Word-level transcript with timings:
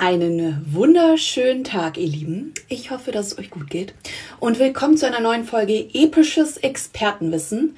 Einen 0.00 0.64
wunderschönen 0.72 1.64
Tag, 1.64 1.98
ihr 1.98 2.06
Lieben. 2.06 2.54
Ich 2.68 2.92
hoffe, 2.92 3.10
dass 3.10 3.32
es 3.32 3.38
euch 3.38 3.50
gut 3.50 3.68
geht. 3.68 3.94
Und 4.38 4.60
willkommen 4.60 4.96
zu 4.96 5.08
einer 5.08 5.18
neuen 5.18 5.42
Folge 5.42 5.90
Episches 5.92 6.56
Expertenwissen. 6.56 7.76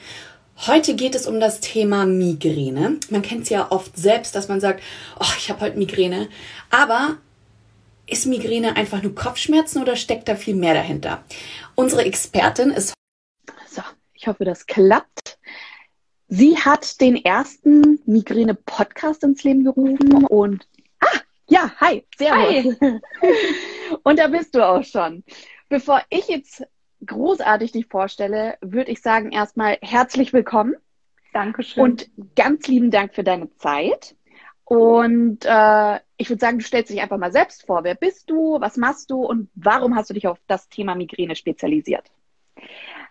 Heute 0.67 0.97
geht 0.97 1.15
es 1.15 1.27
um 1.27 1.41
das 1.41 1.61
Thema 1.61 2.05
Migräne. 2.05 2.99
Man 3.09 3.23
kennt 3.23 3.45
es 3.45 3.49
ja 3.49 3.73
oft 3.73 3.97
selbst, 3.97 4.35
dass 4.35 4.49
man 4.49 4.61
sagt, 4.61 4.83
oh, 5.19 5.33
ich 5.39 5.49
habe 5.49 5.63
heute 5.63 5.79
Migräne. 5.79 6.29
Aber 6.69 7.17
ist 8.07 8.27
Migräne 8.27 8.77
einfach 8.77 9.03
nur 9.03 9.15
Kopfschmerzen 9.15 9.81
oder 9.81 9.97
steckt 9.97 10.29
da 10.29 10.37
viel 10.37 10.57
mehr 10.57 10.75
dahinter? 10.75 11.25
Unsere 11.75 12.05
Expertin 12.05 12.71
ist. 12.71 12.93
So, 13.67 13.81
ich 14.13 14.27
hoffe, 14.27 14.45
das 14.45 14.67
klappt. 14.67 15.39
Sie 16.29 16.59
hat 16.59 17.01
den 17.01 17.17
ersten 17.17 17.99
Migräne-Podcast 18.05 19.25
ins 19.25 19.43
Leben 19.43 19.65
gerufen 19.65 20.27
und 20.27 20.67
ja, 21.51 21.73
hi, 21.81 22.05
servus. 22.17 22.81
Hi. 22.81 23.01
Und 24.03 24.19
da 24.19 24.29
bist 24.29 24.55
du 24.55 24.67
auch 24.67 24.85
schon. 24.85 25.25
Bevor 25.69 26.01
ich 26.09 26.29
jetzt 26.29 26.65
großartig 27.05 27.73
dich 27.73 27.87
vorstelle, 27.87 28.57
würde 28.61 28.91
ich 28.91 29.03
sagen 29.03 29.33
erstmal 29.33 29.79
herzlich 29.83 30.33
willkommen. 30.33 30.77
Dankeschön. 31.33 31.83
Und 31.83 32.11
ganz 32.37 32.67
lieben 32.69 32.91
Dank 32.91 33.15
für 33.15 33.25
deine 33.25 33.55
Zeit. 33.57 34.15
Und 34.65 35.45
äh, 35.45 35.99
ich 36.17 36.29
würde 36.31 36.41
sagen, 36.41 36.59
du 36.59 36.65
stellst 36.65 36.93
dich 36.93 37.01
einfach 37.01 37.19
mal 37.19 37.33
selbst 37.33 37.67
vor. 37.67 37.83
Wer 37.83 37.97
bist 37.97 38.31
du? 38.31 38.61
Was 38.61 38.77
machst 38.77 39.11
du? 39.11 39.25
Und 39.25 39.51
warum 39.55 39.97
hast 39.97 40.11
du 40.11 40.15
dich 40.15 40.29
auf 40.29 40.39
das 40.47 40.69
Thema 40.69 40.95
Migräne 40.95 41.35
spezialisiert? 41.35 42.11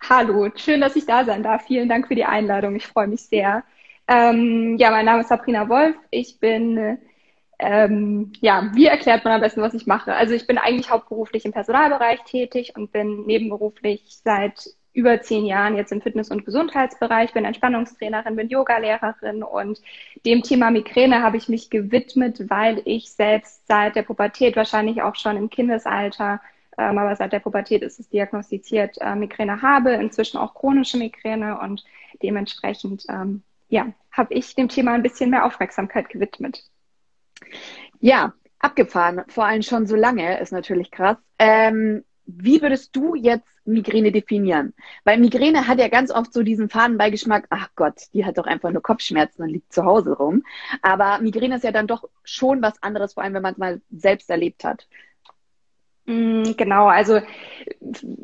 Hallo, 0.09 0.49
schön, 0.55 0.79
dass 0.79 0.95
ich 0.95 1.05
da 1.05 1.25
sein 1.25 1.43
darf. 1.43 1.65
Vielen 1.65 1.89
Dank 1.89 2.07
für 2.07 2.15
die 2.15 2.23
Einladung. 2.23 2.77
Ich 2.77 2.87
freue 2.87 3.07
mich 3.07 3.23
sehr. 3.23 3.63
Ähm, 4.07 4.77
ja, 4.77 4.91
mein 4.91 5.05
Name 5.05 5.21
ist 5.21 5.27
Sabrina 5.27 5.67
Wolf. 5.67 5.95
Ich 6.09 6.39
bin 6.39 6.99
ähm, 7.59 8.31
ja, 8.39 8.71
wie 8.73 8.85
erklärt 8.85 9.25
man 9.25 9.33
am 9.33 9.41
besten, 9.41 9.61
was 9.61 9.73
ich 9.73 9.85
mache? 9.85 10.15
Also 10.15 10.33
ich 10.33 10.47
bin 10.47 10.57
eigentlich 10.57 10.89
hauptberuflich 10.89 11.45
im 11.45 11.51
Personalbereich 11.51 12.23
tätig 12.23 12.73
und 12.75 12.91
bin 12.93 13.25
nebenberuflich 13.25 14.17
seit 14.23 14.69
über 14.93 15.21
zehn 15.21 15.45
Jahren 15.45 15.75
jetzt 15.75 15.91
im 15.91 16.01
Fitness- 16.01 16.31
und 16.31 16.45
Gesundheitsbereich, 16.45 17.33
bin 17.33 17.45
Entspannungstrainerin, 17.45 18.35
bin 18.35 18.49
Yogalehrerin 18.49 19.43
und 19.43 19.81
dem 20.25 20.41
Thema 20.41 20.71
Migräne 20.71 21.21
habe 21.21 21.37
ich 21.37 21.47
mich 21.49 21.69
gewidmet, 21.69 22.49
weil 22.49 22.81
ich 22.85 23.11
selbst 23.11 23.67
seit 23.67 23.95
der 23.95 24.03
Pubertät, 24.03 24.55
wahrscheinlich 24.55 25.01
auch 25.01 25.15
schon 25.15 25.37
im 25.37 25.49
Kindesalter, 25.49 26.41
ähm, 26.77 26.97
aber 26.97 27.15
seit 27.15 27.33
der 27.33 27.39
Pubertät 27.39 27.81
ist 27.81 27.99
es 27.99 28.09
diagnostiziert, 28.09 28.97
äh, 29.01 29.15
Migräne 29.15 29.61
habe, 29.61 29.91
inzwischen 29.91 30.37
auch 30.37 30.53
chronische 30.55 30.97
Migräne 30.97 31.59
und 31.59 31.83
dementsprechend, 32.23 33.05
ähm, 33.09 33.43
ja, 33.67 33.87
habe 34.11 34.33
ich 34.33 34.55
dem 34.55 34.69
Thema 34.69 34.93
ein 34.93 35.03
bisschen 35.03 35.29
mehr 35.29 35.45
Aufmerksamkeit 35.45 36.09
gewidmet. 36.09 36.63
Ja, 37.99 38.33
abgefahren. 38.59 39.23
Vor 39.27 39.45
allem 39.45 39.61
schon 39.61 39.87
so 39.87 39.95
lange 39.95 40.39
ist 40.39 40.51
natürlich 40.51 40.91
krass. 40.91 41.17
Ähm, 41.37 42.03
wie 42.25 42.61
würdest 42.61 42.95
du 42.95 43.15
jetzt 43.15 43.49
Migräne 43.65 44.11
definieren? 44.11 44.73
Weil 45.03 45.19
Migräne 45.19 45.67
hat 45.67 45.79
ja 45.79 45.87
ganz 45.87 46.11
oft 46.11 46.31
so 46.31 46.43
diesen 46.43 46.69
Fadenbeigeschmack, 46.69 47.47
ach 47.49 47.69
Gott, 47.75 47.95
die 48.13 48.25
hat 48.25 48.37
doch 48.37 48.45
einfach 48.45 48.71
nur 48.71 48.83
Kopfschmerzen 48.83 49.41
und 49.41 49.49
liegt 49.49 49.73
zu 49.73 49.83
Hause 49.83 50.13
rum. 50.13 50.43
Aber 50.81 51.19
Migräne 51.19 51.55
ist 51.55 51.63
ja 51.63 51.71
dann 51.71 51.87
doch 51.87 52.07
schon 52.23 52.61
was 52.61 52.81
anderes, 52.83 53.13
vor 53.13 53.23
allem 53.23 53.33
wenn 53.33 53.41
man 53.41 53.53
es 53.53 53.57
mal 53.57 53.81
selbst 53.89 54.29
erlebt 54.29 54.63
hat. 54.63 54.87
Mm, 56.09 56.55
genau, 56.57 56.87
also 56.87 57.21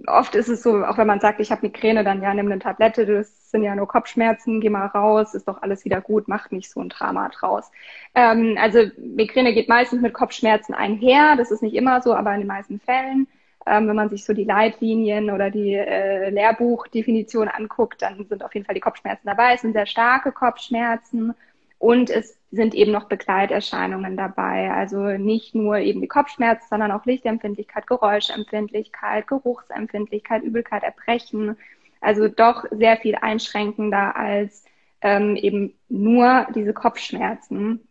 oft 0.07 0.33
ist 0.33 0.47
es 0.49 0.63
so, 0.63 0.83
auch 0.85 0.97
wenn 0.97 1.05
man 1.05 1.19
sagt, 1.19 1.39
ich 1.39 1.51
habe 1.51 1.67
Migräne, 1.67 2.03
dann 2.03 2.19
ja, 2.23 2.33
nimm 2.33 2.47
eine 2.51 2.57
Tablette, 2.59 3.05
das 3.05 3.51
sind 3.51 3.61
ja 3.61 3.75
nur 3.75 3.87
Kopfschmerzen, 3.87 4.59
geh 4.59 4.71
mal 4.71 4.87
raus, 4.87 5.35
ist 5.35 5.47
doch 5.47 5.61
alles 5.61 5.85
wieder 5.85 6.01
gut, 6.01 6.27
macht 6.27 6.51
nicht 6.51 6.71
so 6.71 6.79
ein 6.81 6.89
Drama 6.89 7.29
draus. 7.29 7.69
Ähm, 8.15 8.57
also 8.59 8.79
Migräne 8.97 9.53
geht 9.53 9.69
meistens 9.69 10.01
mit 10.01 10.15
Kopfschmerzen 10.15 10.73
einher, 10.73 11.35
das 11.37 11.51
ist 11.51 11.61
nicht 11.61 11.75
immer 11.75 12.01
so, 12.01 12.15
aber 12.15 12.33
in 12.33 12.39
den 12.39 12.47
meisten 12.47 12.79
Fällen. 12.79 13.27
Ähm, 13.67 13.87
wenn 13.87 13.95
man 13.95 14.09
sich 14.09 14.25
so 14.25 14.33
die 14.33 14.43
Leitlinien 14.45 15.29
oder 15.31 15.51
die 15.51 15.73
äh, 15.75 16.29
Lehrbuchdefinition 16.31 17.47
anguckt, 17.49 18.01
dann 18.01 18.25
sind 18.27 18.43
auf 18.43 18.53
jeden 18.55 18.65
Fall 18.65 18.75
die 18.75 18.81
Kopfschmerzen 18.81 19.27
dabei. 19.27 19.53
Es 19.53 19.61
sind 19.61 19.73
sehr 19.73 19.87
starke 19.87 20.31
Kopfschmerzen 20.31 21.35
und 21.77 22.09
es 22.09 22.37
sind 22.51 22.73
eben 22.73 22.91
noch 22.91 23.05
Begleiterscheinungen 23.05 24.15
dabei. 24.15 24.71
Also 24.71 24.97
nicht 25.17 25.55
nur 25.55 25.77
eben 25.77 26.01
die 26.01 26.07
Kopfschmerzen, 26.07 26.67
sondern 26.69 26.91
auch 26.91 27.05
Lichtempfindlichkeit, 27.05 27.85
Geräuschempfindlichkeit, 27.87 29.27
Geruchsempfindlichkeit, 29.27 30.43
Übelkeit, 30.43 30.83
Erbrechen. 30.83 31.57
Also 32.01 32.27
doch 32.27 32.65
sehr 32.71 32.97
viel 32.97 33.15
einschränkender 33.15 34.15
als 34.15 34.63
ähm, 35.01 35.35
eben 35.35 35.73
nur 35.89 36.47
diese 36.55 36.73
Kopfschmerzen. 36.73 37.87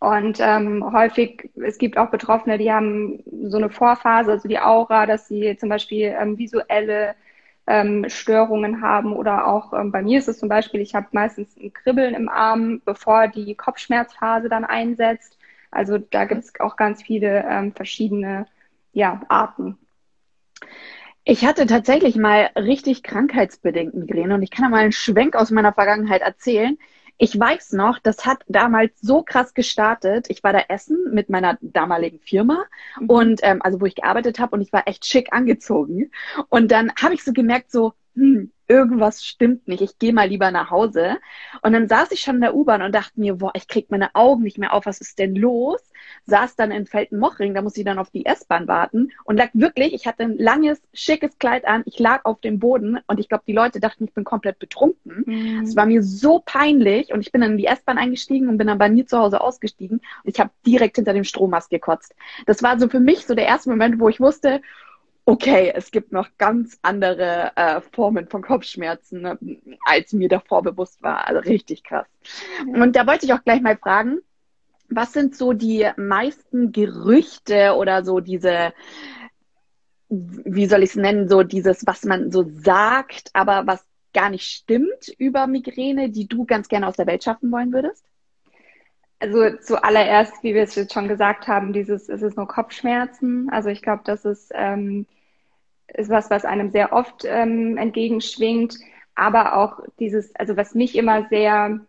Und 0.00 0.38
ähm, 0.40 0.92
häufig, 0.92 1.50
es 1.54 1.78
gibt 1.78 1.96
auch 1.96 2.10
Betroffene, 2.10 2.58
die 2.58 2.72
haben 2.72 3.22
so 3.44 3.56
eine 3.56 3.70
Vorphase, 3.70 4.32
also 4.32 4.48
die 4.48 4.58
Aura, 4.58 5.06
dass 5.06 5.28
sie 5.28 5.56
zum 5.56 5.68
Beispiel 5.68 6.14
ähm, 6.20 6.36
visuelle 6.38 7.14
ähm, 7.66 8.08
Störungen 8.08 8.80
haben 8.80 9.12
oder 9.12 9.46
auch 9.46 9.72
ähm, 9.72 9.90
bei 9.90 10.02
mir 10.02 10.18
ist 10.18 10.28
es 10.28 10.38
zum 10.38 10.48
Beispiel, 10.48 10.80
ich 10.80 10.94
habe 10.94 11.08
meistens 11.12 11.56
ein 11.56 11.72
Kribbeln 11.72 12.14
im 12.14 12.28
Arm, 12.28 12.80
bevor 12.84 13.28
die 13.28 13.54
Kopfschmerzphase 13.54 14.48
dann 14.48 14.64
einsetzt. 14.64 15.36
Also 15.70 15.98
da 15.98 16.24
gibt 16.24 16.44
es 16.44 16.60
auch 16.60 16.76
ganz 16.76 17.02
viele 17.02 17.44
ähm, 17.48 17.72
verschiedene 17.72 18.46
ja, 18.92 19.20
Arten. 19.28 19.78
Ich 21.24 21.44
hatte 21.44 21.66
tatsächlich 21.66 22.16
mal 22.16 22.50
richtig 22.56 23.02
krankheitsbedingt 23.02 23.94
Migräne 23.94 24.34
und 24.34 24.42
ich 24.42 24.50
kann 24.50 24.64
da 24.64 24.68
mal 24.68 24.82
einen 24.82 24.92
Schwenk 24.92 25.34
aus 25.34 25.50
meiner 25.50 25.72
Vergangenheit 25.72 26.22
erzählen. 26.22 26.78
Ich 27.18 27.38
weiß 27.38 27.72
noch, 27.72 27.98
das 27.98 28.26
hat 28.26 28.42
damals 28.46 29.00
so 29.00 29.22
krass 29.22 29.54
gestartet. 29.54 30.26
Ich 30.28 30.44
war 30.44 30.52
da 30.52 30.60
essen 30.68 31.12
mit 31.12 31.30
meiner 31.30 31.56
damaligen 31.60 32.20
Firma 32.20 32.64
mhm. 33.00 33.08
und 33.08 33.40
ähm, 33.42 33.62
also 33.62 33.80
wo 33.80 33.86
ich 33.86 33.94
gearbeitet 33.94 34.38
habe 34.38 34.54
und 34.56 34.62
ich 34.62 34.72
war 34.72 34.86
echt 34.86 35.06
schick 35.06 35.32
angezogen. 35.32 36.10
Und 36.48 36.70
dann 36.72 36.92
habe 37.00 37.14
ich 37.14 37.24
so 37.24 37.32
gemerkt, 37.32 37.70
so, 37.70 37.94
hm, 38.14 38.52
irgendwas 38.68 39.24
stimmt 39.24 39.68
nicht, 39.68 39.82
ich 39.82 39.98
gehe 39.98 40.12
mal 40.12 40.28
lieber 40.28 40.50
nach 40.50 40.70
Hause. 40.70 41.18
Und 41.62 41.72
dann 41.72 41.88
saß 41.88 42.10
ich 42.12 42.20
schon 42.20 42.36
in 42.36 42.40
der 42.40 42.54
U-Bahn 42.54 42.82
und 42.82 42.94
dachte 42.94 43.20
mir, 43.20 43.36
boah, 43.36 43.52
ich 43.54 43.68
krieg 43.68 43.90
meine 43.90 44.14
Augen 44.14 44.42
nicht 44.42 44.58
mehr 44.58 44.72
auf, 44.72 44.86
was 44.86 45.00
ist 45.00 45.18
denn 45.18 45.34
los? 45.34 45.80
Saß 46.26 46.56
dann 46.56 46.70
in 46.70 46.86
Feltenmochring, 46.86 47.54
da 47.54 47.62
musste 47.62 47.80
ich 47.80 47.86
dann 47.86 47.98
auf 47.98 48.10
die 48.10 48.26
S-Bahn 48.26 48.68
warten 48.68 49.12
und 49.24 49.36
lag 49.36 49.50
wirklich, 49.54 49.94
ich 49.94 50.06
hatte 50.06 50.24
ein 50.24 50.36
langes, 50.36 50.80
schickes 50.92 51.38
Kleid 51.38 51.66
an, 51.66 51.82
ich 51.86 51.98
lag 51.98 52.24
auf 52.24 52.40
dem 52.40 52.58
Boden 52.58 52.98
und 53.06 53.20
ich 53.20 53.28
glaube, 53.28 53.44
die 53.46 53.52
Leute 53.52 53.80
dachten, 53.80 54.04
ich 54.04 54.12
bin 54.12 54.24
komplett 54.24 54.58
betrunken. 54.58 55.24
Mhm. 55.26 55.62
Es 55.64 55.76
war 55.76 55.86
mir 55.86 56.02
so 56.02 56.42
peinlich 56.44 57.12
und 57.12 57.20
ich 57.20 57.32
bin 57.32 57.40
dann 57.40 57.52
in 57.52 57.58
die 57.58 57.66
S-Bahn 57.66 57.98
eingestiegen 57.98 58.48
und 58.48 58.58
bin 58.58 58.66
dann 58.66 58.78
bei 58.78 58.88
mir 58.88 59.06
zu 59.06 59.18
Hause 59.18 59.40
ausgestiegen 59.40 60.00
und 60.24 60.34
ich 60.34 60.40
habe 60.40 60.50
direkt 60.66 60.96
hinter 60.96 61.12
dem 61.12 61.24
Strommast 61.24 61.70
gekotzt. 61.70 62.14
Das 62.46 62.62
war 62.62 62.78
so 62.78 62.88
für 62.88 63.00
mich 63.00 63.26
so 63.26 63.34
der 63.34 63.46
erste 63.46 63.70
Moment, 63.70 63.98
wo 63.98 64.08
ich 64.08 64.20
wusste, 64.20 64.60
okay, 65.26 65.72
es 65.74 65.90
gibt 65.90 66.12
noch 66.12 66.28
ganz 66.38 66.78
andere 66.82 67.50
äh, 67.56 67.80
Formen 67.92 68.28
von 68.28 68.42
Kopfschmerzen, 68.42 69.22
ne, 69.22 69.38
als 69.84 70.12
mir 70.12 70.28
davor 70.28 70.62
bewusst 70.62 71.02
war. 71.02 71.26
Also 71.26 71.40
richtig 71.40 71.82
krass. 71.82 72.06
Und 72.66 72.94
da 72.94 73.06
wollte 73.06 73.26
ich 73.26 73.32
auch 73.32 73.42
gleich 73.44 73.60
mal 73.60 73.76
fragen, 73.76 74.20
was 74.88 75.12
sind 75.12 75.36
so 75.36 75.52
die 75.52 75.84
meisten 75.96 76.70
Gerüchte 76.70 77.74
oder 77.74 78.04
so 78.04 78.20
diese, 78.20 78.72
wie 80.08 80.66
soll 80.66 80.84
ich 80.84 80.90
es 80.90 80.96
nennen, 80.96 81.28
so 81.28 81.42
dieses, 81.42 81.84
was 81.86 82.04
man 82.04 82.30
so 82.30 82.48
sagt, 82.48 83.30
aber 83.32 83.66
was 83.66 83.84
gar 84.14 84.30
nicht 84.30 84.48
stimmt 84.48 85.08
über 85.18 85.48
Migräne, 85.48 86.08
die 86.08 86.28
du 86.28 86.44
ganz 86.44 86.68
gerne 86.68 86.86
aus 86.86 86.96
der 86.96 87.08
Welt 87.08 87.24
schaffen 87.24 87.50
wollen 87.50 87.72
würdest? 87.72 88.04
Also 89.18 89.56
zuallererst, 89.56 90.34
wie 90.42 90.54
wir 90.54 90.62
es 90.62 90.76
jetzt 90.76 90.92
schon 90.92 91.08
gesagt 91.08 91.48
haben, 91.48 91.72
dieses, 91.72 92.08
es 92.08 92.22
ist 92.22 92.36
nur 92.36 92.46
Kopfschmerzen. 92.46 93.48
Also 93.50 93.70
ich 93.70 93.82
glaube, 93.82 94.02
das 94.04 94.24
ist 94.24 94.52
ähm, 94.54 95.06
ist 95.94 96.10
was, 96.10 96.30
was 96.30 96.44
einem 96.44 96.70
sehr 96.70 96.92
oft 96.92 97.24
ähm, 97.24 97.76
entgegenschwingt. 97.76 98.76
Aber 99.14 99.56
auch 99.56 99.80
dieses, 99.98 100.34
also 100.36 100.56
was 100.56 100.74
mich 100.74 100.96
immer 100.96 101.26
sehr, 101.28 101.80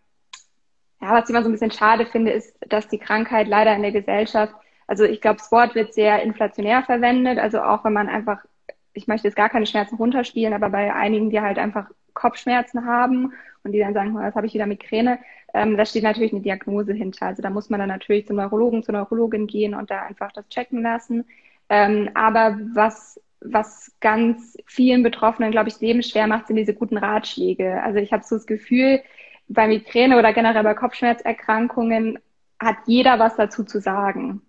ja, 1.02 1.12
was 1.12 1.26
ich 1.26 1.30
immer 1.30 1.44
so 1.44 1.50
ein 1.50 1.52
bisschen 1.52 1.72
schade 1.72 2.06
finde, 2.06 2.32
ist, 2.32 2.56
dass 2.68 2.88
die 2.88 3.00
Krankheit 3.00 3.48
leider 3.48 3.76
in 3.76 3.82
der 3.82 3.92
Gesellschaft, 3.92 4.54
also 4.88 5.04
ich 5.04 5.20
glaube, 5.20 5.38
das 5.40 5.52
Wort 5.52 5.76
wird 5.76 5.94
sehr 5.94 6.24
inflationär 6.24 6.84
verwendet. 6.84 7.38
Also 7.38 7.62
auch 7.62 7.84
wenn 7.84 7.94
man 7.94 8.08
einfach, 8.08 8.46
ich 8.94 9.08
möchte 9.08 9.28
jetzt 9.28 9.36
gar 9.36 9.50
keine 9.50 9.66
Schmerzen 9.66 9.96
runterspielen, 9.96 10.54
aber 10.54 10.70
bei 10.70 10.94
einigen, 10.94 11.30
die 11.30 11.42
halt 11.42 11.60
einfach 11.60 11.90
Kopfschmerzen 12.14 12.86
haben 12.86 13.34
und 13.64 13.74
die 13.74 13.80
dann 13.80 13.94
sagen, 13.94 14.16
was 14.16 14.36
habe 14.36 14.48
ich 14.48 14.54
wieder 14.54 14.66
Migräne, 14.66 15.20
ähm, 15.54 15.78
da 15.78 15.86
steht 15.86 16.04
natürlich 16.04 16.32
eine 16.32 16.42
Diagnose 16.42 16.94
hinter. 16.94 17.28
Also 17.28 17.42
da 17.42 17.50
muss 17.50 17.70
man 17.70 17.80
dann 17.80 17.90
natürlich 17.90 18.26
zum 18.26 18.38
Neurologen, 18.38 18.84
zur 18.84 18.94
Neurologin 18.94 19.48
gehen 19.48 19.76
und 19.76 19.92
da 19.92 20.04
einfach 20.04 20.32
das 20.32 20.48
checken 20.50 20.82
lassen. 20.82 21.26
Ähm, 21.70 22.10
aber 22.14 22.58
was 22.74 23.20
was 23.42 23.92
ganz 24.00 24.58
vielen 24.66 25.04
Betroffenen, 25.04 25.52
glaube 25.52 25.70
ich, 25.70 25.80
Leben 25.80 26.04
schwer 26.04 26.28
macht, 26.28 26.48
sind 26.48 26.56
diese 26.56 26.74
guten 26.74 26.98
Ratschläge. 26.98 27.82
Also 27.84 28.00
ich 28.00 28.12
habe 28.12 28.24
so 28.24 28.36
das 28.36 28.46
Gefühl, 28.46 29.02
bei 29.48 29.68
Migräne 29.68 30.18
oder 30.18 30.34
generell 30.34 30.64
bei 30.64 30.74
Kopfschmerzerkrankungen 30.74 32.20
hat 32.60 32.78
jeder 32.86 33.20
was 33.20 33.36
dazu 33.36 33.64
zu 33.64 33.80
sagen. 33.80 34.42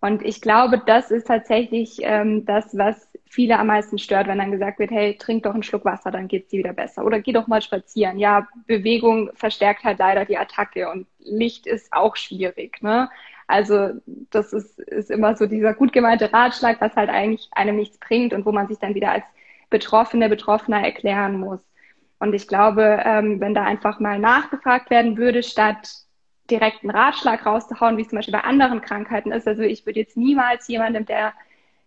Und 0.00 0.22
ich 0.22 0.40
glaube, 0.40 0.82
das 0.84 1.12
ist 1.12 1.28
tatsächlich 1.28 1.98
ähm, 2.02 2.44
das, 2.44 2.76
was 2.76 3.08
viele 3.24 3.58
am 3.58 3.68
meisten 3.68 3.98
stört, 3.98 4.26
wenn 4.26 4.38
dann 4.38 4.50
gesagt 4.50 4.80
wird, 4.80 4.90
hey, 4.90 5.16
trink 5.16 5.44
doch 5.44 5.54
einen 5.54 5.62
Schluck 5.62 5.84
Wasser, 5.84 6.10
dann 6.10 6.26
geht's 6.26 6.48
dir 6.48 6.58
wieder 6.58 6.72
besser. 6.72 7.04
Oder 7.04 7.20
geh 7.20 7.32
doch 7.32 7.46
mal 7.46 7.62
spazieren. 7.62 8.18
Ja, 8.18 8.48
Bewegung 8.66 9.30
verstärkt 9.34 9.84
halt 9.84 10.00
leider 10.00 10.24
die 10.24 10.36
Attacke 10.36 10.90
und 10.90 11.06
Licht 11.20 11.66
ist 11.66 11.92
auch 11.92 12.16
schwierig. 12.16 12.82
Ne? 12.82 13.08
Also 13.52 13.90
das 14.06 14.54
ist, 14.54 14.78
ist 14.78 15.10
immer 15.10 15.36
so 15.36 15.44
dieser 15.44 15.74
gut 15.74 15.92
gemeinte 15.92 16.32
Ratschlag, 16.32 16.80
was 16.80 16.96
halt 16.96 17.10
eigentlich 17.10 17.50
einem 17.52 17.76
nichts 17.76 17.98
bringt 17.98 18.32
und 18.32 18.46
wo 18.46 18.52
man 18.52 18.66
sich 18.66 18.78
dann 18.78 18.94
wieder 18.94 19.12
als 19.12 19.24
Betroffene, 19.68 20.30
Betroffener 20.30 20.82
erklären 20.82 21.38
muss. 21.38 21.60
Und 22.18 22.32
ich 22.32 22.48
glaube, 22.48 23.02
ähm, 23.04 23.40
wenn 23.40 23.52
da 23.52 23.64
einfach 23.64 24.00
mal 24.00 24.18
nachgefragt 24.18 24.88
werden 24.88 25.18
würde, 25.18 25.42
statt 25.42 25.90
direkt 26.50 26.82
einen 26.82 26.92
Ratschlag 26.92 27.44
rauszuhauen, 27.44 27.98
wie 27.98 28.02
es 28.02 28.08
zum 28.08 28.16
Beispiel 28.16 28.32
bei 28.32 28.40
anderen 28.40 28.80
Krankheiten 28.80 29.32
ist. 29.32 29.46
Also 29.46 29.60
ich 29.62 29.84
würde 29.84 30.00
jetzt 30.00 30.16
niemals 30.16 30.66
jemandem, 30.68 31.04
der 31.04 31.34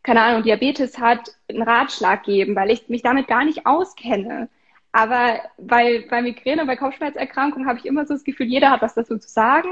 keine 0.03 0.21
Ahnung, 0.21 0.44
Diabetes 0.44 1.00
hat, 1.00 1.31
einen 1.50 1.63
Ratschlag 1.63 2.23
geben, 2.23 2.56
weil 2.56 2.69
ich 2.69 2.89
mich 2.89 3.01
damit 3.01 3.27
gar 3.27 3.44
nicht 3.44 3.65
auskenne. 3.65 4.50
Aber 4.91 5.39
bei, 5.57 6.06
bei 6.12 6.21
Migräne, 6.21 6.67
bei 6.67 6.75
Kopfschmerzerkrankungen 6.75 7.67
habe 7.67 7.79
ich 7.79 7.88
immer 7.88 8.06
so 8.06 8.13
das 8.13 8.23
Gefühl, 8.23 8.45
jeder 8.45 8.69
hat 8.69 8.83
was 8.83 8.94
dazu 8.94 9.17
zu 9.17 9.27
sagen 9.27 9.69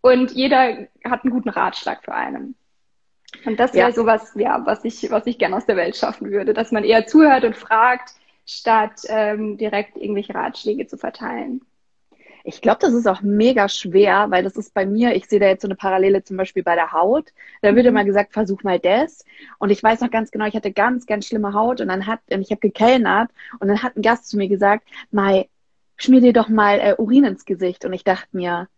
und 0.00 0.32
jeder 0.32 0.88
hat 1.04 1.24
einen 1.24 1.32
guten 1.32 1.48
Ratschlag 1.48 2.04
für 2.04 2.14
einen. 2.14 2.54
Und 3.44 3.58
das 3.58 3.74
wäre 3.74 3.88
ja. 3.88 3.94
sowas, 3.94 4.32
ja, 4.36 4.64
was 4.64 4.84
ich, 4.84 5.10
was 5.10 5.26
ich 5.26 5.38
gerne 5.38 5.56
aus 5.56 5.66
der 5.66 5.76
Welt 5.76 5.96
schaffen 5.96 6.30
würde, 6.30 6.54
dass 6.54 6.72
man 6.72 6.84
eher 6.84 7.06
zuhört 7.06 7.44
und 7.44 7.56
fragt, 7.56 8.10
statt 8.46 9.02
ähm, 9.08 9.58
direkt 9.58 9.96
irgendwelche 9.96 10.34
Ratschläge 10.34 10.86
zu 10.86 10.96
verteilen. 10.96 11.62
Ich 12.44 12.60
glaube, 12.60 12.78
das 12.80 12.92
ist 12.92 13.08
auch 13.08 13.22
mega 13.22 13.68
schwer, 13.68 14.26
weil 14.30 14.44
das 14.44 14.56
ist 14.56 14.72
bei 14.72 14.86
mir, 14.86 15.16
ich 15.16 15.26
sehe 15.26 15.40
da 15.40 15.46
jetzt 15.46 15.62
so 15.62 15.68
eine 15.68 15.74
Parallele 15.74 16.22
zum 16.22 16.36
Beispiel 16.36 16.62
bei 16.62 16.76
der 16.76 16.92
Haut. 16.92 17.32
Da 17.60 17.74
wird 17.74 17.86
mhm. 17.86 17.90
immer 17.90 18.04
gesagt, 18.04 18.32
versuch 18.32 18.62
mal 18.62 18.78
das. 18.78 19.24
Und 19.58 19.70
ich 19.70 19.82
weiß 19.82 20.00
noch 20.00 20.12
ganz 20.12 20.30
genau, 20.30 20.46
ich 20.46 20.54
hatte 20.54 20.70
ganz, 20.70 21.06
ganz 21.06 21.26
schlimme 21.26 21.54
Haut 21.54 21.80
und 21.80 21.88
dann 21.88 22.06
hat, 22.06 22.20
ich 22.28 22.50
habe 22.52 22.60
gekellnert 22.60 23.32
und 23.58 23.66
dann 23.66 23.82
hat 23.82 23.96
ein 23.96 24.02
Gast 24.02 24.28
zu 24.28 24.36
mir 24.36 24.48
gesagt, 24.48 24.88
Mai, 25.10 25.48
schmier 25.96 26.20
dir 26.20 26.32
doch 26.32 26.48
mal 26.48 26.78
äh, 26.78 26.94
Urin 26.96 27.24
ins 27.24 27.46
Gesicht. 27.46 27.84
Und 27.84 27.92
ich 27.92 28.04
dachte 28.04 28.28
mir, 28.30 28.68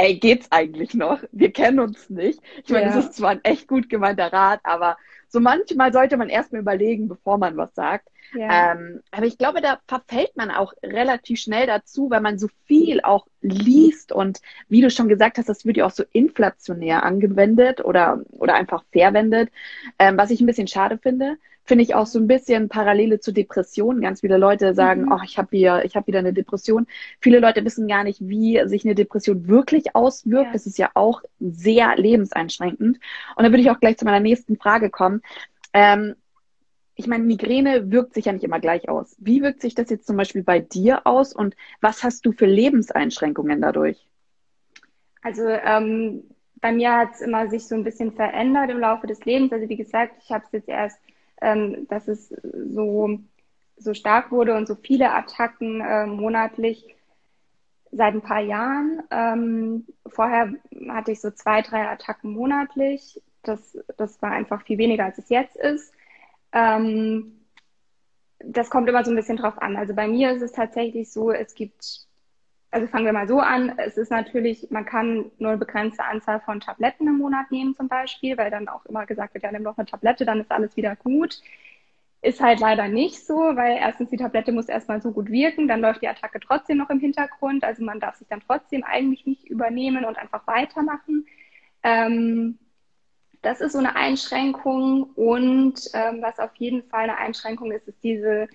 ey, 0.00 0.18
geht's 0.18 0.50
eigentlich 0.50 0.94
noch? 0.94 1.22
Wir 1.32 1.52
kennen 1.52 1.78
uns 1.78 2.08
nicht. 2.08 2.40
Ich 2.64 2.70
meine, 2.70 2.86
ja. 2.86 2.94
das 2.94 3.06
ist 3.06 3.14
zwar 3.14 3.30
ein 3.30 3.44
echt 3.44 3.68
gut 3.68 3.88
gemeinter 3.90 4.32
Rat, 4.32 4.60
aber 4.62 4.96
so 5.28 5.40
manchmal 5.40 5.92
sollte 5.92 6.16
man 6.16 6.28
erstmal 6.28 6.62
überlegen, 6.62 7.08
bevor 7.08 7.38
man 7.38 7.56
was 7.56 7.74
sagt. 7.74 8.08
Ja. 8.34 8.72
Ähm, 8.72 9.00
aber 9.10 9.26
ich 9.26 9.38
glaube, 9.38 9.60
da 9.60 9.80
verfällt 9.86 10.36
man 10.36 10.50
auch 10.50 10.72
relativ 10.82 11.40
schnell 11.40 11.66
dazu, 11.66 12.10
weil 12.10 12.20
man 12.20 12.38
so 12.38 12.48
viel 12.66 13.00
auch 13.02 13.26
liest 13.40 14.12
und 14.12 14.40
wie 14.68 14.80
du 14.80 14.90
schon 14.90 15.08
gesagt 15.08 15.36
hast, 15.36 15.48
das 15.48 15.64
wird 15.66 15.76
ja 15.76 15.86
auch 15.86 15.90
so 15.90 16.04
inflationär 16.12 17.02
angewendet 17.02 17.84
oder, 17.84 18.22
oder 18.30 18.54
einfach 18.54 18.84
verwendet, 18.92 19.50
ähm, 19.98 20.16
was 20.16 20.30
ich 20.30 20.40
ein 20.40 20.46
bisschen 20.46 20.68
schade 20.68 20.98
finde. 20.98 21.36
Finde 21.64 21.84
ich 21.84 21.94
auch 21.94 22.06
so 22.06 22.18
ein 22.18 22.26
bisschen 22.26 22.68
Parallele 22.68 23.20
zu 23.20 23.32
Depressionen. 23.32 24.00
Ganz 24.00 24.20
viele 24.20 24.38
Leute 24.38 24.74
sagen, 24.74 25.02
mhm. 25.02 25.12
oh, 25.12 25.20
ich 25.24 25.38
habe 25.38 25.48
hier, 25.52 25.84
ich 25.84 25.94
habe 25.96 26.06
wieder 26.08 26.18
eine 26.18 26.32
Depression. 26.32 26.86
Viele 27.20 27.38
Leute 27.38 27.64
wissen 27.64 27.86
gar 27.86 28.04
nicht, 28.04 28.20
wie 28.20 28.60
sich 28.66 28.84
eine 28.84 28.94
Depression 28.94 29.46
wirklich 29.48 29.94
auswirkt. 29.94 30.46
Ja. 30.46 30.52
Das 30.52 30.66
ist 30.66 30.78
ja 30.78 30.90
auch 30.94 31.22
sehr 31.38 31.96
lebenseinschränkend. 31.96 32.98
Und 33.36 33.44
da 33.44 33.50
würde 33.50 33.60
ich 33.60 33.70
auch 33.70 33.80
gleich 33.80 33.98
zu 33.98 34.04
meiner 34.04 34.20
nächsten 34.20 34.56
Frage 34.56 34.90
kommen. 34.90 35.22
Ähm, 35.72 36.16
ich 37.00 37.06
meine, 37.06 37.24
Migräne 37.24 37.90
wirkt 37.90 38.14
sich 38.14 38.26
ja 38.26 38.32
nicht 38.32 38.44
immer 38.44 38.60
gleich 38.60 38.88
aus. 38.88 39.16
Wie 39.18 39.42
wirkt 39.42 39.62
sich 39.62 39.74
das 39.74 39.88
jetzt 39.88 40.06
zum 40.06 40.16
Beispiel 40.16 40.42
bei 40.42 40.60
dir 40.60 41.06
aus 41.06 41.32
und 41.32 41.56
was 41.80 42.02
hast 42.02 42.26
du 42.26 42.32
für 42.32 42.46
Lebenseinschränkungen 42.46 43.60
dadurch? 43.60 44.06
Also 45.22 45.46
ähm, 45.46 46.24
bei 46.60 46.72
mir 46.72 46.94
hat 46.96 47.14
es 47.14 47.20
immer 47.22 47.48
sich 47.48 47.66
so 47.66 47.74
ein 47.74 47.84
bisschen 47.84 48.12
verändert 48.12 48.70
im 48.70 48.78
Laufe 48.78 49.06
des 49.06 49.24
Lebens. 49.24 49.52
Also 49.52 49.68
wie 49.68 49.76
gesagt, 49.76 50.16
ich 50.22 50.30
habe 50.30 50.44
es 50.44 50.52
jetzt 50.52 50.68
erst, 50.68 50.98
ähm, 51.40 51.86
dass 51.88 52.08
es 52.08 52.28
so, 52.28 53.20
so 53.76 53.94
stark 53.94 54.30
wurde 54.30 54.56
und 54.56 54.66
so 54.66 54.74
viele 54.74 55.12
Attacken 55.12 55.80
äh, 55.80 56.06
monatlich 56.06 56.94
seit 57.92 58.14
ein 58.14 58.22
paar 58.22 58.40
Jahren. 58.40 59.02
Ähm, 59.10 59.86
vorher 60.06 60.52
hatte 60.88 61.12
ich 61.12 61.20
so 61.20 61.30
zwei, 61.30 61.62
drei 61.62 61.88
Attacken 61.88 62.32
monatlich. 62.32 63.20
Das, 63.42 63.78
das 63.96 64.20
war 64.22 64.32
einfach 64.32 64.62
viel 64.62 64.78
weniger, 64.78 65.04
als 65.06 65.18
es 65.18 65.28
jetzt 65.28 65.56
ist. 65.56 65.92
Ähm, 66.52 67.40
das 68.38 68.70
kommt 68.70 68.88
immer 68.88 69.04
so 69.04 69.10
ein 69.10 69.16
bisschen 69.16 69.36
drauf 69.36 69.60
an. 69.60 69.76
Also 69.76 69.94
bei 69.94 70.08
mir 70.08 70.32
ist 70.32 70.42
es 70.42 70.52
tatsächlich 70.52 71.10
so, 71.12 71.30
es 71.30 71.54
gibt, 71.54 72.06
also 72.70 72.86
fangen 72.86 73.06
wir 73.06 73.12
mal 73.12 73.28
so 73.28 73.40
an, 73.40 73.78
es 73.78 73.96
ist 73.96 74.10
natürlich, 74.10 74.70
man 74.70 74.84
kann 74.84 75.30
nur 75.38 75.50
eine 75.50 75.58
begrenzte 75.58 76.04
Anzahl 76.04 76.40
von 76.40 76.60
Tabletten 76.60 77.06
im 77.08 77.18
Monat 77.18 77.50
nehmen 77.50 77.74
zum 77.74 77.88
Beispiel, 77.88 78.36
weil 78.38 78.50
dann 78.50 78.68
auch 78.68 78.86
immer 78.86 79.06
gesagt 79.06 79.34
wird, 79.34 79.44
ja, 79.44 79.52
nimm 79.52 79.64
doch 79.64 79.76
eine 79.76 79.86
Tablette, 79.86 80.24
dann 80.24 80.40
ist 80.40 80.52
alles 80.52 80.76
wieder 80.76 80.94
gut. 80.96 81.40
Ist 82.22 82.40
halt 82.40 82.60
leider 82.60 82.86
nicht 82.88 83.26
so, 83.26 83.34
weil 83.34 83.78
erstens 83.78 84.10
die 84.10 84.18
Tablette 84.18 84.52
muss 84.52 84.68
erstmal 84.68 85.00
so 85.00 85.10
gut 85.10 85.30
wirken, 85.30 85.68
dann 85.68 85.80
läuft 85.80 86.02
die 86.02 86.08
Attacke 86.08 86.38
trotzdem 86.38 86.76
noch 86.76 86.90
im 86.90 87.00
Hintergrund, 87.00 87.64
also 87.64 87.82
man 87.82 87.98
darf 87.98 88.16
sich 88.16 88.28
dann 88.28 88.42
trotzdem 88.46 88.84
eigentlich 88.84 89.26
nicht 89.26 89.48
übernehmen 89.48 90.04
und 90.04 90.18
einfach 90.18 90.46
weitermachen. 90.46 91.26
Ähm, 91.82 92.58
das 93.42 93.60
ist 93.60 93.72
so 93.72 93.78
eine 93.78 93.96
Einschränkung. 93.96 95.04
Und 95.14 95.80
ähm, 95.94 96.22
was 96.22 96.38
auf 96.38 96.54
jeden 96.56 96.82
Fall 96.84 97.04
eine 97.04 97.18
Einschränkung 97.18 97.72
ist, 97.72 97.88
ist 97.88 98.02
diese, 98.02 98.48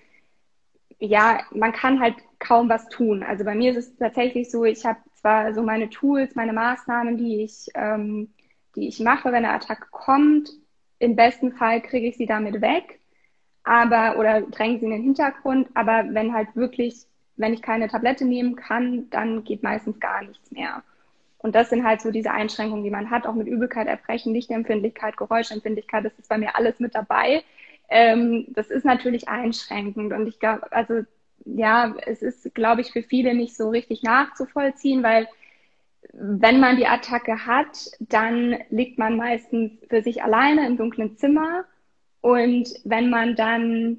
ja, 0.98 1.40
man 1.50 1.72
kann 1.72 2.00
halt 2.00 2.14
kaum 2.38 2.68
was 2.68 2.88
tun. 2.88 3.22
Also 3.22 3.44
bei 3.44 3.54
mir 3.54 3.72
ist 3.76 3.76
es 3.76 3.96
tatsächlich 3.96 4.50
so, 4.50 4.64
ich 4.64 4.84
habe 4.86 4.98
zwar 5.14 5.52
so 5.54 5.62
meine 5.62 5.90
Tools, 5.90 6.34
meine 6.34 6.52
Maßnahmen, 6.52 7.16
die 7.16 7.42
ich, 7.42 7.66
ähm, 7.74 8.32
die 8.76 8.88
ich 8.88 9.00
mache, 9.00 9.28
wenn 9.28 9.44
eine 9.44 9.52
Attacke 9.52 9.88
kommt. 9.90 10.50
Im 10.98 11.16
besten 11.16 11.52
Fall 11.52 11.82
kriege 11.82 12.06
ich 12.08 12.16
sie 12.16 12.26
damit 12.26 12.60
weg, 12.62 13.00
aber 13.64 14.18
oder 14.18 14.40
dränge 14.42 14.78
sie 14.78 14.86
in 14.86 14.92
den 14.92 15.02
Hintergrund. 15.02 15.68
Aber 15.74 16.04
wenn 16.10 16.32
halt 16.32 16.54
wirklich, 16.56 17.06
wenn 17.36 17.52
ich 17.52 17.62
keine 17.62 17.88
Tablette 17.88 18.24
nehmen 18.24 18.56
kann, 18.56 19.10
dann 19.10 19.44
geht 19.44 19.62
meistens 19.62 20.00
gar 20.00 20.22
nichts 20.22 20.50
mehr. 20.50 20.82
Und 21.38 21.54
das 21.54 21.70
sind 21.70 21.84
halt 21.84 22.00
so 22.00 22.10
diese 22.10 22.30
Einschränkungen, 22.30 22.82
die 22.84 22.90
man 22.90 23.10
hat, 23.10 23.26
auch 23.26 23.34
mit 23.34 23.46
Übelkeit, 23.46 23.86
Erbrechen, 23.86 24.32
Lichtempfindlichkeit, 24.32 25.16
Geräuschempfindlichkeit, 25.16 26.04
das 26.04 26.18
ist 26.18 26.28
bei 26.28 26.38
mir 26.38 26.56
alles 26.56 26.80
mit 26.80 26.94
dabei. 26.94 27.44
Ähm, 27.88 28.46
das 28.48 28.70
ist 28.70 28.84
natürlich 28.84 29.28
einschränkend. 29.28 30.12
Und 30.12 30.26
ich 30.26 30.38
glaube, 30.38 30.70
also 30.72 31.02
ja, 31.44 31.94
es 32.06 32.22
ist, 32.22 32.54
glaube 32.54 32.80
ich, 32.80 32.92
für 32.92 33.02
viele 33.02 33.34
nicht 33.34 33.56
so 33.56 33.70
richtig 33.70 34.02
nachzuvollziehen, 34.02 35.02
weil 35.02 35.28
wenn 36.12 36.60
man 36.60 36.76
die 36.76 36.86
Attacke 36.86 37.46
hat, 37.46 37.90
dann 38.00 38.56
liegt 38.70 38.98
man 38.98 39.16
meistens 39.16 39.72
für 39.88 40.02
sich 40.02 40.22
alleine 40.22 40.66
im 40.66 40.76
dunklen 40.76 41.16
Zimmer. 41.16 41.64
Und 42.20 42.68
wenn 42.84 43.10
man 43.10 43.36
dann 43.36 43.98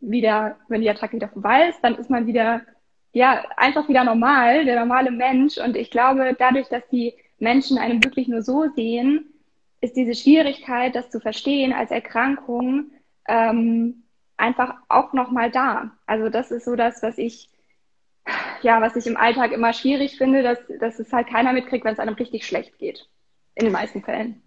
wieder, 0.00 0.58
wenn 0.68 0.82
die 0.82 0.90
Attacke 0.90 1.16
wieder 1.16 1.28
vorbei 1.28 1.68
ist, 1.68 1.80
dann 1.82 1.94
ist 1.94 2.10
man 2.10 2.26
wieder 2.26 2.62
ja, 3.12 3.44
einfach 3.56 3.88
wieder 3.88 4.04
normal, 4.04 4.64
der 4.64 4.80
normale 4.80 5.10
Mensch. 5.10 5.58
Und 5.58 5.76
ich 5.76 5.90
glaube, 5.90 6.34
dadurch, 6.38 6.68
dass 6.68 6.86
die 6.88 7.14
Menschen 7.38 7.78
einen 7.78 8.02
wirklich 8.02 8.28
nur 8.28 8.42
so 8.42 8.68
sehen, 8.74 9.26
ist 9.80 9.96
diese 9.96 10.14
Schwierigkeit, 10.14 10.94
das 10.94 11.10
zu 11.10 11.20
verstehen 11.20 11.72
als 11.72 11.90
Erkrankung, 11.90 12.91
ähm, 13.28 14.04
einfach 14.36 14.74
auch 14.88 15.12
nochmal 15.12 15.50
da. 15.50 15.92
Also 16.06 16.28
das 16.28 16.50
ist 16.50 16.64
so 16.64 16.76
das, 16.76 17.02
was 17.02 17.18
ich, 17.18 17.48
ja, 18.62 18.80
was 18.80 18.96
ich 18.96 19.06
im 19.06 19.16
Alltag 19.16 19.52
immer 19.52 19.72
schwierig 19.72 20.16
finde, 20.16 20.42
dass, 20.42 20.58
dass 20.80 20.98
es 20.98 21.12
halt 21.12 21.28
keiner 21.28 21.52
mitkriegt, 21.52 21.84
wenn 21.84 21.94
es 21.94 22.00
einem 22.00 22.14
richtig 22.14 22.46
schlecht 22.46 22.78
geht. 22.78 23.08
In 23.54 23.64
den 23.64 23.72
meisten 23.72 24.02
Fällen. 24.02 24.42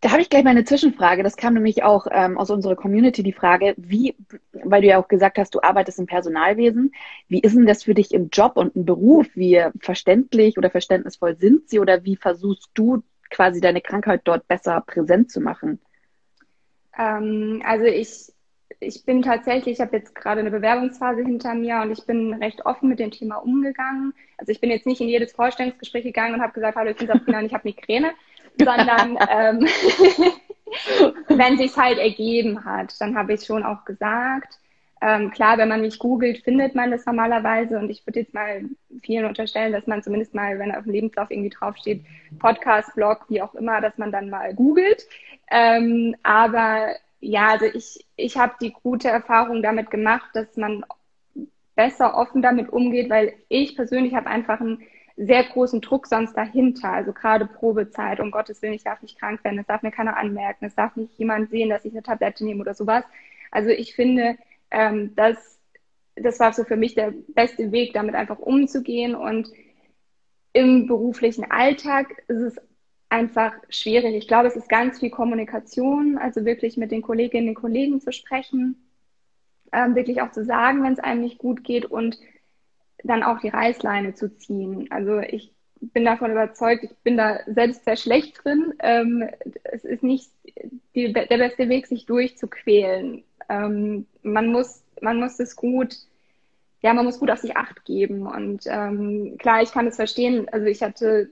Da 0.00 0.10
habe 0.12 0.20
ich 0.20 0.30
gleich 0.30 0.44
mal 0.44 0.50
eine 0.50 0.64
Zwischenfrage. 0.64 1.22
Das 1.22 1.36
kam 1.36 1.54
nämlich 1.54 1.82
auch 1.82 2.06
ähm, 2.10 2.38
aus 2.38 2.50
unserer 2.50 2.76
Community 2.76 3.22
die 3.22 3.32
Frage, 3.32 3.74
wie, 3.76 4.14
weil 4.52 4.82
du 4.82 4.88
ja 4.88 4.98
auch 4.98 5.08
gesagt 5.08 5.38
hast, 5.38 5.54
du 5.54 5.62
arbeitest 5.62 5.98
im 5.98 6.06
Personalwesen, 6.06 6.92
wie 7.28 7.40
ist 7.40 7.56
denn 7.56 7.66
das 7.66 7.82
für 7.84 7.94
dich 7.94 8.12
im 8.12 8.28
Job 8.30 8.56
und 8.56 8.76
im 8.76 8.84
Beruf? 8.84 9.26
Wie 9.34 9.62
verständlich 9.80 10.58
oder 10.58 10.70
verständnisvoll 10.70 11.36
sind 11.36 11.68
sie 11.68 11.78
oder 11.78 12.04
wie 12.04 12.16
versuchst 12.16 12.70
du 12.74 13.02
quasi 13.30 13.60
deine 13.60 13.80
Krankheit 13.80 14.20
dort 14.24 14.46
besser 14.46 14.82
präsent 14.86 15.30
zu 15.30 15.40
machen? 15.40 15.80
Ähm, 16.98 17.62
also 17.64 17.84
ich, 17.84 18.32
ich 18.80 19.04
bin 19.04 19.22
tatsächlich, 19.22 19.74
ich 19.74 19.80
habe 19.80 19.96
jetzt 19.96 20.14
gerade 20.14 20.40
eine 20.40 20.50
Bewerbungsphase 20.50 21.22
hinter 21.22 21.54
mir 21.54 21.80
und 21.82 21.90
ich 21.92 22.04
bin 22.04 22.34
recht 22.34 22.64
offen 22.66 22.88
mit 22.88 22.98
dem 22.98 23.10
Thema 23.10 23.36
umgegangen. 23.36 24.12
Also 24.38 24.52
ich 24.52 24.60
bin 24.60 24.70
jetzt 24.70 24.86
nicht 24.86 25.00
in 25.00 25.08
jedes 25.08 25.32
Vorstellungsgespräch 25.32 26.04
gegangen 26.04 26.34
und 26.34 26.42
habe 26.42 26.52
gesagt, 26.52 26.76
hallo, 26.76 26.90
ich 26.90 26.96
bin 26.96 27.06
Sabrina 27.06 27.38
und 27.38 27.46
ich 27.46 27.54
habe 27.54 27.68
Migräne, 27.68 28.12
sondern 28.58 29.18
ähm, 29.30 29.66
wenn 31.28 31.58
sich 31.58 31.76
halt 31.76 31.98
ergeben 31.98 32.64
hat, 32.64 33.00
dann 33.00 33.16
habe 33.16 33.34
ich 33.34 33.44
schon 33.44 33.64
auch 33.64 33.84
gesagt. 33.84 34.58
Ähm, 35.06 35.30
klar, 35.30 35.56
wenn 35.56 35.68
man 35.68 35.82
mich 35.82 36.00
googelt, 36.00 36.38
findet 36.38 36.74
man 36.74 36.90
das 36.90 37.06
normalerweise 37.06 37.78
und 37.78 37.90
ich 37.90 38.04
würde 38.04 38.18
jetzt 38.20 38.34
mal 38.34 38.62
vielen 39.02 39.24
unterstellen, 39.24 39.72
dass 39.72 39.86
man 39.86 40.02
zumindest 40.02 40.34
mal, 40.34 40.58
wenn 40.58 40.74
auf 40.74 40.82
dem 40.82 40.94
Lebenslauf 40.94 41.30
irgendwie 41.30 41.50
draufsteht, 41.50 42.04
Podcast, 42.40 42.92
Blog, 42.96 43.24
wie 43.28 43.40
auch 43.40 43.54
immer, 43.54 43.80
dass 43.80 43.96
man 43.98 44.10
dann 44.10 44.30
mal 44.30 44.52
googelt. 44.52 45.06
Ähm, 45.48 46.16
aber 46.24 46.88
ja, 47.20 47.50
also 47.50 47.66
ich, 47.66 48.04
ich 48.16 48.36
habe 48.36 48.54
die 48.60 48.72
gute 48.72 49.08
Erfahrung 49.08 49.62
damit 49.62 49.92
gemacht, 49.92 50.30
dass 50.34 50.56
man 50.56 50.84
besser 51.76 52.16
offen 52.16 52.42
damit 52.42 52.70
umgeht, 52.70 53.08
weil 53.08 53.34
ich 53.48 53.76
persönlich 53.76 54.12
habe 54.12 54.26
einfach 54.26 54.58
ein 54.58 54.80
sehr 55.16 55.44
großen 55.44 55.82
Druck 55.82 56.08
sonst 56.08 56.36
dahinter. 56.36 56.90
Also 56.90 57.12
gerade 57.12 57.46
Probezeit, 57.46 58.18
um 58.18 58.32
Gottes 58.32 58.60
Willen, 58.60 58.74
ich 58.74 58.82
darf 58.82 59.02
nicht 59.02 59.20
krank 59.20 59.44
werden, 59.44 59.60
es 59.60 59.66
darf 59.66 59.82
mir 59.82 59.92
keiner 59.92 60.16
anmerken, 60.16 60.64
es 60.64 60.74
darf 60.74 60.96
nicht 60.96 61.16
jemand 61.16 61.50
sehen, 61.50 61.70
dass 61.70 61.84
ich 61.84 61.92
eine 61.92 62.02
Tablette 62.02 62.44
nehme 62.44 62.60
oder 62.60 62.74
sowas. 62.74 63.04
Also 63.52 63.70
ich 63.70 63.94
finde, 63.94 64.36
ähm, 64.70 65.14
das, 65.16 65.58
das 66.14 66.40
war 66.40 66.52
so 66.52 66.64
für 66.64 66.76
mich 66.76 66.94
der 66.94 67.12
beste 67.28 67.72
Weg, 67.72 67.92
damit 67.94 68.14
einfach 68.14 68.38
umzugehen. 68.38 69.14
Und 69.14 69.50
im 70.52 70.86
beruflichen 70.86 71.50
Alltag 71.50 72.22
ist 72.28 72.40
es 72.40 72.56
einfach 73.08 73.52
schwierig. 73.68 74.14
Ich 74.14 74.28
glaube, 74.28 74.48
es 74.48 74.56
ist 74.56 74.68
ganz 74.68 75.00
viel 75.00 75.10
Kommunikation, 75.10 76.18
also 76.18 76.44
wirklich 76.44 76.76
mit 76.76 76.90
den 76.90 77.02
Kolleginnen 77.02 77.50
und 77.50 77.54
Kollegen 77.54 78.00
zu 78.00 78.12
sprechen, 78.12 78.88
ähm, 79.72 79.94
wirklich 79.94 80.22
auch 80.22 80.32
zu 80.32 80.44
sagen, 80.44 80.82
wenn 80.82 80.92
es 80.92 80.98
einem 80.98 81.20
nicht 81.20 81.38
gut 81.38 81.62
geht 81.62 81.84
und 81.84 82.18
dann 83.04 83.22
auch 83.22 83.40
die 83.40 83.48
Reißleine 83.48 84.14
zu 84.14 84.34
ziehen. 84.34 84.88
Also 84.90 85.20
ich 85.20 85.52
bin 85.80 86.04
davon 86.04 86.30
überzeugt, 86.30 86.84
ich 86.84 86.96
bin 86.98 87.16
da 87.16 87.40
selbst 87.46 87.84
sehr 87.84 87.96
schlecht 87.96 88.42
drin. 88.42 88.74
Ähm, 88.80 89.28
es 89.64 89.84
ist 89.84 90.02
nicht 90.02 90.30
die, 90.94 91.12
der 91.12 91.26
beste 91.26 91.68
Weg, 91.68 91.86
sich 91.86 92.06
durchzuquälen. 92.06 93.24
Ähm, 93.48 94.06
man 94.22 94.48
muss, 94.48 94.82
man 95.00 95.18
muss 95.18 95.38
es 95.40 95.56
gut, 95.56 95.96
ja, 96.82 96.94
man 96.94 97.04
muss 97.04 97.18
gut 97.18 97.30
auf 97.30 97.38
sich 97.38 97.56
Acht 97.56 97.84
geben. 97.84 98.26
Und 98.26 98.64
ähm, 98.66 99.36
klar, 99.38 99.62
ich 99.62 99.72
kann 99.72 99.86
es 99.86 99.96
verstehen. 99.96 100.48
Also 100.50 100.66
ich 100.66 100.82
hatte 100.82 101.30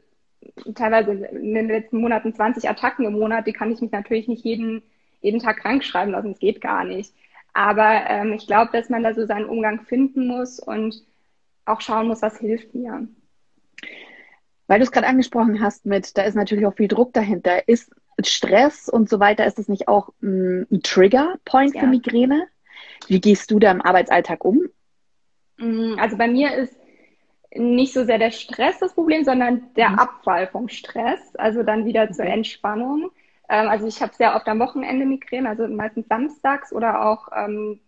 teilweise 0.74 1.12
in 1.12 1.54
den 1.54 1.68
letzten 1.68 1.98
Monaten 1.98 2.34
20 2.34 2.68
Attacken 2.68 3.06
im 3.06 3.14
Monat, 3.14 3.46
die 3.46 3.52
kann 3.52 3.72
ich 3.72 3.80
mich 3.80 3.90
natürlich 3.90 4.28
nicht 4.28 4.44
jeden, 4.44 4.82
jeden 5.20 5.40
Tag 5.40 5.58
krank 5.58 5.84
schreiben 5.84 6.12
lassen. 6.12 6.32
Das 6.32 6.40
geht 6.40 6.60
gar 6.60 6.84
nicht. 6.84 7.12
Aber 7.52 8.04
ähm, 8.08 8.32
ich 8.32 8.46
glaube, 8.46 8.72
dass 8.72 8.88
man 8.88 9.02
da 9.02 9.14
so 9.14 9.26
seinen 9.26 9.48
Umgang 9.48 9.82
finden 9.84 10.26
muss 10.26 10.58
und 10.58 11.02
auch 11.64 11.80
schauen 11.80 12.08
muss, 12.08 12.20
was 12.20 12.38
hilft 12.38 12.74
mir. 12.74 13.06
Weil 14.66 14.78
du 14.78 14.84
es 14.84 14.92
gerade 14.92 15.06
angesprochen 15.06 15.60
hast 15.60 15.86
mit, 15.86 16.16
da 16.16 16.22
ist 16.22 16.34
natürlich 16.34 16.66
auch 16.66 16.74
viel 16.74 16.88
Druck 16.88 17.12
dahinter. 17.12 17.68
Ist 17.68 17.94
Stress 18.22 18.88
und 18.88 19.08
so 19.08 19.20
weiter, 19.20 19.46
ist 19.46 19.58
das 19.58 19.68
nicht 19.68 19.88
auch 19.88 20.10
mm, 20.20 20.62
ein 20.70 20.82
Trigger-Point 20.82 21.74
ja. 21.74 21.80
für 21.80 21.86
Migräne? 21.86 22.46
Wie 23.08 23.20
gehst 23.20 23.50
du 23.50 23.58
da 23.58 23.70
im 23.70 23.82
Arbeitsalltag 23.82 24.44
um? 24.44 24.68
Mm, 25.58 25.96
also 25.98 26.16
bei 26.16 26.28
mir 26.28 26.54
ist 26.54 26.74
nicht 27.54 27.92
so 27.92 28.04
sehr 28.04 28.18
der 28.18 28.30
Stress 28.30 28.78
das 28.80 28.94
Problem, 28.94 29.24
sondern 29.24 29.72
der 29.76 29.90
mhm. 29.90 29.98
Abfall 29.98 30.48
vom 30.48 30.68
Stress, 30.68 31.36
also 31.36 31.62
dann 31.62 31.84
wieder 31.84 32.10
zur 32.10 32.24
Entspannung. 32.24 33.10
Ähm, 33.48 33.68
also 33.68 33.86
ich 33.86 34.00
habe 34.02 34.14
sehr 34.14 34.34
oft 34.34 34.46
am 34.48 34.58
Wochenende 34.58 35.06
Migräne, 35.06 35.48
also 35.48 35.68
meistens 35.68 36.08
samstags 36.08 36.72
oder 36.72 37.06
auch, 37.06 37.28
ähm, 37.34 37.80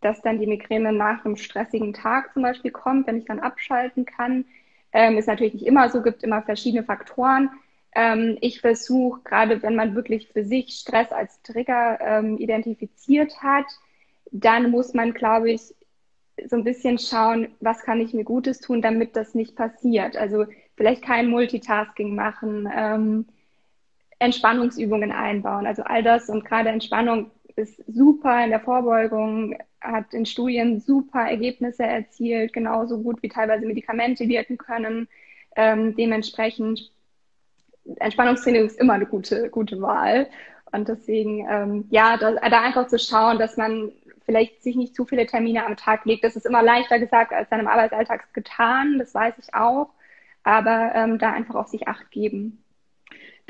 dass 0.00 0.20
dann 0.22 0.38
die 0.38 0.46
Migräne 0.46 0.92
nach 0.92 1.24
einem 1.24 1.36
stressigen 1.36 1.92
Tag 1.92 2.32
zum 2.32 2.42
Beispiel 2.42 2.70
kommt, 2.70 3.06
wenn 3.06 3.18
ich 3.18 3.24
dann 3.24 3.40
abschalten 3.40 4.04
kann. 4.04 4.44
Ähm, 4.92 5.18
ist 5.18 5.28
natürlich 5.28 5.54
nicht 5.54 5.66
immer 5.66 5.88
so, 5.88 6.02
gibt 6.02 6.22
immer 6.22 6.42
verschiedene 6.42 6.84
Faktoren. 6.84 7.50
Ähm, 7.94 8.38
ich 8.40 8.60
versuche, 8.60 9.20
gerade 9.24 9.62
wenn 9.62 9.76
man 9.76 9.94
wirklich 9.94 10.28
für 10.28 10.44
sich 10.44 10.70
Stress 10.70 11.10
als 11.12 11.42
Trigger 11.42 11.98
ähm, 12.00 12.38
identifiziert 12.38 13.42
hat, 13.42 13.66
dann 14.30 14.70
muss 14.70 14.94
man, 14.94 15.12
glaube 15.12 15.50
ich, 15.50 15.74
so 16.48 16.56
ein 16.56 16.64
bisschen 16.64 16.98
schauen, 16.98 17.48
was 17.60 17.82
kann 17.82 18.00
ich 18.00 18.14
mir 18.14 18.24
Gutes 18.24 18.60
tun, 18.60 18.80
damit 18.80 19.16
das 19.16 19.34
nicht 19.34 19.56
passiert. 19.56 20.16
Also 20.16 20.46
vielleicht 20.76 21.02
kein 21.02 21.28
Multitasking 21.28 22.14
machen, 22.14 22.68
ähm, 22.74 23.26
Entspannungsübungen 24.18 25.12
einbauen. 25.12 25.66
Also 25.66 25.82
all 25.82 26.02
das 26.02 26.28
und 26.28 26.44
gerade 26.44 26.70
Entspannung 26.70 27.30
ist 27.56 27.82
super 27.86 28.42
in 28.44 28.50
der 28.50 28.60
Vorbeugung, 28.60 29.56
hat 29.80 30.14
in 30.14 30.26
Studien 30.26 30.80
super 30.80 31.28
Ergebnisse 31.28 31.84
erzielt, 31.84 32.52
genauso 32.52 33.02
gut 33.02 33.22
wie 33.22 33.28
teilweise 33.28 33.66
Medikamente 33.66 34.28
wirken 34.28 34.58
können. 34.58 35.08
Ähm, 35.56 35.96
dementsprechend 35.96 36.92
Entspannungstraining 37.96 38.66
ist 38.66 38.78
immer 38.78 38.94
eine 38.94 39.06
gute, 39.06 39.50
gute 39.50 39.80
Wahl. 39.80 40.28
Und 40.72 40.88
deswegen, 40.88 41.46
ähm, 41.48 41.86
ja, 41.90 42.16
da, 42.16 42.32
da 42.32 42.60
einfach 42.62 42.86
zu 42.86 42.98
schauen, 42.98 43.38
dass 43.38 43.56
man 43.56 43.92
vielleicht 44.24 44.62
sich 44.62 44.76
nicht 44.76 44.94
zu 44.94 45.04
viele 45.04 45.26
Termine 45.26 45.66
am 45.66 45.76
Tag 45.76 46.04
legt. 46.04 46.22
Das 46.22 46.36
ist 46.36 46.46
immer 46.46 46.62
leichter 46.62 46.98
gesagt 46.98 47.32
als 47.32 47.48
dann 47.48 47.60
im 47.60 47.68
Arbeitsalltag 47.68 48.32
getan, 48.32 48.98
das 48.98 49.14
weiß 49.14 49.34
ich 49.38 49.54
auch. 49.54 49.90
Aber 50.44 50.92
ähm, 50.94 51.18
da 51.18 51.32
einfach 51.32 51.56
auf 51.56 51.68
sich 51.68 51.88
acht 51.88 52.10
geben. 52.10 52.62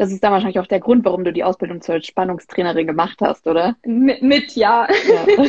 Das 0.00 0.10
ist 0.10 0.24
dann 0.24 0.32
wahrscheinlich 0.32 0.58
auch 0.58 0.66
der 0.66 0.80
Grund, 0.80 1.04
warum 1.04 1.24
du 1.24 1.30
die 1.30 1.44
Ausbildung 1.44 1.82
zur 1.82 2.00
Spannungstrainerin 2.00 2.86
gemacht 2.86 3.18
hast, 3.20 3.46
oder? 3.46 3.76
Mit, 3.84 4.22
mit 4.22 4.56
ja. 4.56 4.88
Ja, 5.06 5.44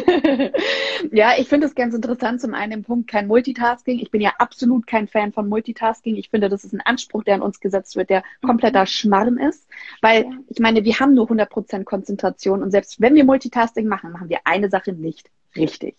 ja 1.14 1.32
ich 1.38 1.48
finde 1.48 1.68
es 1.68 1.74
ganz 1.74 1.96
interessant. 1.96 2.42
Zum 2.42 2.54
einen 2.54 2.74
im 2.74 2.84
Punkt 2.84 3.10
kein 3.10 3.28
Multitasking. 3.28 4.00
Ich 4.00 4.12
bin 4.12 4.20
ja 4.20 4.34
absolut 4.40 4.88
kein 4.88 5.08
Fan 5.08 5.32
von 5.32 5.48
Multitasking. 5.48 6.18
Ich 6.18 6.32
finde, 6.32 6.50
das 6.50 6.66
ist 6.66 6.74
ein 6.74 6.82
Anspruch, 6.82 7.24
der 7.24 7.36
an 7.36 7.42
uns 7.42 7.62
gesetzt 7.62 7.96
wird, 7.96 8.10
der 8.10 8.24
kompletter 8.42 8.82
mhm. 8.82 8.88
Schmarrn 8.88 9.38
ist. 9.38 9.70
Weil 10.02 10.26
ich 10.50 10.60
meine, 10.60 10.84
wir 10.84 11.00
haben 11.00 11.14
nur 11.14 11.32
100% 11.32 11.86
Konzentration 11.86 12.62
und 12.62 12.72
selbst 12.72 13.00
wenn 13.00 13.16
wir 13.16 13.24
Multitasking 13.24 13.88
machen, 13.88 14.12
machen 14.12 14.28
wir 14.28 14.40
eine 14.44 14.70
Sache 14.70 14.92
nicht 14.92 15.30
richtig. 15.56 15.96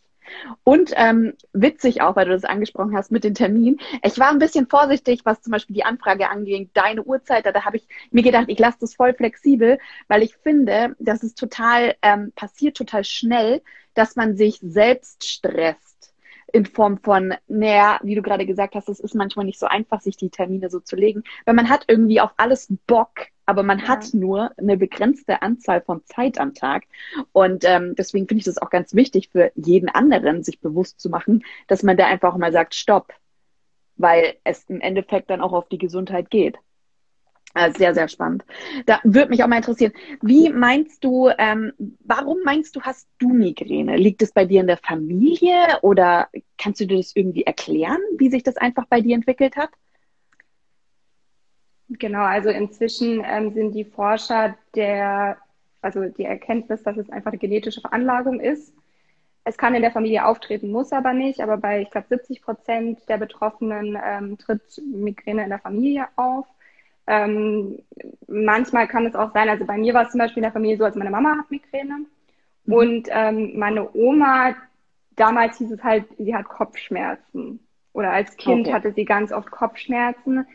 Und 0.65 0.93
ähm, 0.97 1.35
witzig 1.53 2.03
auch, 2.03 2.17
weil 2.17 2.27
du 2.27 2.33
das 2.33 2.45
angesprochen 2.45 2.97
hast 2.97 3.11
mit 3.11 3.25
den 3.25 3.35
Terminen. 3.35 3.81
Ich 4.03 4.19
war 4.19 4.31
ein 4.31 4.39
bisschen 4.39 4.67
vorsichtig, 4.67 5.21
was 5.25 5.43
zum 5.43 5.51
Beispiel 5.51 5.75
die 5.75 5.85
Anfrage 5.85 6.31
anging, 6.31 6.71
deine 6.75 7.03
Uhrzeit. 7.03 7.47
Da 7.47 7.65
habe 7.65 7.77
ich 7.77 7.87
mir 8.11 8.23
gedacht, 8.23 8.47
ich 8.49 8.59
lasse 8.59 8.79
das 8.81 8.95
voll 8.95 9.15
flexibel, 9.15 9.79
weil 10.09 10.23
ich 10.23 10.37
finde, 10.37 10.97
dass 10.99 11.23
es 11.23 11.35
total 11.35 11.95
ähm, 12.03 12.33
passiert 12.35 12.77
total 12.77 13.05
schnell, 13.05 13.63
dass 13.95 14.17
man 14.17 14.37
sich 14.37 14.59
selbst 14.63 15.27
stresst 15.27 16.15
in 16.53 16.67
Form 16.67 16.99
von, 16.99 17.35
naja, 17.49 17.99
wie 18.03 18.15
du 18.15 18.23
gerade 18.23 18.47
gesagt 18.47 18.75
hast, 18.75 18.89
es 18.89 19.01
ist 19.01 19.15
manchmal 19.15 19.47
nicht 19.47 19.59
so 19.59 19.67
einfach, 19.67 20.01
sich 20.01 20.17
die 20.17 20.31
Termine 20.31 20.69
so 20.69 20.81
zu 20.81 20.97
legen, 20.97 21.25
weil 21.47 21.55
man 21.55 21.71
hat 21.71 21.85
irgendwie 21.89 22.21
auf 22.21 22.33
alles 22.37 22.69
Bock 22.87 23.27
aber 23.53 23.63
man 23.63 23.81
ja. 23.81 23.89
hat 23.89 24.15
nur 24.15 24.51
eine 24.57 24.79
begrenzte 24.79 25.43
Anzahl 25.43 25.83
von 25.83 26.03
Zeit 26.07 26.41
am 26.41 26.55
Tag. 26.55 26.85
Und 27.33 27.65
ähm, 27.67 27.95
deswegen 27.95 28.27
finde 28.27 28.39
ich 28.39 28.47
das 28.47 28.57
auch 28.57 28.71
ganz 28.71 28.95
wichtig 28.95 29.29
für 29.31 29.53
jeden 29.57 29.91
anderen, 29.91 30.43
sich 30.43 30.59
bewusst 30.59 30.99
zu 30.99 31.11
machen, 31.11 31.45
dass 31.69 31.83
man 31.83 31.99
da 31.99 32.07
einfach 32.07 32.35
mal 32.39 32.51
sagt, 32.51 32.75
stopp, 32.75 33.13
weil 33.97 34.37
es 34.45 34.65
im 34.71 34.81
Endeffekt 34.81 35.29
dann 35.29 35.43
auch 35.43 35.53
auf 35.53 35.69
die 35.69 35.77
Gesundheit 35.77 36.31
geht. 36.31 36.57
Also 37.53 37.77
sehr, 37.77 37.93
sehr 37.93 38.09
spannend. 38.09 38.43
Da 38.87 39.01
würde 39.05 39.29
mich 39.29 39.45
auch 39.45 39.49
mal 39.49 39.59
interessieren, 39.59 39.93
wie 40.23 40.49
meinst 40.49 41.05
du, 41.05 41.29
ähm, 41.37 41.75
warum 42.03 42.39
meinst 42.43 42.75
du, 42.75 42.81
hast 42.81 43.07
du 43.19 43.35
Migräne? 43.35 43.99
Liegt 43.99 44.23
es 44.23 44.33
bei 44.33 44.47
dir 44.47 44.63
in 44.63 44.67
der 44.67 44.79
Familie 44.79 45.79
oder 45.83 46.29
kannst 46.57 46.81
du 46.81 46.87
dir 46.87 46.97
das 46.97 47.15
irgendwie 47.15 47.43
erklären, 47.43 48.01
wie 48.17 48.31
sich 48.31 48.45
das 48.45 48.57
einfach 48.57 48.87
bei 48.87 49.03
dir 49.03 49.15
entwickelt 49.15 49.57
hat? 49.57 49.69
Genau, 51.99 52.23
also 52.23 52.49
inzwischen 52.49 53.23
ähm, 53.25 53.53
sind 53.53 53.73
die 53.73 53.85
Forscher 53.85 54.57
der, 54.75 55.37
also 55.81 56.05
die 56.05 56.25
Erkenntnis, 56.25 56.83
dass 56.83 56.97
es 56.97 57.11
einfach 57.11 57.33
eine 57.33 57.39
genetische 57.39 57.81
Veranlagung 57.81 58.41
ist. 58.41 58.73
Es 59.45 59.59
kann 59.59 59.75
in 59.75 59.83
der 59.83 59.91
Familie 59.91 60.25
auftreten, 60.25 60.71
muss 60.71 60.93
aber 60.93 61.13
nicht. 61.13 61.41
Aber 61.41 61.57
bei, 61.57 61.83
ich 61.83 61.91
glaube, 61.91 62.07
70 62.09 62.43
Prozent 62.43 63.09
der 63.09 63.19
Betroffenen 63.19 63.99
ähm, 64.03 64.39
tritt 64.39 64.63
Migräne 64.87 65.43
in 65.43 65.51
der 65.51 65.59
Familie 65.59 66.07
auf. 66.17 66.47
Ähm, 67.09 67.81
manchmal 68.29 68.87
kann 68.87 69.07
es 69.07 69.17
auch 69.17 69.33
sein, 69.33 69.49
also 69.49 69.65
bei 69.65 69.77
mir 69.77 69.93
war 69.93 70.05
es 70.05 70.13
zum 70.13 70.21
Beispiel 70.21 70.39
in 70.39 70.45
der 70.45 70.53
Familie 70.53 70.77
so, 70.77 70.85
als 70.85 70.95
meine 70.95 71.11
Mama 71.11 71.37
hat 71.37 71.51
Migräne. 71.51 72.07
Mhm. 72.65 72.73
Und 72.73 73.09
ähm, 73.11 73.59
meine 73.59 73.93
Oma, 73.95 74.55
damals 75.17 75.59
hieß 75.59 75.73
es 75.73 75.83
halt, 75.83 76.05
sie 76.19 76.35
hat 76.35 76.45
Kopfschmerzen. 76.45 77.59
Oder 77.93 78.13
als 78.13 78.37
Kind 78.37 78.67
okay. 78.67 78.75
hatte 78.75 78.93
sie 78.93 79.05
ganz 79.05 79.33
oft 79.33 79.51
Kopfschmerzen 79.51 80.47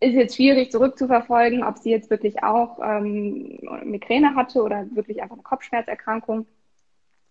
ist 0.00 0.14
jetzt 0.14 0.36
schwierig 0.36 0.70
zurückzuverfolgen, 0.70 1.64
ob 1.64 1.78
sie 1.78 1.90
jetzt 1.90 2.10
wirklich 2.10 2.42
auch 2.42 2.78
ähm, 2.82 3.58
Migräne 3.84 4.34
hatte 4.34 4.62
oder 4.62 4.86
wirklich 4.94 5.22
einfach 5.22 5.36
eine 5.36 5.42
Kopfschmerzerkrankung. 5.42 6.46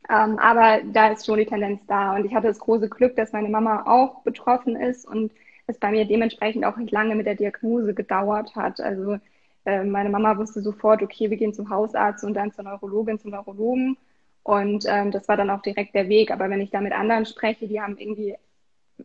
Ähm, 0.09 0.39
aber 0.39 0.81
da 0.93 1.09
ist 1.11 1.25
schon 1.25 1.39
die 1.39 1.45
Tendenz 1.45 1.81
da. 1.87 2.15
Und 2.15 2.25
ich 2.25 2.33
hatte 2.33 2.47
das 2.47 2.59
große 2.59 2.89
Glück, 2.89 3.15
dass 3.15 3.33
meine 3.33 3.49
Mama 3.49 3.83
auch 3.85 4.21
betroffen 4.23 4.75
ist 4.75 5.05
und 5.07 5.31
es 5.67 5.77
bei 5.79 5.91
mir 5.91 6.05
dementsprechend 6.05 6.65
auch 6.65 6.77
nicht 6.77 6.91
lange 6.91 7.15
mit 7.15 7.25
der 7.25 7.35
Diagnose 7.35 7.93
gedauert 7.93 8.55
hat. 8.55 8.79
Also 8.79 9.17
äh, 9.65 9.83
meine 9.83 10.09
Mama 10.09 10.37
wusste 10.37 10.61
sofort, 10.61 11.01
okay, 11.01 11.29
wir 11.29 11.37
gehen 11.37 11.53
zum 11.53 11.69
Hausarzt 11.69 12.23
und 12.23 12.33
dann 12.33 12.53
zur 12.53 12.63
Neurologin, 12.63 13.19
zum 13.19 13.31
Neurologen. 13.31 13.97
Und 14.43 14.85
ähm, 14.87 15.11
das 15.11 15.27
war 15.27 15.35
dann 15.37 15.49
auch 15.49 15.61
direkt 15.61 15.93
der 15.93 16.07
Weg. 16.09 16.31
Aber 16.31 16.49
wenn 16.49 16.61
ich 16.61 16.69
da 16.71 16.81
mit 16.81 16.93
anderen 16.93 17.25
spreche, 17.25 17.67
die 17.67 17.81
haben 17.81 17.97
irgendwie 17.97 18.35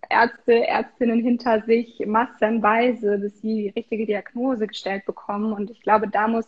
Ärzte, 0.09 0.67
Ärztinnen 0.67 1.21
hinter 1.23 1.63
sich 1.63 2.03
massenweise, 2.07 3.19
bis 3.19 3.41
sie 3.41 3.55
die 3.65 3.69
richtige 3.69 4.07
Diagnose 4.07 4.67
gestellt 4.67 5.05
bekommen. 5.05 5.53
Und 5.53 5.71
ich 5.71 5.83
glaube, 5.83 6.09
da 6.09 6.29
muss 6.29 6.47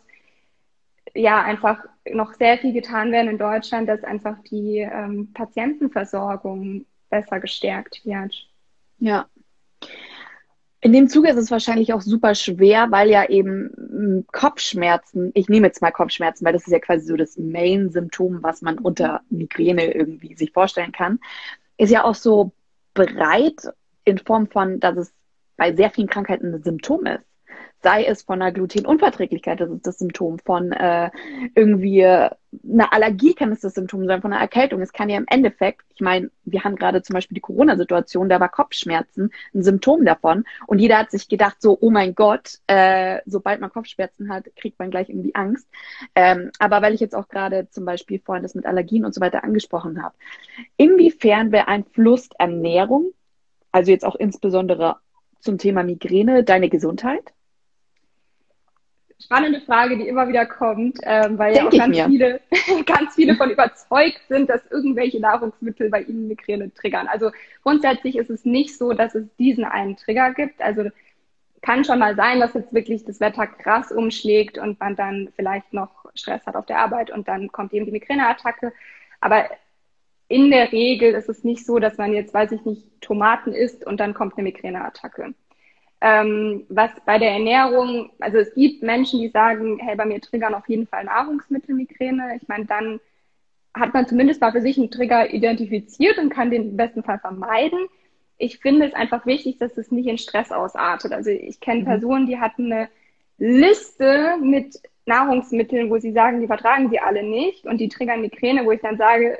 ja 1.14 1.42
einfach 1.42 1.84
noch 2.10 2.34
sehr 2.34 2.58
viel 2.58 2.72
getan 2.72 3.12
werden 3.12 3.28
in 3.28 3.38
Deutschland, 3.38 3.88
dass 3.88 4.02
einfach 4.04 4.36
die 4.50 4.78
ähm, 4.78 5.32
Patientenversorgung 5.32 6.86
besser 7.10 7.40
gestärkt 7.40 8.04
wird. 8.04 8.34
Ja. 8.98 9.26
In 10.80 10.92
dem 10.92 11.08
Zuge 11.08 11.30
ist 11.30 11.38
es 11.38 11.50
wahrscheinlich 11.50 11.94
auch 11.94 12.02
super 12.02 12.34
schwer, 12.34 12.88
weil 12.90 13.08
ja 13.08 13.28
eben 13.28 13.70
hm, 13.76 14.26
Kopfschmerzen, 14.30 15.30
ich 15.34 15.48
nehme 15.48 15.66
jetzt 15.66 15.80
mal 15.80 15.92
Kopfschmerzen, 15.92 16.44
weil 16.44 16.52
das 16.52 16.66
ist 16.66 16.72
ja 16.72 16.78
quasi 16.78 17.06
so 17.06 17.16
das 17.16 17.38
Main-Symptom, 17.38 18.42
was 18.42 18.60
man 18.60 18.78
unter 18.78 19.22
Migräne 19.30 19.94
irgendwie 19.94 20.34
sich 20.34 20.52
vorstellen 20.52 20.92
kann, 20.92 21.20
ist 21.78 21.90
ja 21.90 22.04
auch 22.04 22.14
so 22.14 22.52
breit 22.94 23.68
in 24.04 24.18
Form 24.18 24.48
von, 24.48 24.80
dass 24.80 24.96
es 24.96 25.14
bei 25.56 25.74
sehr 25.74 25.90
vielen 25.90 26.08
Krankheiten 26.08 26.54
ein 26.54 26.62
Symptom 26.62 27.06
ist. 27.06 27.24
Sei 27.85 28.05
es 28.05 28.23
von 28.23 28.41
einer 28.41 28.50
Glutenunverträglichkeit, 28.50 29.61
das 29.61 29.71
ist 29.71 29.87
das 29.87 29.99
Symptom, 29.99 30.38
von 30.38 30.73
äh, 30.73 31.11
irgendwie 31.55 32.03
einer 32.03 32.93
Allergie 32.93 33.35
kann 33.35 33.53
es 33.53 33.61
das 33.61 33.75
Symptom 33.75 34.07
sein, 34.07 34.23
von 34.23 34.33
einer 34.33 34.41
Erkältung. 34.41 34.81
Es 34.81 34.93
kann 34.93 35.11
ja 35.11 35.19
im 35.19 35.26
Endeffekt, 35.29 35.83
ich 35.95 36.00
meine, 36.00 36.31
wir 36.45 36.64
haben 36.64 36.76
gerade 36.76 37.03
zum 37.03 37.14
Beispiel 37.14 37.35
die 37.35 37.43
Corona-Situation, 37.43 38.29
da 38.29 38.41
war 38.41 38.49
Kopfschmerzen 38.49 39.31
ein 39.55 39.62
Symptom 39.62 40.05
davon 40.05 40.45
und 40.67 40.79
jeder 40.79 40.99
hat 40.99 41.11
sich 41.11 41.29
gedacht 41.29 41.61
so, 41.61 41.76
oh 41.79 41.91
mein 41.91 42.14
Gott, 42.14 42.59
äh, 42.67 43.21
sobald 43.26 43.61
man 43.61 43.71
Kopfschmerzen 43.71 44.31
hat, 44.31 44.47
kriegt 44.57 44.79
man 44.79 44.91
gleich 44.91 45.11
irgendwie 45.11 45.35
Angst. 45.35 45.69
Ähm, 46.14 46.50
aber 46.59 46.81
weil 46.81 46.95
ich 46.95 47.00
jetzt 47.00 47.14
auch 47.14 47.29
gerade 47.29 47.69
zum 47.69 47.85
Beispiel 47.85 48.19
vorhin 48.19 48.43
das 48.43 48.55
mit 48.55 48.64
Allergien 48.64 49.05
und 49.05 49.14
so 49.14 49.21
weiter 49.21 49.45
angesprochen 49.45 50.03
habe, 50.03 50.14
inwiefern 50.79 51.50
beeinflusst 51.50 52.35
Ernährung, 52.38 53.12
also 53.73 53.91
jetzt 53.91 54.07
auch 54.07 54.17
insbesondere 54.17 54.97
zum 55.41 55.59
Thema 55.59 55.83
Migräne, 55.83 56.45
deine 56.45 56.71
Gesundheit? 56.71 57.35
Spannende 59.25 59.61
Frage, 59.61 59.97
die 59.97 60.07
immer 60.07 60.28
wieder 60.28 60.47
kommt, 60.47 60.99
ähm, 61.02 61.38
weil 61.38 61.54
Denk 61.54 61.73
ja 61.73 61.85
auch 61.85 61.87
ganz 61.87 62.00
viele, 62.07 62.40
ganz 62.87 63.14
viele 63.14 63.35
von 63.37 63.50
überzeugt 63.50 64.21
sind, 64.28 64.50
dass 64.50 64.61
irgendwelche 64.71 65.21
Nahrungsmittel 65.21 65.90
bei 65.90 66.02
ihnen 66.02 66.28
Migräne 66.28 66.73
triggern. 66.73 67.09
Also 67.09 67.31
grundsätzlich 67.62 68.16
ist 68.16 68.31
es 68.31 68.45
nicht 68.45 68.76
so, 68.76 68.93
dass 68.93 69.14
es 69.14 69.26
diesen 69.37 69.64
einen 69.64 69.97
Trigger 69.97 70.33
gibt. 70.35 70.61
Also 70.62 70.90
kann 71.62 71.85
schon 71.85 71.99
mal 71.99 72.14
sein, 72.14 72.40
dass 72.40 72.54
jetzt 72.54 72.75
wirklich 72.75 73.04
das 73.04 73.21
Wetter 73.21 73.47
krass 73.47 73.90
umschlägt 73.90 74.59
und 74.59 74.78
man 74.81 74.97
dann 74.97 75.31
vielleicht 75.35 75.73
noch 75.73 76.04
Stress 76.14 76.45
hat 76.47 76.57
auf 76.57 76.66
der 76.66 76.78
Arbeit 76.78 77.11
und 77.11 77.26
dann 77.26 77.50
kommt 77.50 77.73
eben 77.73 77.87
die 77.87 77.93
Migräneattacke. 77.93 78.73
Aber 79.21 79.47
in 80.28 80.50
der 80.50 80.73
Regel 80.73 81.14
ist 81.14 81.28
es 81.28 81.45
nicht 81.45 81.64
so, 81.64 81.78
dass 81.78 81.97
man 81.97 82.12
jetzt, 82.12 82.35
weiß 82.35 82.52
ich 82.52 82.64
nicht, 82.64 83.00
Tomaten 83.00 83.52
isst 83.52 83.87
und 83.87 83.99
dann 83.99 84.14
kommt 84.14 84.35
eine 84.35 84.45
Migräneattacke. 84.45 85.35
Ähm, 86.06 86.66
was 86.68 86.90
bei 87.06 87.18
der 87.18 87.30
Ernährung, 87.30 88.11
also 88.20 88.37
es 88.37 88.52
gibt 88.54 88.82
Menschen, 88.82 89.20
die 89.20 89.30
sagen, 89.30 89.78
hey, 89.78 89.96
bei 89.96 90.04
mir 90.04 90.20
triggern 90.20 90.52
auf 90.52 90.68
jeden 90.68 90.87
Fall 90.87 91.04
Nahrungsmittelmigräne. 91.04 92.37
Ich 92.37 92.46
meine, 92.46 92.66
dann 92.66 93.00
hat 93.73 93.94
man 93.94 94.06
zumindest 94.06 94.42
mal 94.42 94.52
für 94.52 94.61
sich 94.61 94.76
einen 94.76 94.90
Trigger 94.90 95.32
identifiziert 95.32 96.18
und 96.18 96.28
kann 96.28 96.50
den 96.50 96.73
im 96.73 96.76
besten 96.76 97.04
Fall 97.04 97.20
vermeiden. 97.20 97.78
Ich 98.37 98.58
finde 98.58 98.87
es 98.87 98.92
einfach 98.92 99.25
wichtig, 99.25 99.56
dass 99.56 99.78
es 99.78 99.90
nicht 99.90 100.06
in 100.06 100.18
Stress 100.18 100.52
ausartet. 100.52 101.12
Also 101.12 101.30
ich 101.30 101.61
kenne 101.61 101.80
mhm. 101.80 101.87
Personen, 101.87 102.26
die 102.26 102.38
hatten 102.38 102.70
eine 102.70 102.90
Liste 103.38 104.37
mit 104.42 104.76
Nahrungsmitteln, 105.06 105.88
wo 105.88 105.96
sie 105.96 106.12
sagen, 106.12 106.42
die 106.42 106.49
vertragen 106.49 106.90
sie 106.90 107.00
alle 107.00 107.23
nicht 107.23 107.64
und 107.64 107.78
die 107.78 107.88
triggern 107.88 108.20
Migräne, 108.20 108.66
wo 108.66 108.73
ich 108.73 108.82
dann 108.82 108.99
sage, 108.99 109.38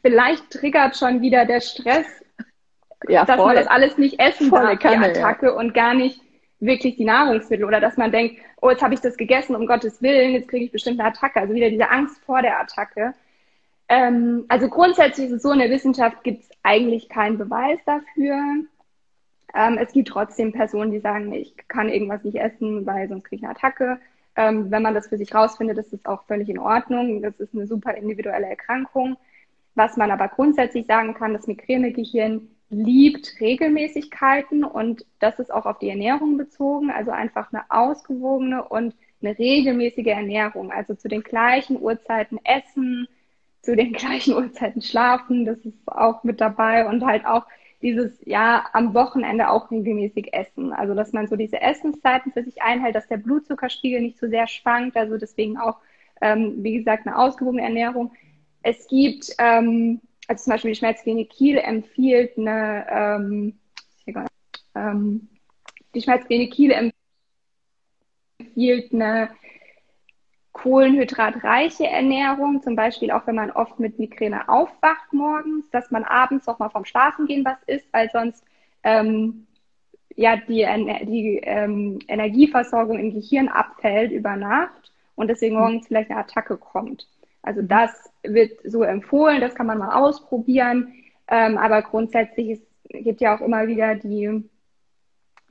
vielleicht 0.00 0.50
triggert 0.50 0.96
schon 0.96 1.20
wieder 1.20 1.44
der 1.44 1.60
Stress 1.60 2.06
ja, 3.08 3.24
dass 3.24 3.36
voll. 3.36 3.46
man 3.46 3.56
das 3.56 3.66
alles 3.66 3.98
nicht 3.98 4.20
essen 4.20 4.48
Volle 4.48 4.76
darf, 4.76 4.78
Kanne, 4.80 5.12
die 5.12 5.18
Attacke, 5.18 5.46
ja. 5.46 5.52
und 5.52 5.74
gar 5.74 5.94
nicht 5.94 6.20
wirklich 6.60 6.96
die 6.96 7.04
Nahrungsmittel 7.04 7.64
oder 7.64 7.80
dass 7.80 7.96
man 7.96 8.12
denkt, 8.12 8.36
oh, 8.60 8.70
jetzt 8.70 8.82
habe 8.82 8.94
ich 8.94 9.00
das 9.00 9.16
gegessen, 9.16 9.56
um 9.56 9.66
Gottes 9.66 10.00
Willen, 10.00 10.32
jetzt 10.32 10.48
kriege 10.48 10.64
ich 10.64 10.72
bestimmt 10.72 11.00
eine 11.00 11.08
Attacke. 11.08 11.40
Also 11.40 11.54
wieder 11.54 11.70
diese 11.70 11.90
Angst 11.90 12.22
vor 12.24 12.40
der 12.40 12.60
Attacke. 12.60 13.14
Ähm, 13.88 14.44
also 14.48 14.68
grundsätzlich 14.68 15.26
ist 15.26 15.32
es 15.32 15.42
so, 15.42 15.52
in 15.52 15.58
der 15.58 15.70
Wissenschaft 15.70 16.22
gibt 16.22 16.44
es 16.44 16.50
eigentlich 16.62 17.08
keinen 17.08 17.36
Beweis 17.36 17.78
dafür. 17.84 18.38
Ähm, 19.54 19.78
es 19.78 19.92
gibt 19.92 20.08
trotzdem 20.08 20.52
Personen, 20.52 20.92
die 20.92 21.00
sagen, 21.00 21.32
ich 21.32 21.54
kann 21.68 21.88
irgendwas 21.88 22.22
nicht 22.22 22.38
essen, 22.38 22.86
weil 22.86 23.08
sonst 23.08 23.24
kriege 23.24 23.40
ich 23.40 23.42
eine 23.42 23.56
Attacke. 23.56 23.98
Ähm, 24.36 24.70
wenn 24.70 24.82
man 24.82 24.94
das 24.94 25.08
für 25.08 25.18
sich 25.18 25.34
rausfindet, 25.34 25.76
ist 25.78 25.92
das 25.92 26.06
auch 26.06 26.22
völlig 26.24 26.48
in 26.48 26.58
Ordnung. 26.58 27.20
Das 27.20 27.38
ist 27.38 27.54
eine 27.54 27.66
super 27.66 27.94
individuelle 27.94 28.46
Erkrankung. 28.46 29.16
Was 29.74 29.96
man 29.96 30.10
aber 30.10 30.28
grundsätzlich 30.28 30.86
sagen 30.86 31.14
kann, 31.14 31.34
das 31.34 31.46
Migränegehirn 31.46 32.48
liebt 32.72 33.40
Regelmäßigkeiten 33.40 34.64
und 34.64 35.04
das 35.20 35.38
ist 35.38 35.52
auch 35.52 35.66
auf 35.66 35.78
die 35.78 35.90
Ernährung 35.90 36.36
bezogen, 36.36 36.90
also 36.90 37.10
einfach 37.10 37.52
eine 37.52 37.70
ausgewogene 37.70 38.64
und 38.64 38.94
eine 39.20 39.38
regelmäßige 39.38 40.06
Ernährung, 40.06 40.72
also 40.72 40.94
zu 40.94 41.08
den 41.08 41.22
gleichen 41.22 41.80
Uhrzeiten 41.80 42.40
essen, 42.44 43.06
zu 43.60 43.76
den 43.76 43.92
gleichen 43.92 44.34
Uhrzeiten 44.34 44.82
schlafen, 44.82 45.44
das 45.44 45.58
ist 45.58 45.76
auch 45.86 46.24
mit 46.24 46.40
dabei 46.40 46.86
und 46.86 47.04
halt 47.04 47.26
auch 47.26 47.44
dieses, 47.82 48.20
ja, 48.24 48.64
am 48.72 48.94
Wochenende 48.94 49.50
auch 49.50 49.70
regelmäßig 49.70 50.32
essen. 50.32 50.72
Also, 50.72 50.94
dass 50.94 51.12
man 51.12 51.26
so 51.26 51.36
diese 51.36 51.60
Essenszeiten 51.60 52.32
für 52.32 52.44
sich 52.44 52.62
einhält, 52.62 52.94
dass 52.94 53.08
der 53.08 53.16
Blutzuckerspiegel 53.16 54.00
nicht 54.00 54.18
so 54.18 54.28
sehr 54.28 54.46
schwankt, 54.46 54.96
also 54.96 55.18
deswegen 55.18 55.58
auch, 55.58 55.78
ähm, 56.20 56.62
wie 56.62 56.78
gesagt, 56.78 57.06
eine 57.06 57.18
ausgewogene 57.18 57.62
Ernährung. 57.62 58.12
Es 58.62 58.86
gibt 58.86 59.34
ähm, 59.38 60.00
also 60.32 60.44
zum 60.44 60.52
Beispiel 60.52 60.70
die 60.70 60.78
Schmerzklinik 60.78 61.30
Kiel 61.30 61.58
empfiehlt 61.58 62.38
eine, 62.38 62.86
ähm, 62.88 63.58
ähm, 64.74 65.28
die 65.94 66.00
Schmerzklinik 66.00 66.54
Kiel 66.54 66.92
empfiehlt 68.40 68.94
eine 68.94 69.28
kohlenhydratreiche 70.52 71.86
Ernährung, 71.86 72.62
zum 72.62 72.76
Beispiel 72.76 73.10
auch 73.10 73.26
wenn 73.26 73.34
man 73.34 73.50
oft 73.50 73.78
mit 73.78 73.98
Migräne 73.98 74.48
aufwacht 74.48 75.12
morgens, 75.12 75.68
dass 75.70 75.90
man 75.90 76.04
abends 76.04 76.46
noch 76.46 76.58
mal 76.58 76.70
vom 76.70 76.86
Schlafengehen 76.86 77.44
was 77.44 77.62
isst, 77.66 77.92
weil 77.92 78.10
sonst 78.10 78.42
ähm, 78.84 79.46
ja 80.16 80.36
die, 80.36 80.64
die 81.04 81.40
ähm, 81.42 81.98
Energieversorgung 82.08 82.98
im 82.98 83.12
Gehirn 83.12 83.48
abfällt 83.48 84.12
über 84.12 84.36
Nacht 84.36 84.92
und 85.14 85.28
deswegen 85.28 85.56
morgens 85.56 85.88
vielleicht 85.88 86.10
eine 86.10 86.20
Attacke 86.20 86.56
kommt. 86.56 87.06
Also 87.42 87.62
das 87.62 87.90
wird 88.22 88.58
so 88.64 88.82
empfohlen, 88.82 89.40
das 89.40 89.54
kann 89.54 89.66
man 89.66 89.78
mal 89.78 90.00
ausprobieren. 90.00 90.94
Ähm, 91.28 91.58
aber 91.58 91.82
grundsätzlich 91.82 92.50
es 92.50 93.04
gibt 93.04 93.20
ja 93.20 93.36
auch 93.36 93.40
immer 93.40 93.66
wieder 93.66 93.94
die, 93.96 94.44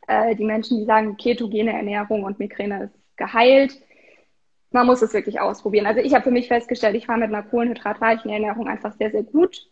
äh, 0.07 0.35
die 0.35 0.45
Menschen, 0.45 0.77
die 0.77 0.85
sagen, 0.85 1.17
ketogene 1.17 1.73
Ernährung 1.73 2.23
und 2.23 2.39
Migräne 2.39 2.85
ist 2.85 3.17
geheilt. 3.17 3.81
Man 4.71 4.87
muss 4.87 5.01
es 5.01 5.13
wirklich 5.13 5.39
ausprobieren. 5.39 5.85
Also 5.85 5.99
ich 5.99 6.13
habe 6.13 6.23
für 6.23 6.31
mich 6.31 6.47
festgestellt, 6.47 6.95
ich 6.95 7.05
fahre 7.05 7.19
mit 7.19 7.29
einer 7.29 7.43
kohlenhydratreichen 7.43 8.31
Ernährung 8.31 8.67
einfach 8.67 8.93
sehr, 8.93 9.11
sehr 9.11 9.23
gut. 9.23 9.67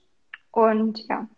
Und 0.52 1.08
ja, 1.08 1.30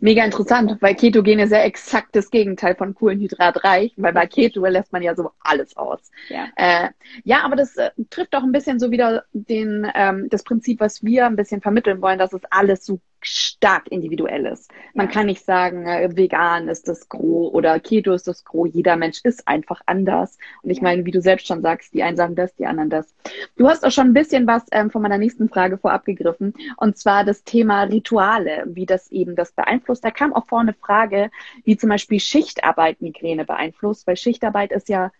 Mega 0.00 0.24
interessant, 0.24 0.76
weil 0.80 0.94
Ketogen 0.94 1.38
ist 1.38 1.52
ja 1.52 1.60
exakt 1.62 2.16
das 2.16 2.30
Gegenteil 2.30 2.74
von 2.74 2.94
kohlenhydratreich, 2.94 3.92
weil 3.96 4.12
bei 4.12 4.26
Keto 4.26 4.64
lässt 4.64 4.92
man 4.92 5.02
ja 5.02 5.14
so 5.14 5.30
alles 5.40 5.76
aus. 5.76 6.10
Ja, 6.28 6.48
äh, 6.56 6.88
ja 7.24 7.42
aber 7.42 7.56
das 7.56 7.76
äh, 7.76 7.90
trifft 8.10 8.34
auch 8.34 8.42
ein 8.42 8.52
bisschen 8.52 8.78
so 8.78 8.90
wieder 8.90 9.24
den, 9.32 9.86
ähm, 9.94 10.28
das 10.30 10.42
Prinzip, 10.42 10.80
was 10.80 11.04
wir 11.04 11.26
ein 11.26 11.36
bisschen 11.36 11.60
vermitteln 11.60 12.02
wollen, 12.02 12.18
dass 12.18 12.32
es 12.32 12.42
alles 12.50 12.84
so 12.84 13.00
stark 13.22 13.88
individuell 13.88 14.46
ist. 14.46 14.70
Man 14.94 15.08
kann 15.08 15.26
nicht 15.26 15.44
sagen, 15.44 15.86
äh, 15.86 16.16
vegan 16.16 16.68
ist 16.68 16.88
das 16.88 17.08
Gros 17.08 17.52
oder 17.52 17.78
Keto 17.80 18.12
ist 18.12 18.26
das 18.26 18.44
Gros. 18.44 18.70
Jeder 18.72 18.96
Mensch 18.96 19.20
ist 19.24 19.46
einfach 19.46 19.80
anders. 19.86 20.38
Und 20.62 20.70
ich 20.70 20.80
meine, 20.80 21.04
wie 21.04 21.10
du 21.10 21.20
selbst 21.20 21.46
schon 21.46 21.62
sagst, 21.62 21.92
die 21.94 22.02
einen 22.02 22.16
sagen 22.16 22.34
das, 22.34 22.54
die 22.54 22.66
anderen 22.66 22.90
das. 22.90 23.14
Du 23.56 23.68
hast 23.68 23.84
auch 23.84 23.90
schon 23.90 24.08
ein 24.08 24.14
bisschen 24.14 24.46
was 24.46 24.64
ähm, 24.72 24.90
von 24.90 25.02
meiner 25.02 25.18
nächsten 25.18 25.48
Frage 25.48 25.78
vorab 25.78 26.04
gegriffen. 26.04 26.54
Und 26.76 26.96
zwar 26.96 27.24
das 27.24 27.44
Thema 27.44 27.82
Rituale, 27.84 28.64
wie 28.66 28.86
das 28.86 29.10
eben 29.10 29.36
das 29.36 29.52
beeinflusst. 29.52 30.04
Da 30.04 30.10
kam 30.10 30.32
auch 30.32 30.46
vorne 30.46 30.70
eine 30.70 30.74
Frage, 30.74 31.30
wie 31.64 31.76
zum 31.76 31.88
Beispiel 31.88 32.20
Schichtarbeit 32.20 33.00
Migräne 33.00 33.44
beeinflusst, 33.44 34.06
weil 34.06 34.16
Schichtarbeit 34.16 34.72
ist 34.72 34.88
ja 34.88 35.10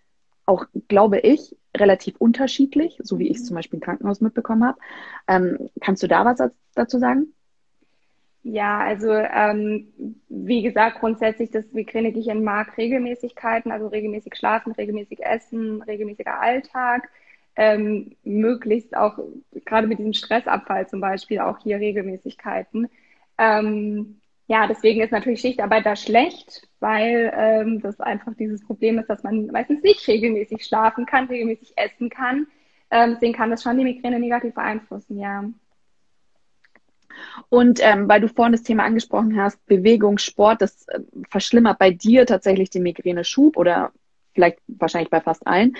auch, 0.47 0.67
glaube 0.89 1.19
ich, 1.19 1.57
relativ 1.77 2.17
unterschiedlich, 2.19 2.99
so 3.03 3.19
wie 3.19 3.29
ich 3.29 3.39
es 3.39 3.47
zum 3.47 3.55
Beispiel 3.55 3.79
im 3.79 3.85
Krankenhaus 3.85 4.21
mitbekommen 4.21 4.65
habe. 4.65 4.79
Ähm, 5.29 5.71
kannst 5.81 6.03
du 6.03 6.09
da 6.09 6.25
was 6.25 6.51
dazu 6.75 6.99
sagen? 6.99 7.33
Ja, 8.43 8.79
also 8.79 9.13
ähm, 9.13 9.93
wie 10.29 10.63
gesagt, 10.63 11.01
grundsätzlich 11.01 11.51
das 11.51 11.71
Migränegehirn 11.73 12.43
mag 12.43 12.77
Regelmäßigkeiten, 12.79 13.71
also 13.71 13.89
regelmäßig 13.89 14.35
schlafen, 14.35 14.73
regelmäßig 14.73 15.21
essen, 15.23 15.83
regelmäßiger 15.83 16.41
Alltag, 16.41 17.11
ähm, 17.57 18.17
möglichst 18.25 18.97
auch 18.97 19.19
gerade 19.67 19.87
mit 19.87 19.99
diesem 19.99 20.15
Stressabfall 20.15 20.89
zum 20.89 21.01
Beispiel 21.01 21.41
auch 21.41 21.59
hier 21.59 21.79
Regelmäßigkeiten. 21.81 22.89
Ähm, 23.37 24.21
ja, 24.47 24.67
deswegen 24.67 25.03
ist 25.03 25.13
natürlich 25.13 25.41
Schichtarbeit 25.41 25.85
da 25.87 25.95
schlecht, 25.95 26.67
weil 26.81 27.33
ähm, 27.37 27.81
das 27.83 28.01
einfach 28.01 28.35
dieses 28.35 28.65
Problem 28.67 28.99
ist, 28.99 29.09
dass 29.09 29.23
man 29.23 29.47
meistens 29.49 29.83
nicht 29.83 30.07
regelmäßig 30.09 30.65
schlafen 30.65 31.05
kann, 31.07 31.27
regelmäßig 31.27 31.75
essen 31.77 32.09
kann. 32.09 32.47
Ähm, 32.91 33.13
deswegen 33.15 33.35
kann 33.35 33.51
das 33.51 33.63
schon 33.63 33.79
die 33.79 33.85
Migräne 33.85 34.19
negativ 34.19 34.55
beeinflussen, 34.55 35.19
ja. 35.19 35.45
Und 37.49 37.81
ähm, 37.83 38.09
weil 38.09 38.21
du 38.21 38.29
vorhin 38.29 38.53
das 38.53 38.63
Thema 38.63 38.85
angesprochen 38.85 39.41
hast, 39.41 39.65
Bewegung, 39.67 40.19
Sport, 40.19 40.63
das 40.63 40.87
äh, 40.89 41.01
verschlimmert 41.29 41.79
bei 41.79 41.91
dir 41.91 42.27
tatsächlich 42.27 42.71
den 42.71 42.83
Migräne-Schub 42.83 43.57
oder 43.57 43.93
vielleicht 44.35 44.59
wahrscheinlich 44.69 45.11
bei 45.11 45.21
fast 45.21 45.47
allen. 45.47 45.77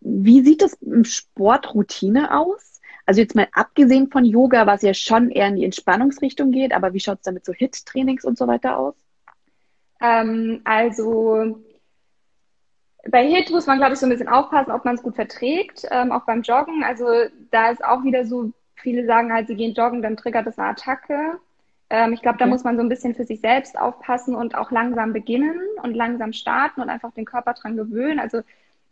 Wie 0.00 0.42
sieht 0.42 0.62
das 0.62 0.74
im 0.74 1.04
Sportroutine 1.04 2.36
aus? 2.36 2.80
Also 3.06 3.20
jetzt 3.20 3.34
mal 3.34 3.48
abgesehen 3.52 4.10
von 4.10 4.24
Yoga, 4.24 4.66
was 4.66 4.82
ja 4.82 4.94
schon 4.94 5.30
eher 5.30 5.48
in 5.48 5.56
die 5.56 5.64
Entspannungsrichtung 5.64 6.52
geht, 6.52 6.72
aber 6.72 6.94
wie 6.94 7.00
schaut 7.00 7.18
es 7.18 7.24
damit 7.24 7.44
so 7.44 7.52
Hit-Trainings 7.52 8.24
und 8.24 8.38
so 8.38 8.46
weiter 8.46 8.78
aus? 8.78 8.94
Ähm, 10.00 10.60
also 10.64 11.62
bei 13.10 13.26
Hit 13.26 13.50
muss 13.50 13.66
man, 13.66 13.78
glaube 13.78 13.94
ich, 13.94 13.98
so 13.98 14.06
ein 14.06 14.10
bisschen 14.10 14.28
aufpassen, 14.28 14.70
ob 14.70 14.84
man 14.84 14.94
es 14.94 15.02
gut 15.02 15.16
verträgt, 15.16 15.86
ähm, 15.90 16.12
auch 16.12 16.24
beim 16.24 16.42
Joggen. 16.42 16.84
Also 16.84 17.06
da 17.50 17.70
ist 17.70 17.84
auch 17.84 18.04
wieder 18.04 18.24
so 18.24 18.52
Viele 18.82 19.06
sagen 19.06 19.32
halt, 19.32 19.46
sie 19.46 19.56
gehen 19.56 19.74
joggen, 19.74 20.02
dann 20.02 20.16
triggert 20.16 20.46
das 20.46 20.58
eine 20.58 20.68
Attacke. 20.68 21.38
Ähm, 21.88 22.12
ich 22.12 22.22
glaube, 22.22 22.38
da 22.38 22.44
okay. 22.44 22.52
muss 22.52 22.64
man 22.64 22.76
so 22.76 22.82
ein 22.82 22.88
bisschen 22.88 23.14
für 23.14 23.24
sich 23.24 23.40
selbst 23.40 23.78
aufpassen 23.78 24.34
und 24.34 24.54
auch 24.54 24.70
langsam 24.70 25.12
beginnen 25.12 25.60
und 25.82 25.94
langsam 25.94 26.32
starten 26.32 26.80
und 26.80 26.88
einfach 26.88 27.12
den 27.12 27.24
Körper 27.24 27.54
dran 27.54 27.76
gewöhnen. 27.76 28.18
Also 28.18 28.42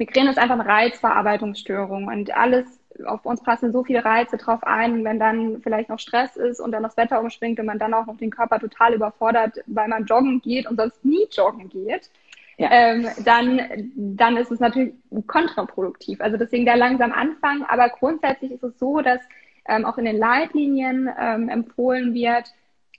Migräne 0.00 0.31
ist 0.31 0.38
einfach 0.38 0.59
eine 0.59 0.66
Reizverarbeitungsstörung 0.66 2.09
und 2.09 2.35
alles, 2.35 2.66
auf 3.05 3.24
uns 3.24 3.42
passen 3.42 3.70
so 3.72 3.85
viele 3.85 4.05
Reize 4.05 4.38
drauf 4.38 4.64
ein, 4.64 5.05
wenn 5.05 5.18
dann 5.18 5.61
vielleicht 5.62 5.90
noch 5.90 5.98
Stress 5.98 6.37
ist 6.37 6.59
und 6.59 6.72
dann 6.72 6.83
das 6.83 6.96
Wetter 6.96 7.20
umschwingt 7.20 7.61
und 7.61 7.66
man 7.66 7.79
dann 7.79 7.94
auch 7.94 8.07
noch 8.07 8.16
den 8.16 8.31
Körper 8.31 8.59
total 8.59 8.94
überfordert, 8.94 9.59
weil 9.66 9.88
man 9.88 10.07
joggen 10.07 10.40
geht 10.40 10.68
und 10.68 10.79
sonst 10.79 11.05
nie 11.05 11.26
joggen 11.31 11.68
geht, 11.68 12.11
ja. 12.57 12.68
ähm, 12.70 13.09
dann, 13.24 13.92
dann 13.94 14.37
ist 14.37 14.50
es 14.50 14.61
natürlich 14.61 14.94
kontraproduktiv. 15.26 16.20
Also 16.20 16.37
deswegen 16.37 16.64
der 16.64 16.76
langsam 16.76 17.12
Anfang, 17.12 17.64
aber 17.64 17.88
grundsätzlich 17.90 18.53
ist 18.53 18.62
es 18.62 18.79
so, 18.79 19.00
dass 19.00 19.20
ähm, 19.66 19.85
auch 19.85 19.99
in 19.99 20.05
den 20.05 20.18
Leitlinien 20.18 21.09
ähm, 21.18 21.49
empfohlen 21.49 22.14
wird, 22.14 22.53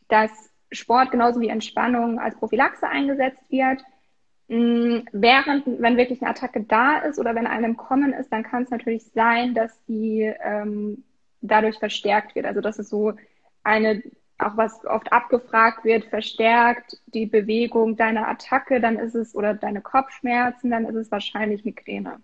dass 0.08 0.32
Sport 0.72 1.12
genauso 1.12 1.42
wie 1.42 1.50
Entspannung 1.50 2.20
als 2.20 2.36
Prophylaxe 2.36 2.88
eingesetzt 2.88 3.44
wird. 3.50 3.84
Mm, 4.48 5.00
während, 5.12 5.66
wenn 5.66 5.98
wirklich 5.98 6.22
eine 6.22 6.32
Attacke 6.32 6.64
da 6.64 7.00
ist 7.00 7.20
oder 7.20 7.36
wenn 7.36 7.48
eine 7.48 7.68
im 7.68 7.78
Kommen 7.78 8.14
ist, 8.14 8.32
dann 8.32 8.44
kann 8.44 8.64
es 8.64 8.70
natürlich 8.70 9.06
sein, 9.14 9.54
dass 9.54 9.84
die 9.86 10.34
ähm, 10.44 11.04
dadurch 11.42 11.80
verstärkt 11.80 12.36
wird. 12.36 12.46
Also 12.46 12.62
dass 12.62 12.80
es 12.80 12.90
so 12.90 13.14
eine, 13.64 14.02
auch 14.38 14.58
was 14.58 14.86
oft 14.86 15.12
abgefragt 15.12 15.84
wird, 15.84 16.06
verstärkt 16.06 16.98
die 17.08 17.26
Bewegung 17.26 17.96
deiner 17.96 18.28
Attacke, 18.28 18.82
dann 18.82 18.98
ist 18.98 19.16
es, 19.16 19.36
oder 19.36 19.54
deine 19.54 19.82
Kopfschmerzen, 19.82 20.72
dann 20.72 20.86
ist 20.86 20.96
es 20.96 21.12
wahrscheinlich 21.12 21.66
Migräne. 21.66 22.22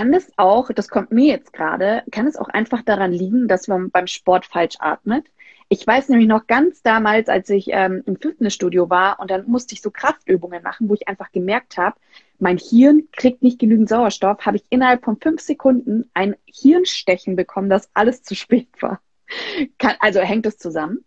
Kann 0.00 0.14
es 0.14 0.32
auch, 0.38 0.70
das 0.72 0.88
kommt 0.88 1.12
mir 1.12 1.26
jetzt 1.26 1.52
gerade, 1.52 2.02
kann 2.10 2.26
es 2.26 2.38
auch 2.38 2.48
einfach 2.48 2.80
daran 2.80 3.12
liegen, 3.12 3.48
dass 3.48 3.68
man 3.68 3.90
beim 3.90 4.06
Sport 4.06 4.46
falsch 4.46 4.76
atmet? 4.78 5.26
Ich 5.68 5.86
weiß 5.86 6.08
nämlich 6.08 6.26
noch 6.26 6.46
ganz 6.46 6.80
damals, 6.80 7.28
als 7.28 7.50
ich 7.50 7.66
ähm, 7.70 8.02
im 8.06 8.16
Fitnessstudio 8.16 8.88
war 8.88 9.20
und 9.20 9.30
dann 9.30 9.46
musste 9.46 9.74
ich 9.74 9.82
so 9.82 9.90
Kraftübungen 9.90 10.62
machen, 10.62 10.88
wo 10.88 10.94
ich 10.94 11.06
einfach 11.06 11.30
gemerkt 11.32 11.76
habe, 11.76 12.00
mein 12.38 12.56
Hirn 12.56 13.08
kriegt 13.12 13.42
nicht 13.42 13.58
genügend 13.58 13.90
Sauerstoff, 13.90 14.46
habe 14.46 14.56
ich 14.56 14.64
innerhalb 14.70 15.04
von 15.04 15.20
fünf 15.20 15.42
Sekunden 15.42 16.08
ein 16.14 16.34
Hirnstechen 16.46 17.36
bekommen, 17.36 17.68
dass 17.68 17.90
alles 17.92 18.22
zu 18.22 18.34
spät 18.34 18.68
war. 18.80 19.02
Kann, 19.76 19.96
also 20.00 20.20
hängt 20.20 20.46
es 20.46 20.56
zusammen? 20.56 21.04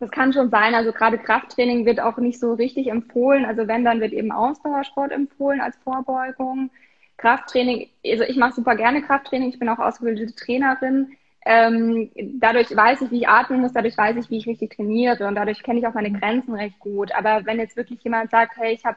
Das 0.00 0.10
kann 0.10 0.34
schon 0.34 0.50
sein. 0.50 0.74
Also 0.74 0.92
gerade 0.92 1.16
Krafttraining 1.16 1.86
wird 1.86 2.00
auch 2.00 2.18
nicht 2.18 2.38
so 2.38 2.52
richtig 2.52 2.88
empfohlen. 2.88 3.46
Also 3.46 3.66
wenn, 3.66 3.86
dann 3.86 4.02
wird 4.02 4.12
eben 4.12 4.32
Ausdauersport 4.32 5.12
empfohlen 5.12 5.62
als 5.62 5.78
Vorbeugung. 5.78 6.70
Krafttraining, 7.16 7.88
also 8.04 8.24
ich 8.24 8.36
mache 8.36 8.54
super 8.54 8.76
gerne 8.76 9.02
Krafttraining. 9.02 9.48
Ich 9.48 9.58
bin 9.58 9.68
auch 9.68 9.78
ausgebildete 9.78 10.34
Trainerin. 10.34 11.16
Ähm, 11.48 12.10
dadurch 12.40 12.74
weiß 12.74 13.02
ich, 13.02 13.10
wie 13.12 13.20
ich 13.20 13.28
atmen 13.28 13.60
muss, 13.60 13.72
dadurch 13.72 13.96
weiß 13.96 14.16
ich, 14.16 14.30
wie 14.30 14.38
ich 14.38 14.48
richtig 14.48 14.74
trainiere 14.74 15.28
und 15.28 15.36
dadurch 15.36 15.62
kenne 15.62 15.78
ich 15.78 15.86
auch 15.86 15.94
meine 15.94 16.10
mhm. 16.10 16.18
Grenzen 16.18 16.54
recht 16.54 16.78
gut. 16.80 17.12
Aber 17.12 17.46
wenn 17.46 17.60
jetzt 17.60 17.76
wirklich 17.76 18.02
jemand 18.02 18.30
sagt, 18.30 18.56
hey, 18.56 18.74
ich 18.74 18.84
habe 18.84 18.96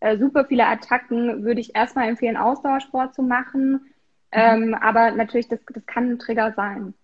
äh, 0.00 0.16
super 0.16 0.46
viele 0.46 0.66
Attacken, 0.66 1.44
würde 1.44 1.60
ich 1.60 1.76
erstmal 1.76 2.08
empfehlen, 2.08 2.38
Ausdauersport 2.38 3.14
zu 3.14 3.22
machen. 3.22 3.72
Mhm. 3.72 3.80
Ähm, 4.32 4.74
aber 4.74 5.10
natürlich, 5.10 5.48
das, 5.48 5.60
das 5.72 5.84
kann 5.84 6.12
ein 6.12 6.18
Trigger 6.18 6.54
sein. 6.56 6.94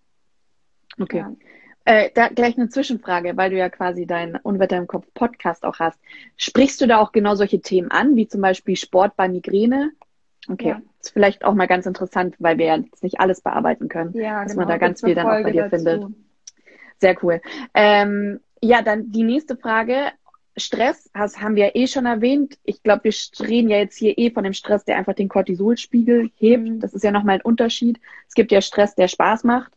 Okay. 0.99 1.19
Ja. 1.19 1.33
Äh, 1.85 2.11
da 2.15 2.29
gleich 2.29 2.57
eine 2.57 2.69
Zwischenfrage, 2.69 3.37
weil 3.37 3.51
du 3.51 3.57
ja 3.59 3.69
quasi 3.69 4.07
deinen 4.07 4.37
Unwetter 4.37 4.79
im 4.79 4.89
Kopf 4.89 5.07
Podcast 5.15 5.65
auch 5.65 5.79
hast. 5.79 6.01
Sprichst 6.37 6.81
du 6.81 6.87
da 6.87 6.99
auch 6.99 7.13
genau 7.13 7.35
solche 7.35 7.61
Themen 7.61 7.91
an, 7.91 8.17
wie 8.17 8.27
zum 8.27 8.41
Beispiel 8.41 8.77
Sport 8.77 9.15
bei 9.17 9.29
Migräne 9.29 9.93
Okay, 10.49 10.69
ja. 10.69 10.83
ist 11.01 11.13
vielleicht 11.13 11.45
auch 11.45 11.55
mal 11.55 11.67
ganz 11.67 11.87
interessant, 11.87 12.37
weil 12.39 12.59
wir 12.59 12.67
ja 12.67 12.77
jetzt 12.77 13.03
nicht 13.03 13.21
alles 13.21 13.41
bearbeiten 13.41 13.89
können, 13.89 14.13
ja, 14.15 14.43
dass 14.43 14.53
genau. 14.53 14.63
man 14.63 14.69
da 14.69 14.79
ganz 14.79 15.01
viel 15.03 15.15
dann 15.15 15.27
auch 15.27 15.43
bei 15.43 15.51
dir 15.51 15.69
dazu. 15.69 15.77
findet. 15.77 16.05
Sehr 16.99 17.17
cool. 17.23 17.41
Ähm, 17.75 18.41
ja, 18.63 18.83
dann 18.83 19.11
die 19.11 19.23
nächste 19.23 19.57
Frage. 19.57 20.13
Stress, 20.59 21.11
das 21.13 21.39
haben 21.43 21.55
wir 21.55 21.67
ja 21.67 21.71
eh 21.75 21.87
schon 21.87 22.07
erwähnt. 22.07 22.59
Ich 22.65 22.83
glaube, 22.83 23.05
wir 23.05 23.13
reden 23.47 23.69
ja 23.69 23.77
jetzt 23.77 23.99
hier 23.99 24.17
eh 24.17 24.31
von 24.31 24.43
dem 24.43 24.55
Stress, 24.55 24.87
der 24.87 24.97
einfach 24.97 25.13
den 25.13 25.29
Cortisolspiegel 25.29 26.31
hebt. 26.35 26.65
Mhm. 26.65 26.81
Das 26.81 26.95
ist 26.95 27.05
ja 27.05 27.11
nochmal 27.11 27.35
ein 27.37 27.43
Unterschied. 27.43 28.01
Es 28.27 28.35
gibt 28.35 28.51
ja 28.53 28.63
Stress, 28.63 28.95
der 28.95 29.09
Spaß 29.09 29.45
macht. 29.45 29.73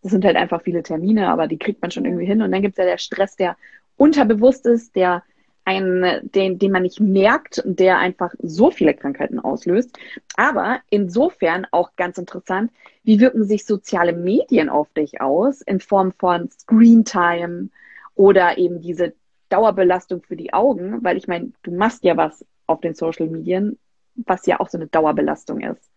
Das 0.00 0.12
sind 0.12 0.24
halt 0.24 0.36
einfach 0.36 0.62
viele 0.62 0.84
Termine, 0.84 1.28
aber 1.28 1.48
die 1.48 1.58
kriegt 1.58 1.82
man 1.82 1.90
schon 1.90 2.04
irgendwie 2.04 2.26
hin. 2.26 2.40
Und 2.40 2.52
dann 2.52 2.62
gibt 2.62 2.74
es 2.74 2.78
ja 2.78 2.88
der 2.88 2.98
Stress, 2.98 3.34
der 3.34 3.56
unterbewusst 3.96 4.64
ist, 4.64 4.94
der 4.94 5.24
einen, 5.64 6.30
den, 6.30 6.58
den 6.58 6.72
man 6.72 6.82
nicht 6.82 7.00
merkt 7.00 7.58
und 7.58 7.78
der 7.78 7.98
einfach 7.98 8.34
so 8.42 8.70
viele 8.70 8.94
Krankheiten 8.94 9.38
auslöst. 9.38 9.96
Aber 10.36 10.80
insofern 10.90 11.66
auch 11.70 11.94
ganz 11.96 12.18
interessant, 12.18 12.72
wie 13.04 13.20
wirken 13.20 13.44
sich 13.44 13.64
soziale 13.64 14.12
Medien 14.12 14.68
auf 14.68 14.92
dich 14.92 15.20
aus 15.20 15.60
in 15.62 15.80
Form 15.80 16.12
von 16.12 16.50
Screen 16.50 17.04
Time 17.04 17.68
oder 18.14 18.58
eben 18.58 18.80
diese 18.80 19.14
Dauerbelastung 19.48 20.22
für 20.22 20.36
die 20.36 20.52
Augen, 20.52 21.04
weil 21.04 21.16
ich 21.16 21.28
meine, 21.28 21.52
du 21.62 21.72
machst 21.72 22.04
ja 22.04 22.16
was 22.16 22.44
auf 22.66 22.80
den 22.80 22.94
Social 22.94 23.28
Medien, 23.28 23.78
was 24.14 24.46
ja 24.46 24.60
auch 24.60 24.68
so 24.68 24.78
eine 24.78 24.86
Dauerbelastung 24.86 25.60
ist. 25.60 25.90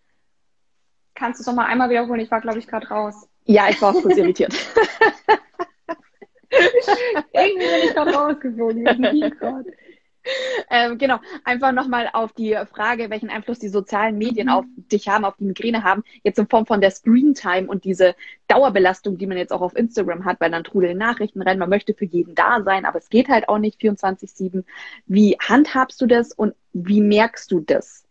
Kannst 1.16 1.40
du 1.40 1.44
es 1.44 1.48
noch 1.48 1.56
mal 1.56 1.66
einmal 1.66 1.90
wiederholen? 1.90 2.20
Ich 2.20 2.30
war, 2.30 2.42
glaube 2.42 2.60
ich, 2.60 2.68
gerade 2.68 2.88
raus. 2.88 3.28
Ja, 3.46 3.70
ich 3.70 3.82
war 3.82 3.96
auch 3.96 4.02
kurz 4.02 4.18
irritiert. 4.18 4.54
Irgendwie 7.34 7.66
bin 7.66 7.84
ich 7.84 7.94
gerade 7.94 8.14
rausgeflogen. 8.14 8.86
Ähm, 10.70 10.98
genau, 10.98 11.20
einfach 11.44 11.72
nochmal 11.72 12.10
auf 12.14 12.34
die 12.34 12.58
Frage, 12.72 13.10
welchen 13.10 13.30
Einfluss 13.30 13.60
die 13.60 13.70
sozialen 13.70 14.18
Medien 14.18 14.48
mhm. 14.48 14.54
auf 14.54 14.66
dich 14.76 15.08
haben, 15.08 15.26
auf 15.26 15.36
die 15.38 15.46
Migräne 15.46 15.84
haben, 15.84 16.04
jetzt 16.24 16.40
in 16.40 16.48
Form 16.48 16.66
von 16.66 16.82
der 16.82 16.92
Screen-Time 16.92 17.68
und 17.68 17.84
diese 17.84 18.16
Dauerbelastung, 18.48 19.18
die 19.18 19.28
man 19.28 19.38
jetzt 19.38 19.54
auch 19.54 19.62
auf 19.62 19.76
Instagram 19.76 20.26
hat, 20.26 20.40
weil 20.40 20.52
dann 20.52 20.64
trudeln 20.64 20.98
Nachrichten 20.98 21.42
rein, 21.42 21.60
man 21.60 21.70
möchte 21.70 21.94
für 21.94 22.06
jeden 22.06 22.36
da 22.36 22.64
sein, 22.64 22.86
aber 22.86 22.98
es 22.98 23.10
geht 23.10 23.30
halt 23.30 23.50
auch 23.50 23.60
nicht 23.60 23.80
24-7. 23.80 24.64
Wie 25.06 25.38
handhabst 25.40 26.02
du 26.02 26.08
das 26.08 26.32
und 26.32 26.56
wie 26.74 27.02
merkst 27.02 27.52
du 27.52 27.60
das? 27.60 28.05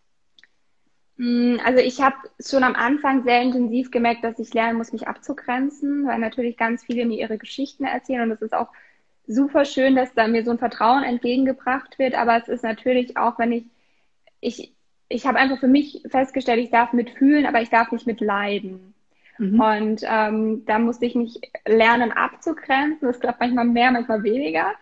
Mm, 1.17 1.57
also 1.65 1.81
ich 1.81 2.01
habe 2.01 2.17
schon 2.45 2.65
am 2.65 2.75
Anfang 2.75 3.23
sehr 3.23 3.43
intensiv 3.43 3.91
gemerkt, 3.91 4.25
dass 4.25 4.39
ich 4.39 4.55
lernen 4.55 4.79
muss, 4.79 4.93
mich 4.93 5.07
abzugrenzen, 5.07 6.07
weil 6.07 6.19
natürlich 6.19 6.57
ganz 6.57 6.85
viele 6.85 7.07
mir 7.07 7.19
ihre 7.19 7.39
Geschichten 7.39 7.85
erzählen 7.85 8.23
und 8.23 8.33
es 8.33 8.43
ist 8.43 8.55
auch 8.55 8.69
super 9.27 9.65
schön, 9.65 9.97
dass 9.97 10.13
da 10.15 10.27
mir 10.27 10.45
so 10.45 10.51
ein 10.51 10.59
Vertrauen 10.59 11.03
entgegengebracht 11.03 11.99
wird, 11.99 12.15
aber 12.15 12.37
es 12.37 12.49
ist 12.49 12.63
natürlich 12.63 13.17
auch, 13.17 13.39
wenn 13.39 13.53
ich, 13.53 13.65
ich, 14.41 14.75
ich 15.09 15.27
habe 15.27 15.39
einfach 15.39 15.59
für 15.59 15.69
mich 15.69 16.03
festgestellt, 16.09 16.61
ich 16.61 16.71
darf 16.71 16.93
mitfühlen, 16.93 17.47
aber 17.47 17.63
ich 17.63 17.71
darf 17.71 17.93
nicht 17.93 18.07
mitleiden. 18.07 18.95
Mhm. 19.39 19.61
Und 19.61 20.03
ähm, 20.05 20.65
da 20.67 20.79
musste 20.79 21.07
ich 21.07 21.15
mich 21.15 21.41
lernen 21.67 22.13
abzugrenzen. 22.13 23.09
Das 23.09 23.21
klappt 23.21 23.41
manchmal 23.41 23.65
mehr, 23.65 23.91
manchmal 23.91 24.23
weniger. 24.23 24.73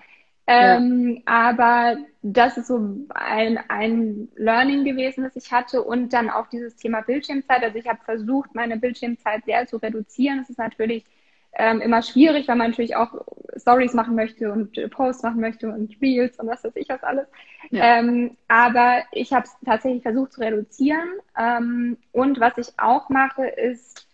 Ähm, 0.46 1.16
ja. 1.16 1.22
Aber 1.26 1.96
das 2.22 2.56
ist 2.56 2.66
so 2.68 3.06
ein, 3.10 3.58
ein 3.68 4.28
Learning 4.36 4.84
gewesen, 4.84 5.24
das 5.24 5.36
ich 5.36 5.52
hatte. 5.52 5.82
Und 5.82 6.12
dann 6.12 6.30
auch 6.30 6.48
dieses 6.48 6.76
Thema 6.76 7.02
Bildschirmzeit. 7.02 7.62
Also 7.62 7.78
ich 7.78 7.88
habe 7.88 8.00
versucht, 8.04 8.54
meine 8.54 8.76
Bildschirmzeit 8.76 9.44
sehr 9.44 9.66
zu 9.66 9.76
reduzieren. 9.76 10.38
Das 10.38 10.50
ist 10.50 10.58
natürlich 10.58 11.04
ähm, 11.54 11.80
immer 11.80 12.02
schwierig, 12.02 12.48
weil 12.48 12.56
man 12.56 12.70
natürlich 12.70 12.96
auch 12.96 13.12
Stories 13.56 13.92
machen 13.92 14.14
möchte 14.14 14.50
und 14.50 14.72
Posts 14.90 15.22
machen 15.22 15.40
möchte 15.40 15.68
und 15.68 15.94
Reels 16.00 16.38
und 16.38 16.48
was 16.48 16.64
weiß 16.64 16.76
ich 16.76 16.88
was 16.88 17.02
alles. 17.02 17.26
Ja. 17.70 17.98
Ähm, 17.98 18.36
aber 18.48 19.02
ich 19.12 19.32
habe 19.32 19.44
es 19.44 19.54
tatsächlich 19.64 20.02
versucht 20.02 20.32
zu 20.32 20.40
reduzieren. 20.40 21.08
Ähm, 21.38 21.98
und 22.12 22.40
was 22.40 22.56
ich 22.56 22.78
auch 22.78 23.10
mache, 23.10 23.46
ist, 23.46 24.08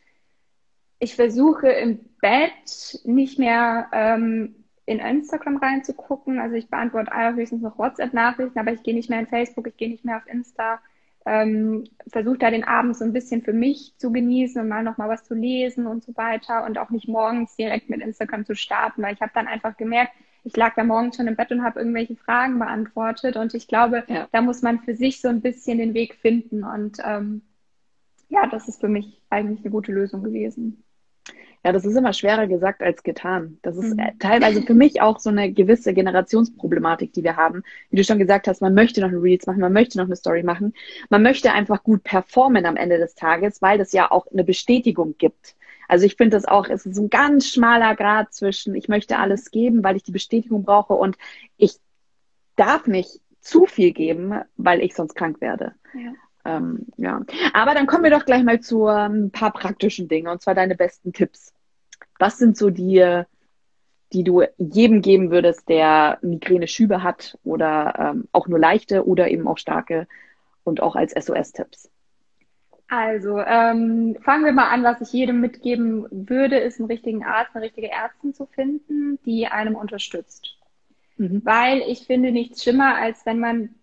ich 0.99 1.15
versuche 1.15 1.69
im 1.69 2.01
Bett 2.21 3.01
nicht 3.05 3.39
mehr 3.39 3.87
ähm, 3.93 4.65
in 4.89 5.01
Instagram 5.01 5.59
reinzugucken. 5.59 6.39
Also 6.39 6.57
ich 6.57 6.71
beantworte 6.71 7.13
höchstens 7.35 7.61
noch 7.61 7.79
WhatsApp-Nachrichten, 7.79 8.59
aber 8.59 8.73
ich 8.73 8.83
gehe 8.83 8.95
nicht 8.95 9.11
mehr 9.11 9.21
in 9.21 9.27
Facebook, 9.27 9.67
ich 9.67 9.77
gehe 9.77 9.91
nicht 9.91 10.05
mehr 10.05 10.17
auf 10.17 10.27
Insta. 10.27 10.81
Ähm, 11.27 11.85
versuche 12.07 12.39
da 12.39 12.51
den 12.51 12.65
Abend 12.65 12.97
so 12.97 13.05
ein 13.05 13.13
bisschen 13.13 13.43
für 13.43 13.53
mich 13.53 13.93
zu 13.99 14.11
genießen 14.11 14.63
und 14.63 14.69
mal 14.69 14.83
nochmal 14.83 15.11
was 15.11 15.25
zu 15.25 15.35
lesen 15.35 15.87
und 15.87 16.03
so 16.03 16.17
weiter 16.17 16.65
und 16.65 16.79
auch 16.79 16.89
nicht 16.89 17.07
morgens 17.07 17.55
direkt 17.55 17.91
mit 17.91 18.01
Instagram 18.01 18.47
zu 18.47 18.55
starten, 18.55 19.03
weil 19.03 19.13
ich 19.13 19.21
habe 19.21 19.33
dann 19.35 19.47
einfach 19.47 19.77
gemerkt, 19.77 20.13
ich 20.45 20.57
lag 20.57 20.75
da 20.75 20.85
morgens 20.85 21.17
schon 21.17 21.27
im 21.27 21.37
Bett 21.37 21.53
und 21.53 21.63
habe 21.63 21.81
irgendwelche 21.81 22.17
Fragen 22.17 22.59
beantwortet 22.59 23.37
und 23.37 23.53
ich 23.53 23.69
glaube, 23.69 24.05
ja. 24.07 24.27
da 24.33 24.41
muss 24.41 24.63
man 24.63 24.79
für 24.79 24.97
sich 24.97 25.21
so 25.21 25.29
ein 25.29 25.43
bisschen 25.43 25.77
den 25.77 25.93
Weg 25.93 26.15
finden 26.15 26.65
und 26.65 26.97
ähm, 27.05 27.43
ja, 28.31 28.47
das 28.47 28.69
ist 28.69 28.81
für 28.81 28.89
mich 28.89 29.21
eigentlich 29.29 29.61
eine 29.61 29.71
gute 29.71 29.93
Lösung 29.93 30.23
gewesen. 30.23 30.83
Ja, 31.65 31.73
das 31.73 31.85
ist 31.85 31.97
immer 31.97 32.13
schwerer 32.13 32.47
gesagt 32.47 32.83
als 32.83 33.03
getan. 33.03 33.59
Das 33.63 33.77
ist 33.77 33.97
mhm. 33.97 34.19
teilweise 34.19 34.63
für 34.63 34.75
mich 34.75 35.01
auch 35.01 35.19
so 35.19 35.31
eine 35.31 35.53
gewisse 35.53 35.93
Generationsproblematik, 35.93 37.13
die 37.13 37.25
wir 37.25 37.37
haben. 37.37 37.63
Wie 37.91 37.97
du 37.97 38.05
schon 38.05 38.19
gesagt 38.19 38.49
hast, 38.49 38.63
man 38.63 38.75
möchte 38.75 39.01
noch 39.01 39.09
eine 39.09 39.21
Reels 39.21 39.47
machen, 39.47 39.61
man 39.61 39.73
möchte 39.73 39.99
noch 39.99 40.07
eine 40.07 40.17
Story 40.17 40.43
machen. 40.43 40.75
Man 41.11 41.23
möchte 41.23 41.53
einfach 41.53 41.83
gut 41.83 42.05
performen 42.05 42.65
am 42.65 42.77
Ende 42.77 42.99
des 42.99 43.15
Tages, 43.15 43.61
weil 43.61 43.79
das 43.79 43.93
ja 43.93 44.11
auch 44.11 44.27
eine 44.33 44.45
Bestätigung 44.45 45.17
gibt. 45.19 45.57
Also 45.89 46.05
ich 46.05 46.17
finde 46.17 46.37
das 46.37 46.45
auch, 46.45 46.69
es 46.69 46.87
ist 46.87 46.99
ein 46.99 47.11
ganz 47.11 47.49
schmaler 47.49 47.97
Grad 47.97 48.33
zwischen, 48.33 48.75
ich 48.75 48.89
möchte 48.89 49.19
alles 49.19 49.51
geben, 49.51 49.83
weil 49.83 49.97
ich 49.97 50.03
die 50.03 50.13
Bestätigung 50.13 50.63
brauche 50.63 50.93
und 50.93 51.17
ich 51.57 51.77
darf 52.57 52.87
nicht 52.87 53.21
zu 53.41 53.67
viel 53.67 53.93
geben, 53.93 54.43
weil 54.57 54.83
ich 54.83 54.95
sonst 54.95 55.15
krank 55.15 55.41
werde. 55.41 55.75
Ja. 55.95 56.13
Ähm, 56.49 56.87
ja. 56.97 57.23
Aber 57.53 57.75
dann 57.75 57.87
kommen 57.87 58.05
wir 58.05 58.11
doch 58.11 58.25
gleich 58.25 58.43
mal 58.43 58.61
zu 58.61 58.87
ein 58.87 59.15
ähm, 59.15 59.31
paar 59.31 59.53
praktischen 59.53 60.09
Dingen, 60.09 60.29
und 60.29 60.43
zwar 60.43 60.55
deine 60.55 60.75
besten 60.75 61.13
Tipps. 61.13 61.53
Was 62.19 62.39
sind 62.39 62.57
so 62.57 62.71
die, 62.71 63.23
die 64.13 64.25
du 64.25 64.43
jedem 64.57 65.03
geben 65.03 65.31
würdest, 65.31 65.69
der 65.69 66.19
Migräne-Schübe 66.23 67.03
hat 67.03 67.39
oder 67.45 68.13
ähm, 68.15 68.29
auch 68.33 68.49
nur 68.49 68.59
leichte 68.59 69.07
oder 69.07 69.29
eben 69.29 69.47
auch 69.47 69.59
starke? 69.59 70.07
und 70.69 70.81
auch 70.83 70.95
als 70.95 71.13
SOS-Tipps? 71.13 71.91
Also, 72.87 73.39
ähm, 73.41 74.17
fangen 74.23 74.45
wir 74.45 74.53
mal 74.53 74.71
an, 74.71 74.85
was 74.85 75.01
ich 75.01 75.13
jedem 75.13 75.41
mitgeben 75.41 76.07
würde, 76.11 76.59
ist 76.59 76.79
einen 76.79 76.89
richtigen 76.89 77.25
Arzt, 77.25 77.55
eine 77.55 77.65
richtige 77.65 77.91
Ärztin 77.91 78.33
zu 78.33 78.47
finden, 78.47 79.19
die 79.27 79.47
einem 79.47 79.75
unterstützt. 79.75 80.57
Mhm. 81.17 81.43
Weil 81.45 81.81
ich 81.81 82.07
finde 82.07 82.31
nichts 82.31 82.63
schlimmer, 82.63 82.95
als 82.95 83.27
wenn 83.27 83.41
man 83.41 83.75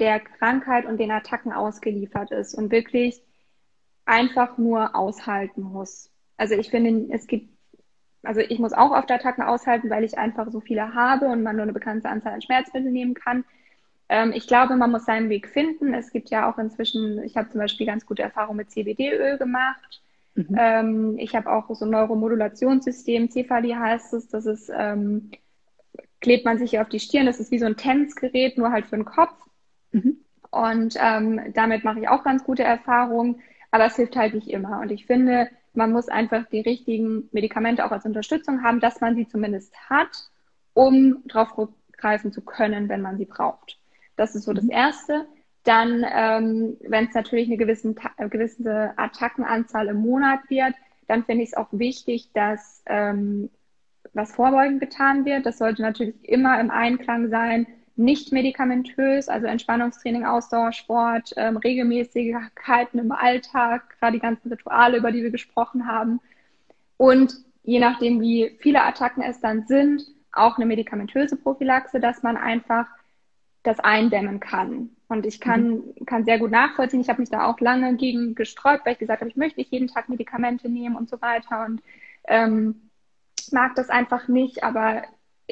der 0.00 0.20
Krankheit 0.20 0.86
und 0.86 0.98
den 0.98 1.10
Attacken 1.10 1.52
ausgeliefert 1.52 2.30
ist 2.30 2.54
und 2.54 2.72
wirklich 2.72 3.22
einfach 4.06 4.58
nur 4.58 4.96
aushalten 4.96 5.62
muss. 5.62 6.10
Also 6.36 6.54
ich 6.54 6.70
finde, 6.70 7.14
es 7.14 7.26
gibt, 7.26 7.50
also 8.22 8.40
ich 8.40 8.58
muss 8.58 8.72
auch 8.72 8.90
oft 8.90 9.10
Attacken 9.10 9.44
aushalten, 9.44 9.90
weil 9.90 10.04
ich 10.04 10.18
einfach 10.18 10.50
so 10.50 10.60
viele 10.60 10.94
habe 10.94 11.26
und 11.26 11.42
man 11.42 11.56
nur 11.56 11.62
eine 11.64 11.72
bekannte 11.72 12.08
Anzahl 12.08 12.32
an 12.32 12.42
Schmerzmitteln 12.42 12.92
nehmen 12.92 13.14
kann. 13.14 13.44
Ähm, 14.08 14.32
ich 14.34 14.46
glaube, 14.46 14.76
man 14.76 14.90
muss 14.90 15.04
seinen 15.04 15.28
Weg 15.28 15.48
finden. 15.48 15.94
Es 15.94 16.10
gibt 16.10 16.30
ja 16.30 16.50
auch 16.50 16.58
inzwischen, 16.58 17.22
ich 17.22 17.36
habe 17.36 17.50
zum 17.50 17.60
Beispiel 17.60 17.86
ganz 17.86 18.04
gute 18.06 18.22
Erfahrungen 18.22 18.56
mit 18.56 18.70
CBD-Öl 18.70 19.38
gemacht. 19.38 20.02
Mhm. 20.34 20.56
Ähm, 20.58 21.18
ich 21.18 21.34
habe 21.36 21.50
auch 21.50 21.72
so 21.74 21.84
ein 21.84 21.90
Neuromodulationssystem, 21.90 23.30
Cephali 23.30 23.70
heißt 23.70 24.14
es. 24.14 24.28
Das 24.28 24.46
ist, 24.46 24.70
ähm, 24.74 25.30
klebt 26.20 26.44
man 26.44 26.58
sich 26.58 26.70
hier 26.70 26.82
auf 26.82 26.88
die 26.88 27.00
Stirn. 27.00 27.26
Das 27.26 27.38
ist 27.38 27.50
wie 27.52 27.58
so 27.58 27.66
ein 27.66 27.76
Tanzgerät, 27.76 28.58
nur 28.58 28.72
halt 28.72 28.86
für 28.86 28.96
den 28.96 29.04
Kopf. 29.04 29.34
Mhm. 29.92 30.18
Und 30.50 30.96
ähm, 30.98 31.52
damit 31.54 31.84
mache 31.84 32.00
ich 32.00 32.08
auch 32.08 32.24
ganz 32.24 32.44
gute 32.44 32.64
Erfahrungen. 32.64 33.40
Aber 33.70 33.84
es 33.86 33.96
hilft 33.96 34.16
halt 34.16 34.34
nicht 34.34 34.48
immer. 34.48 34.80
Und 34.80 34.90
ich 34.90 35.06
finde, 35.06 35.48
man 35.74 35.92
muss 35.92 36.08
einfach 36.08 36.46
die 36.46 36.60
richtigen 36.60 37.28
Medikamente 37.32 37.84
auch 37.84 37.92
als 37.92 38.04
Unterstützung 38.04 38.62
haben, 38.62 38.80
dass 38.80 39.00
man 39.00 39.14
sie 39.14 39.28
zumindest 39.28 39.74
hat, 39.88 40.10
um 40.74 41.22
darauf 41.26 41.54
zurückgreifen 42.00 42.32
zu 42.32 42.42
können, 42.42 42.88
wenn 42.88 43.02
man 43.02 43.18
sie 43.18 43.26
braucht. 43.26 43.78
Das 44.16 44.34
ist 44.34 44.44
so 44.44 44.52
das 44.52 44.64
mhm. 44.64 44.70
Erste. 44.70 45.26
Dann, 45.62 46.04
ähm, 46.10 46.76
wenn 46.80 47.06
es 47.06 47.14
natürlich 47.14 47.48
eine 47.48 47.58
gewisse, 47.58 47.94
äh, 48.16 48.28
gewisse 48.28 48.92
Attackenanzahl 48.96 49.88
im 49.88 49.98
Monat 49.98 50.40
wird, 50.48 50.74
dann 51.06 51.24
finde 51.24 51.42
ich 51.42 51.50
es 51.50 51.56
auch 51.56 51.68
wichtig, 51.72 52.30
dass 52.32 52.82
ähm, 52.86 53.50
was 54.14 54.32
vorbeugend 54.32 54.80
getan 54.80 55.24
wird. 55.24 55.44
Das 55.44 55.58
sollte 55.58 55.82
natürlich 55.82 56.14
immer 56.22 56.58
im 56.60 56.70
Einklang 56.70 57.28
sein, 57.28 57.66
nicht 57.96 58.32
medikamentös, 58.32 59.28
also 59.28 59.46
Entspannungstraining, 59.46 60.24
Ausdauersport, 60.24 61.34
ähm, 61.36 61.56
Regelmäßigkeiten 61.56 62.98
im 62.98 63.12
Alltag, 63.12 63.96
gerade 63.98 64.14
die 64.14 64.22
ganzen 64.22 64.48
Rituale, 64.48 64.98
über 64.98 65.12
die 65.12 65.22
wir 65.22 65.30
gesprochen 65.30 65.86
haben. 65.86 66.20
Und 66.96 67.34
je 67.62 67.78
nachdem, 67.78 68.20
wie 68.20 68.56
viele 68.60 68.82
Attacken 68.82 69.22
es 69.22 69.40
dann 69.40 69.66
sind, 69.66 70.02
auch 70.32 70.56
eine 70.56 70.66
medikamentöse 70.66 71.36
Prophylaxe, 71.36 72.00
dass 72.00 72.22
man 72.22 72.36
einfach 72.36 72.86
das 73.62 73.78
eindämmen 73.80 74.40
kann. 74.40 74.90
Und 75.08 75.26
ich 75.26 75.40
kann, 75.40 75.70
mhm. 75.70 76.06
kann 76.06 76.24
sehr 76.24 76.38
gut 76.38 76.50
nachvollziehen. 76.50 77.00
Ich 77.00 77.08
habe 77.08 77.20
mich 77.20 77.30
da 77.30 77.46
auch 77.46 77.60
lange 77.60 77.96
gegen 77.96 78.34
gesträubt, 78.34 78.86
weil 78.86 78.94
ich 78.94 78.98
gesagt 78.98 79.20
habe, 79.20 79.30
ich 79.30 79.36
möchte 79.36 79.60
nicht 79.60 79.72
jeden 79.72 79.88
Tag 79.88 80.08
Medikamente 80.08 80.68
nehmen 80.68 80.96
und 80.96 81.10
so 81.10 81.20
weiter. 81.20 81.66
Und 81.66 81.82
ähm, 82.24 82.90
mag 83.50 83.74
das 83.74 83.90
einfach 83.90 84.28
nicht, 84.28 84.62
aber 84.62 85.02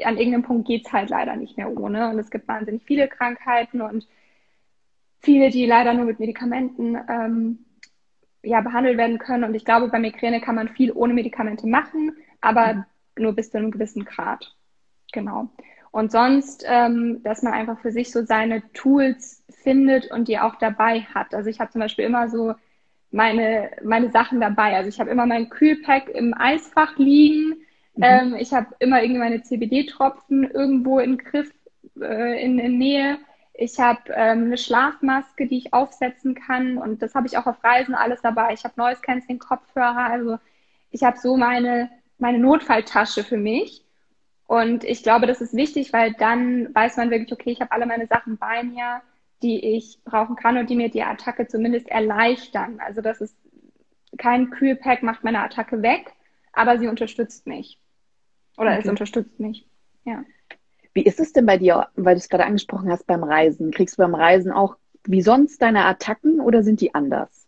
an 0.04 0.16
irgendeinem 0.16 0.42
Punkt 0.42 0.66
geht's 0.66 0.92
halt 0.92 1.11
leider 1.11 1.37
nicht 1.37 1.56
mehr 1.56 1.70
ohne. 1.70 2.11
Und 2.11 2.18
es 2.18 2.30
gibt 2.30 2.48
wahnsinnig 2.48 2.82
viele 2.84 3.08
Krankheiten 3.08 3.80
und 3.80 4.06
viele, 5.20 5.50
die 5.50 5.66
leider 5.66 5.94
nur 5.94 6.04
mit 6.04 6.20
Medikamenten 6.20 6.96
ähm, 7.08 7.58
ja, 8.42 8.61
behandelt 8.61 8.98
werden 8.98 9.18
können. 9.18 9.44
Und 9.44 9.54
ich 9.54 9.64
glaube, 9.64 9.88
bei 9.88 9.98
Migräne 9.98 10.40
kann 10.40 10.54
man 10.54 10.68
viel 10.68 10.92
ohne 10.92 11.14
Medikamente 11.14 11.66
machen, 11.66 12.16
aber 12.40 12.74
mhm. 12.74 12.84
nur 13.18 13.32
bis 13.34 13.50
zu 13.50 13.58
einem 13.58 13.70
gewissen 13.70 14.04
Grad. 14.04 14.54
Genau. 15.12 15.48
Und 15.90 16.12
sonst, 16.12 16.64
ähm, 16.66 17.22
dass 17.22 17.42
man 17.42 17.54
einfach 17.54 17.80
für 17.80 17.90
sich 17.90 18.12
so 18.12 18.24
seine 18.24 18.62
Tools 18.72 19.42
findet 19.50 20.11
und 20.11 20.28
die 20.28 20.38
auch 20.38 20.56
dabei 20.56 21.00
hat. 21.00 21.34
Also 21.34 21.48
ich 21.50 21.61
habe 21.61 21.70
zum 21.70 21.80
Beispiel 21.80 22.04
immer 22.04 22.28
so 22.28 22.54
meine, 23.11 23.70
meine 23.82 24.11
Sachen 24.11 24.40
dabei. 24.40 24.76
Also 24.76 24.88
ich 24.88 25.00
habe 25.00 25.11
immer 25.11 25.26
mein 25.26 25.48
Kühlpack 25.48 26.08
im 26.11 26.34
Eisfach 26.34 26.98
liegen. 26.98 27.56
Mhm. 27.98 28.04
Ähm, 28.04 28.37
ich 28.37 28.52
habe 28.52 28.74
immer 28.78 29.02
irgendwie 29.02 29.20
meine 29.20 29.42
CBD-Tropfen 29.42 30.50
irgendwo 30.50 31.00
in 31.00 31.18
Griff, 31.18 31.52
äh, 32.00 32.42
in, 32.42 32.58
in 32.58 32.78
Nähe. 32.78 33.18
Ich 33.54 33.80
habe 33.80 34.00
ähm, 34.14 34.44
eine 34.44 34.56
Schlafmaske, 34.56 35.48
die 35.48 35.58
ich 35.58 35.74
aufsetzen 35.74 36.37
kann. 36.37 36.78
Und 36.78 37.02
das 37.02 37.14
habe 37.14 37.26
ich 37.26 37.37
auch 37.37 37.46
auf 37.46 37.62
Reisen 37.64 37.94
alles 37.94 38.22
dabei. 38.22 38.52
Ich 38.52 38.62
habe 38.64 38.74
Noise 38.76 39.00
Cancelling 39.02 39.40
Kopfhörer. 39.40 40.11
Also 40.11 40.38
ich 40.90 41.02
habe 41.02 41.18
so 41.18 41.37
meine, 41.37 41.90
meine 42.18 42.38
Notfalltasche 42.38 43.24
für 43.24 43.37
mich. 43.37 43.84
Und 44.46 44.84
ich 44.84 45.02
glaube, 45.02 45.26
das 45.26 45.40
ist 45.40 45.54
wichtig, 45.54 45.92
weil 45.92 46.12
dann 46.14 46.74
weiß 46.74 46.96
man 46.96 47.11
wirklich, 47.11 47.32
okay, 47.32 47.50
ich 47.50 47.61
habe 47.61 47.72
alle 47.72 47.84
meine 47.84 48.06
Sachen 48.06 48.38
bei 48.38 48.62
mir, 48.62 49.02
die 49.42 49.76
ich 49.76 49.98
brauchen 50.04 50.37
kann 50.37 50.56
und 50.56 50.70
die 50.70 50.76
mir 50.76 50.88
die 50.88 51.02
Attacke 51.02 51.48
zumindest 51.48 51.88
erleichtern. 51.88 52.80
Also 52.80 53.02
das 53.02 53.20
ist 53.20 53.37
kein 54.16 54.50
Kühlpack 54.50 55.02
macht 55.02 55.24
meine 55.24 55.42
Attacke 55.42 55.82
weg, 55.82 56.12
aber 56.52 56.78
sie 56.78 56.88
unterstützt 56.88 57.46
mich. 57.46 57.78
Oder 58.59 58.73
okay. 58.73 58.81
es 58.83 58.88
unterstützt 58.88 59.38
mich. 59.40 59.66
Ja. 60.05 60.25
Wie 60.92 61.05
ist 61.05 61.21
es 61.21 61.33
denn 61.33 61.47
bei 61.47 61.59
dir, 61.59 61.88
weil 61.94 62.14
du 62.14 62.18
es 62.18 62.29
gerade 62.29 62.44
angesprochen 62.44 62.90
hast 62.90 63.07
beim 63.07 63.23
Reisen? 63.23 63.71
Kriegst 63.71 63.97
du 63.97 64.03
beim 64.03 64.14
Reisen 64.14 64.53
auch 64.53 64.77
wie 65.05 65.23
sonst 65.23 65.62
deine 65.62 65.85
Attacken 65.85 66.40
oder 66.40 66.62
sind 66.62 66.81
die 66.81 66.94
anders? 66.94 67.47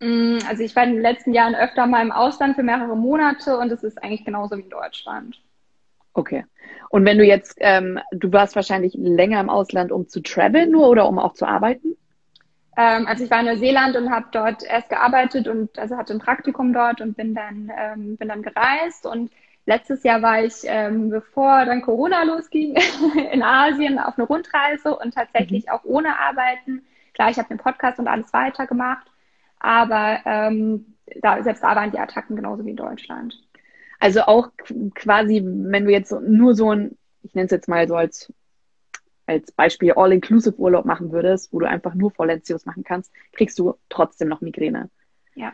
Mm, 0.00 0.38
also 0.48 0.62
ich 0.62 0.74
war 0.76 0.84
in 0.84 0.94
den 0.94 1.02
letzten 1.02 1.34
Jahren 1.34 1.54
öfter 1.54 1.86
mal 1.86 2.02
im 2.02 2.12
Ausland 2.12 2.56
für 2.56 2.62
mehrere 2.62 2.96
Monate 2.96 3.58
und 3.58 3.70
es 3.72 3.82
ist 3.82 4.02
eigentlich 4.02 4.24
genauso 4.24 4.56
wie 4.56 4.62
in 4.62 4.70
Deutschland. 4.70 5.42
Okay. 6.14 6.44
Und 6.88 7.04
wenn 7.04 7.18
du 7.18 7.24
jetzt, 7.24 7.56
ähm, 7.58 7.98
du 8.12 8.32
warst 8.32 8.54
wahrscheinlich 8.54 8.94
länger 8.94 9.40
im 9.40 9.50
Ausland, 9.50 9.92
um 9.92 10.08
zu 10.08 10.20
traveln 10.20 10.70
nur 10.70 10.88
oder 10.88 11.08
um 11.08 11.18
auch 11.18 11.32
zu 11.34 11.46
arbeiten? 11.46 11.96
Ähm, 12.76 13.06
also 13.06 13.24
ich 13.24 13.30
war 13.30 13.40
in 13.40 13.46
Neuseeland 13.46 13.96
und 13.96 14.10
habe 14.10 14.26
dort 14.30 14.62
erst 14.62 14.88
gearbeitet 14.88 15.48
und 15.48 15.78
also 15.78 15.96
hatte 15.96 16.12
ein 16.12 16.20
Praktikum 16.20 16.72
dort 16.72 17.00
und 17.00 17.16
bin 17.16 17.34
dann 17.34 17.72
ähm, 17.76 18.16
bin 18.16 18.28
dann 18.28 18.42
gereist 18.42 19.06
und 19.06 19.30
letztes 19.66 20.02
Jahr 20.02 20.22
war 20.22 20.44
ich, 20.44 20.54
ähm, 20.64 21.10
bevor 21.10 21.64
dann 21.64 21.82
Corona 21.82 22.22
losging, 22.24 22.76
in 23.32 23.42
Asien 23.42 23.98
auf 23.98 24.18
eine 24.18 24.26
Rundreise 24.26 24.96
und 24.96 25.14
tatsächlich 25.14 25.66
mhm. 25.66 25.72
auch 25.72 25.84
ohne 25.84 26.18
Arbeiten. 26.18 26.84
Klar, 27.14 27.30
ich 27.30 27.38
habe 27.38 27.48
den 27.48 27.58
Podcast 27.58 27.98
und 27.98 28.08
alles 28.08 28.32
weitergemacht, 28.32 29.06
aber 29.58 30.20
ähm, 30.24 30.96
da, 31.20 31.42
selbst 31.42 31.62
da 31.62 31.76
waren 31.76 31.90
die 31.90 31.98
Attacken 31.98 32.36
genauso 32.36 32.64
wie 32.64 32.70
in 32.70 32.76
Deutschland. 32.76 33.38
Also 34.00 34.22
auch 34.22 34.50
quasi, 34.94 35.42
wenn 35.44 35.84
du 35.84 35.92
jetzt 35.92 36.12
nur 36.12 36.54
so 36.54 36.70
ein, 36.70 36.96
ich 37.22 37.34
nenne 37.34 37.44
es 37.44 37.52
jetzt 37.52 37.68
mal 37.68 37.86
so 37.86 37.94
als, 37.94 38.32
als 39.26 39.52
Beispiel 39.52 39.92
All-Inclusive-Urlaub 39.92 40.84
machen 40.84 41.12
würdest, 41.12 41.52
wo 41.52 41.60
du 41.60 41.68
einfach 41.68 41.94
nur 41.94 42.12
Volentius 42.18 42.66
machen 42.66 42.82
kannst, 42.82 43.12
kriegst 43.32 43.58
du 43.58 43.74
trotzdem 43.88 44.28
noch 44.28 44.40
Migräne. 44.40 44.90
Ja. 45.34 45.52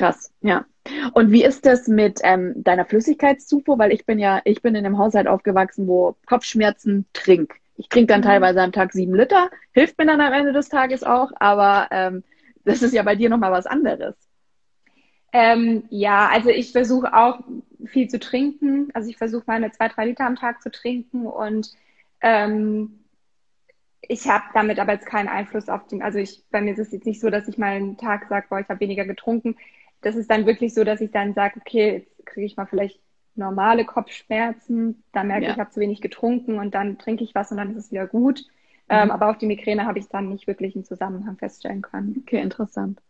Krass, 0.00 0.32
ja. 0.40 0.64
Und 1.12 1.30
wie 1.30 1.44
ist 1.44 1.66
das 1.66 1.86
mit 1.86 2.20
ähm, 2.22 2.54
deiner 2.56 2.86
Flüssigkeitszufuhr? 2.86 3.78
Weil 3.78 3.92
ich 3.92 4.06
bin 4.06 4.18
ja, 4.18 4.40
ich 4.44 4.62
bin 4.62 4.74
in 4.74 4.86
einem 4.86 4.96
Haushalt 4.96 5.26
aufgewachsen, 5.26 5.86
wo 5.86 6.16
Kopfschmerzen 6.24 7.04
trink. 7.12 7.56
Ich 7.76 7.90
trinke 7.90 8.06
dann 8.06 8.22
mhm. 8.22 8.24
teilweise 8.24 8.62
am 8.62 8.72
Tag 8.72 8.94
sieben 8.94 9.14
Liter, 9.14 9.50
hilft 9.72 9.98
mir 9.98 10.06
dann 10.06 10.22
am 10.22 10.32
Ende 10.32 10.54
des 10.54 10.70
Tages 10.70 11.02
auch, 11.02 11.32
aber 11.34 11.88
ähm, 11.90 12.24
das 12.64 12.80
ist 12.80 12.94
ja 12.94 13.02
bei 13.02 13.14
dir 13.14 13.28
nochmal 13.28 13.52
was 13.52 13.66
anderes. 13.66 14.14
Ähm, 15.34 15.84
ja, 15.90 16.30
also 16.32 16.48
ich 16.48 16.72
versuche 16.72 17.14
auch 17.14 17.40
viel 17.84 18.08
zu 18.08 18.18
trinken. 18.18 18.88
Also 18.94 19.10
ich 19.10 19.18
versuche 19.18 19.44
meine 19.46 19.70
zwei, 19.70 19.88
drei 19.88 20.06
Liter 20.06 20.24
am 20.24 20.36
Tag 20.36 20.62
zu 20.62 20.70
trinken 20.70 21.26
und 21.26 21.72
ähm, 22.22 23.00
ich 24.00 24.26
habe 24.28 24.44
damit 24.54 24.78
aber 24.78 24.94
jetzt 24.94 25.06
keinen 25.06 25.28
Einfluss 25.28 25.68
auf 25.68 25.86
den, 25.88 26.00
also 26.00 26.18
ich, 26.18 26.42
bei 26.50 26.62
mir 26.62 26.72
ist 26.72 26.78
es 26.78 26.92
jetzt 26.92 27.06
nicht 27.06 27.20
so, 27.20 27.28
dass 27.28 27.48
ich 27.48 27.58
mal 27.58 27.76
einen 27.76 27.98
Tag 27.98 28.28
sage, 28.30 28.46
boah, 28.48 28.60
ich 28.60 28.68
habe 28.70 28.80
weniger 28.80 29.04
getrunken. 29.04 29.56
Das 30.02 30.16
ist 30.16 30.30
dann 30.30 30.46
wirklich 30.46 30.74
so, 30.74 30.84
dass 30.84 31.00
ich 31.00 31.10
dann 31.10 31.34
sage, 31.34 31.60
okay, 31.60 31.92
jetzt 31.98 32.26
kriege 32.26 32.46
ich 32.46 32.56
mal 32.56 32.66
vielleicht 32.66 33.00
normale 33.34 33.84
Kopfschmerzen, 33.84 35.02
dann 35.12 35.28
merke 35.28 35.44
ja. 35.44 35.50
ich, 35.50 35.56
ich 35.56 35.60
habe 35.60 35.70
zu 35.70 35.80
wenig 35.80 36.00
getrunken 36.00 36.58
und 36.58 36.74
dann 36.74 36.98
trinke 36.98 37.24
ich 37.24 37.34
was 37.34 37.50
und 37.50 37.56
dann 37.56 37.70
ist 37.70 37.76
es 37.76 37.90
wieder 37.90 38.06
gut. 38.06 38.44
Ähm, 38.92 39.04
mhm. 39.04 39.10
aber 39.12 39.30
auch 39.30 39.36
die 39.36 39.46
Migräne 39.46 39.86
habe 39.86 40.00
ich 40.00 40.08
dann 40.08 40.28
nicht 40.30 40.48
wirklich 40.48 40.74
einen 40.74 40.84
Zusammenhang 40.84 41.36
feststellen 41.36 41.80
können. 41.80 42.22
Okay, 42.22 42.40
interessant. 42.40 43.00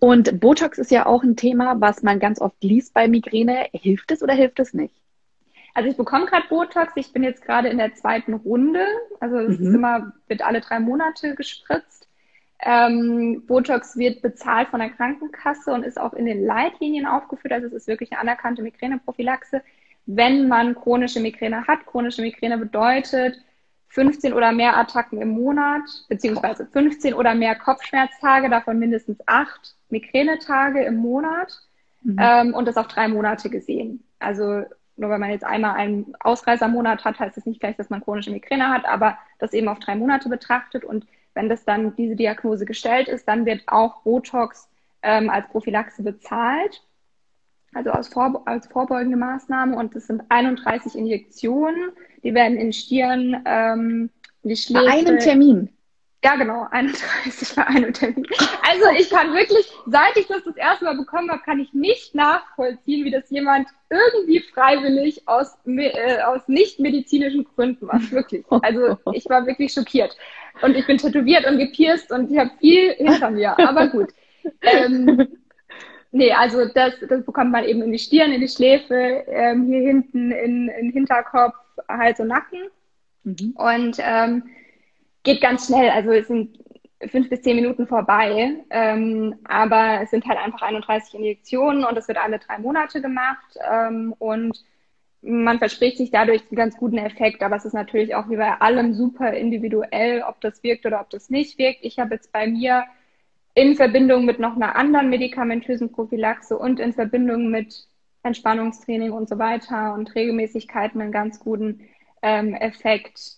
Und 0.00 0.40
Botox 0.40 0.78
ist 0.78 0.90
ja 0.90 1.06
auch 1.06 1.22
ein 1.22 1.36
Thema, 1.36 1.80
was 1.80 2.02
man 2.02 2.18
ganz 2.18 2.40
oft 2.40 2.62
liest 2.62 2.92
bei 2.92 3.06
Migräne. 3.06 3.66
Hilft 3.72 4.10
es 4.10 4.20
oder 4.20 4.34
hilft 4.34 4.58
es 4.58 4.74
nicht? 4.74 5.00
Also 5.74 5.88
ich 5.88 5.96
bekomme 5.96 6.26
gerade 6.26 6.48
Botox. 6.48 6.92
Ich 6.96 7.12
bin 7.12 7.22
jetzt 7.22 7.42
gerade 7.42 7.68
in 7.68 7.78
der 7.78 7.94
zweiten 7.94 8.34
Runde. 8.34 8.84
Also 9.20 9.36
es 9.36 9.60
mhm. 9.60 9.66
ist 9.66 9.74
immer, 9.74 10.12
wird 10.26 10.42
alle 10.42 10.60
drei 10.60 10.80
Monate 10.80 11.36
gespritzt. 11.36 12.07
Ähm, 12.60 13.44
Botox 13.46 13.96
wird 13.96 14.20
bezahlt 14.20 14.68
von 14.68 14.80
der 14.80 14.90
Krankenkasse 14.90 15.72
und 15.72 15.84
ist 15.84 15.98
auch 15.98 16.12
in 16.12 16.26
den 16.26 16.44
Leitlinien 16.44 17.06
aufgeführt. 17.06 17.52
Also 17.52 17.68
es 17.68 17.72
ist 17.72 17.86
wirklich 17.86 18.12
eine 18.12 18.20
anerkannte 18.20 18.62
Migräneprophylaxe. 18.62 19.62
Wenn 20.06 20.48
man 20.48 20.74
chronische 20.74 21.20
Migräne 21.20 21.66
hat, 21.66 21.86
chronische 21.86 22.22
Migräne 22.22 22.58
bedeutet, 22.58 23.38
15 23.88 24.32
oder 24.32 24.52
mehr 24.52 24.76
Attacken 24.76 25.20
im 25.20 25.30
Monat, 25.30 25.82
beziehungsweise 26.08 26.66
15 26.66 27.14
oder 27.14 27.34
mehr 27.34 27.54
Kopfschmerztage, 27.54 28.50
davon 28.50 28.78
mindestens 28.78 29.18
acht 29.26 29.74
Migränetage 29.88 30.84
im 30.84 30.96
Monat 30.96 31.52
mhm. 32.02 32.16
ähm, 32.20 32.54
und 32.54 32.66
das 32.66 32.76
auf 32.76 32.88
drei 32.88 33.08
Monate 33.08 33.50
gesehen. 33.50 34.04
Also 34.18 34.64
nur 34.98 35.10
weil 35.10 35.18
man 35.18 35.30
jetzt 35.30 35.44
einmal 35.44 35.76
einen 35.76 36.12
Ausreißermonat 36.20 37.04
hat, 37.04 37.20
heißt 37.20 37.36
das 37.36 37.46
nicht 37.46 37.60
gleich, 37.60 37.76
dass 37.76 37.88
man 37.88 38.02
chronische 38.02 38.32
Migräne 38.32 38.68
hat, 38.68 38.84
aber 38.84 39.16
das 39.38 39.52
eben 39.52 39.68
auf 39.68 39.78
drei 39.78 39.94
Monate 39.94 40.28
betrachtet. 40.28 40.84
Und 40.84 41.06
wenn 41.38 41.48
das 41.48 41.64
dann 41.64 41.94
diese 41.94 42.16
Diagnose 42.16 42.64
gestellt 42.64 43.06
ist, 43.06 43.28
dann 43.28 43.46
wird 43.46 43.62
auch 43.68 44.02
Botox 44.02 44.68
ähm, 45.04 45.30
als 45.30 45.46
Prophylaxe 45.46 46.02
bezahlt, 46.02 46.82
also 47.72 47.92
als, 47.92 48.08
vor, 48.08 48.42
als 48.46 48.66
vorbeugende 48.66 49.16
Maßnahme. 49.16 49.76
Und 49.76 49.94
das 49.94 50.08
sind 50.08 50.22
31 50.30 50.96
Injektionen, 50.96 51.92
die 52.24 52.34
werden 52.34 52.58
in 52.58 52.72
Stirn, 52.72 53.40
ähm, 53.46 54.10
in 54.42 54.48
die 54.48 54.56
Schläfe. 54.56 54.84
Bei 54.84 54.92
einem 54.94 55.20
Termin. 55.20 55.68
Ja, 56.24 56.34
genau, 56.34 56.66
31 56.72 57.54
bei 57.54 57.66
einem 57.66 57.92
Termin. 57.92 58.26
Also 58.68 58.86
ich 58.98 59.08
kann 59.08 59.32
wirklich, 59.34 59.70
seit 59.86 60.16
ich 60.16 60.26
das 60.26 60.42
das 60.42 60.56
erste 60.56 60.84
Mal 60.84 60.96
bekommen 60.96 61.30
habe, 61.30 61.42
kann 61.42 61.60
ich 61.60 61.72
nicht 61.72 62.14
nachvollziehen, 62.14 63.04
wie 63.04 63.10
das 63.12 63.30
jemand 63.30 63.68
irgendwie 63.88 64.40
freiwillig 64.40 65.28
aus, 65.28 65.56
äh, 65.66 66.20
aus 66.22 66.48
nicht 66.48 66.80
medizinischen 66.80 67.44
Gründen 67.44 67.86
macht. 67.86 68.10
Wirklich. 68.10 68.44
Also 68.50 68.98
ich 69.12 69.28
war 69.28 69.46
wirklich 69.46 69.72
schockiert. 69.72 70.16
Und 70.62 70.74
ich 70.76 70.86
bin 70.86 70.98
tätowiert 70.98 71.46
und 71.46 71.58
gepierst 71.58 72.10
und 72.10 72.32
ich 72.32 72.38
habe 72.38 72.50
viel 72.58 72.94
hinter 72.94 73.30
mir. 73.30 73.56
Aber 73.58 73.86
gut. 73.86 74.08
Ähm, 74.62 75.28
nee, 76.10 76.32
also 76.32 76.64
das, 76.74 76.94
das 77.08 77.24
bekommt 77.24 77.52
man 77.52 77.64
eben 77.64 77.82
in 77.82 77.92
die 77.92 77.98
Stirn, 77.98 78.32
in 78.32 78.40
die 78.40 78.48
Schläfe, 78.48 79.24
ähm, 79.28 79.66
hier 79.66 79.82
hinten 79.82 80.32
in, 80.32 80.68
in 80.68 80.90
Hinterkopf, 80.90 81.54
Hals 81.88 82.18
und 82.18 82.28
Nacken. 82.28 82.58
Mhm. 83.22 83.52
Und 83.56 83.98
ähm, 84.00 84.42
geht 85.28 85.42
ganz 85.42 85.66
schnell. 85.66 85.90
Also 85.90 86.10
es 86.10 86.26
sind 86.26 86.58
fünf 87.10 87.28
bis 87.28 87.42
zehn 87.42 87.56
Minuten 87.56 87.86
vorbei. 87.86 88.54
Ähm, 88.70 89.34
aber 89.44 90.00
es 90.02 90.10
sind 90.10 90.26
halt 90.26 90.38
einfach 90.38 90.62
31 90.62 91.14
Injektionen 91.14 91.84
und 91.84 91.96
es 91.98 92.08
wird 92.08 92.18
alle 92.18 92.38
drei 92.38 92.58
Monate 92.58 93.02
gemacht. 93.02 93.58
Ähm, 93.70 94.14
und 94.18 94.64
man 95.20 95.58
verspricht 95.58 95.98
sich 95.98 96.10
dadurch 96.10 96.42
einen 96.42 96.56
ganz 96.56 96.76
guten 96.78 96.96
Effekt, 96.96 97.42
aber 97.42 97.56
es 97.56 97.64
ist 97.66 97.74
natürlich 97.74 98.14
auch 98.14 98.30
wie 98.30 98.36
bei 98.36 98.52
allem 98.60 98.94
super 98.94 99.32
individuell, 99.32 100.22
ob 100.22 100.40
das 100.40 100.62
wirkt 100.62 100.86
oder 100.86 101.00
ob 101.00 101.10
das 101.10 101.28
nicht 101.28 101.58
wirkt. 101.58 101.80
Ich 101.82 101.98
habe 101.98 102.14
jetzt 102.14 102.32
bei 102.32 102.46
mir 102.46 102.84
in 103.54 103.74
Verbindung 103.74 104.24
mit 104.24 104.38
noch 104.38 104.56
einer 104.56 104.76
anderen 104.76 105.10
medikamentösen 105.10 105.92
Prophylaxe 105.92 106.56
und 106.56 106.80
in 106.80 106.92
Verbindung 106.94 107.50
mit 107.50 107.86
Entspannungstraining 108.22 109.10
und 109.10 109.28
so 109.28 109.38
weiter 109.38 109.92
und 109.94 110.14
Regelmäßigkeiten 110.14 111.00
einen 111.00 111.12
ganz 111.12 111.40
guten 111.40 111.80
ähm, 112.22 112.54
Effekt 112.54 113.37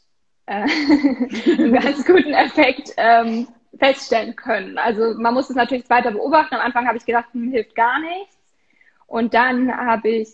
äh, 0.50 0.66
einen 1.58 1.72
ganz 1.72 2.04
guten 2.04 2.34
Effekt 2.34 2.92
ähm, 2.96 3.46
feststellen 3.78 4.34
können. 4.34 4.78
Also 4.78 5.14
man 5.16 5.32
muss 5.32 5.48
es 5.48 5.56
natürlich 5.56 5.88
weiter 5.88 6.10
beobachten. 6.10 6.56
Am 6.56 6.60
Anfang 6.60 6.86
habe 6.88 6.98
ich 6.98 7.06
gedacht, 7.06 7.26
hm, 7.32 7.52
hilft 7.52 7.74
gar 7.74 8.00
nichts. 8.00 8.36
Und 9.06 9.34
dann 9.34 9.74
habe 9.74 10.08
ich, 10.08 10.28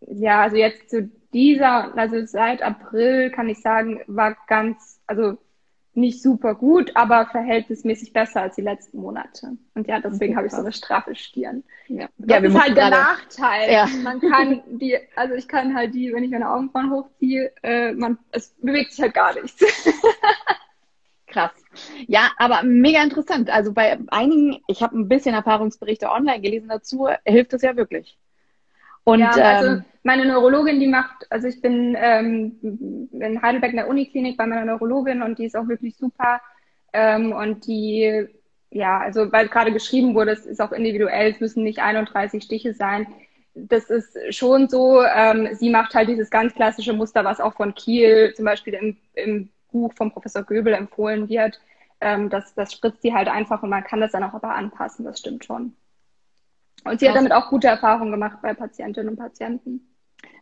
ja, 0.00 0.42
also 0.42 0.56
jetzt 0.56 0.90
zu 0.90 1.10
dieser, 1.32 1.96
also 1.96 2.24
seit 2.26 2.62
April 2.62 3.30
kann 3.30 3.48
ich 3.48 3.60
sagen, 3.60 4.00
war 4.06 4.36
ganz, 4.48 5.00
also 5.06 5.38
nicht 5.96 6.22
super 6.22 6.54
gut, 6.54 6.92
aber 6.94 7.26
verhältnismäßig 7.26 8.12
besser 8.12 8.42
als 8.42 8.56
die 8.56 8.62
letzten 8.62 8.98
Monate. 8.98 9.56
Und 9.74 9.88
ja, 9.88 10.00
deswegen 10.00 10.32
okay, 10.32 10.36
habe 10.36 10.46
ich 10.46 10.52
so 10.52 10.60
eine 10.60 10.72
straffe 10.72 11.14
Stirn. 11.14 11.64
Ja, 11.88 12.08
das 12.18 12.42
ja, 12.42 12.48
ist 12.48 12.60
halt 12.60 12.76
der 12.76 12.90
Nachteil. 12.90 13.72
Ja. 13.72 13.86
Man 14.02 14.20
kann 14.20 14.62
die, 14.78 14.96
also 15.16 15.34
ich 15.34 15.48
kann 15.48 15.74
halt 15.74 15.94
die, 15.94 16.12
wenn 16.12 16.24
ich 16.24 16.30
meine 16.30 16.50
Augenbrauen 16.50 16.90
hochziehe, 16.90 17.52
äh, 17.62 17.92
man, 17.92 18.18
es 18.30 18.54
bewegt 18.60 18.92
sich 18.92 19.02
halt 19.02 19.14
gar 19.14 19.34
nichts. 19.34 19.64
Krass. 21.26 21.52
Ja, 22.06 22.30
aber 22.38 22.62
mega 22.62 23.02
interessant. 23.02 23.50
Also 23.50 23.72
bei 23.72 23.98
einigen, 24.08 24.62
ich 24.68 24.82
habe 24.82 24.96
ein 24.98 25.08
bisschen 25.08 25.34
Erfahrungsberichte 25.34 26.10
online 26.10 26.40
gelesen 26.40 26.68
dazu, 26.68 27.08
hilft 27.24 27.52
es 27.52 27.62
ja 27.62 27.76
wirklich. 27.76 28.18
Und, 29.06 29.20
ja, 29.20 29.30
also 29.30 29.68
ähm, 29.68 29.84
meine 30.02 30.24
Neurologin, 30.24 30.80
die 30.80 30.88
macht, 30.88 31.30
also 31.30 31.46
ich 31.46 31.60
bin 31.60 31.96
ähm, 31.96 33.08
in 33.12 33.40
Heidelberg 33.40 33.70
in 33.70 33.76
der 33.76 33.88
Uniklinik 33.88 34.36
bei 34.36 34.46
meiner 34.46 34.64
Neurologin 34.64 35.22
und 35.22 35.38
die 35.38 35.44
ist 35.44 35.56
auch 35.56 35.68
wirklich 35.68 35.96
super. 35.96 36.40
Ähm, 36.92 37.30
und 37.32 37.68
die, 37.68 38.26
ja, 38.70 38.98
also 38.98 39.30
weil 39.30 39.46
gerade 39.46 39.72
geschrieben 39.72 40.16
wurde, 40.16 40.32
es 40.32 40.44
ist 40.44 40.60
auch 40.60 40.72
individuell, 40.72 41.30
es 41.30 41.38
müssen 41.38 41.62
nicht 41.62 41.78
31 41.78 42.42
Stiche 42.42 42.74
sein. 42.74 43.06
Das 43.54 43.90
ist 43.90 44.18
schon 44.34 44.68
so, 44.68 45.04
ähm, 45.04 45.50
sie 45.54 45.70
macht 45.70 45.94
halt 45.94 46.08
dieses 46.08 46.28
ganz 46.28 46.52
klassische 46.52 46.92
Muster, 46.92 47.24
was 47.24 47.40
auch 47.40 47.54
von 47.54 47.76
Kiel 47.76 48.34
zum 48.34 48.44
Beispiel 48.44 48.74
im, 48.74 48.96
im 49.14 49.50
Buch 49.70 49.92
von 49.94 50.10
Professor 50.10 50.42
Göbel 50.42 50.74
empfohlen 50.74 51.28
wird. 51.28 51.60
Ähm, 52.00 52.28
das, 52.28 52.54
das 52.54 52.72
spritzt 52.72 53.02
sie 53.02 53.14
halt 53.14 53.28
einfach 53.28 53.62
und 53.62 53.70
man 53.70 53.84
kann 53.84 54.00
das 54.00 54.10
dann 54.10 54.24
auch 54.24 54.34
aber 54.34 54.52
anpassen, 54.56 55.04
das 55.04 55.20
stimmt 55.20 55.44
schon. 55.44 55.76
Und 56.86 57.00
sie 57.00 57.08
hat 57.08 57.16
damit 57.16 57.32
auch 57.32 57.50
gute 57.50 57.68
Erfahrungen 57.68 58.12
gemacht 58.12 58.38
bei 58.42 58.54
Patientinnen 58.54 59.10
und 59.10 59.16
Patienten. 59.16 59.92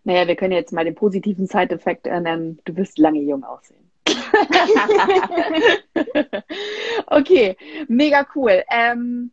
Naja, 0.05 0.29
wir 0.29 0.37
können 0.37 0.53
jetzt 0.53 0.73
mal 0.73 0.85
den 0.85 0.95
positiven 0.95 1.47
Side-Effekt 1.47 2.07
nennen. 2.07 2.61
Du 2.65 2.77
wirst 2.77 2.99
lange 2.99 3.21
jung 3.21 3.45
aussehen. 3.45 3.91
okay, 7.07 7.57
mega 7.89 8.27
cool. 8.35 8.63
Ähm, 8.71 9.31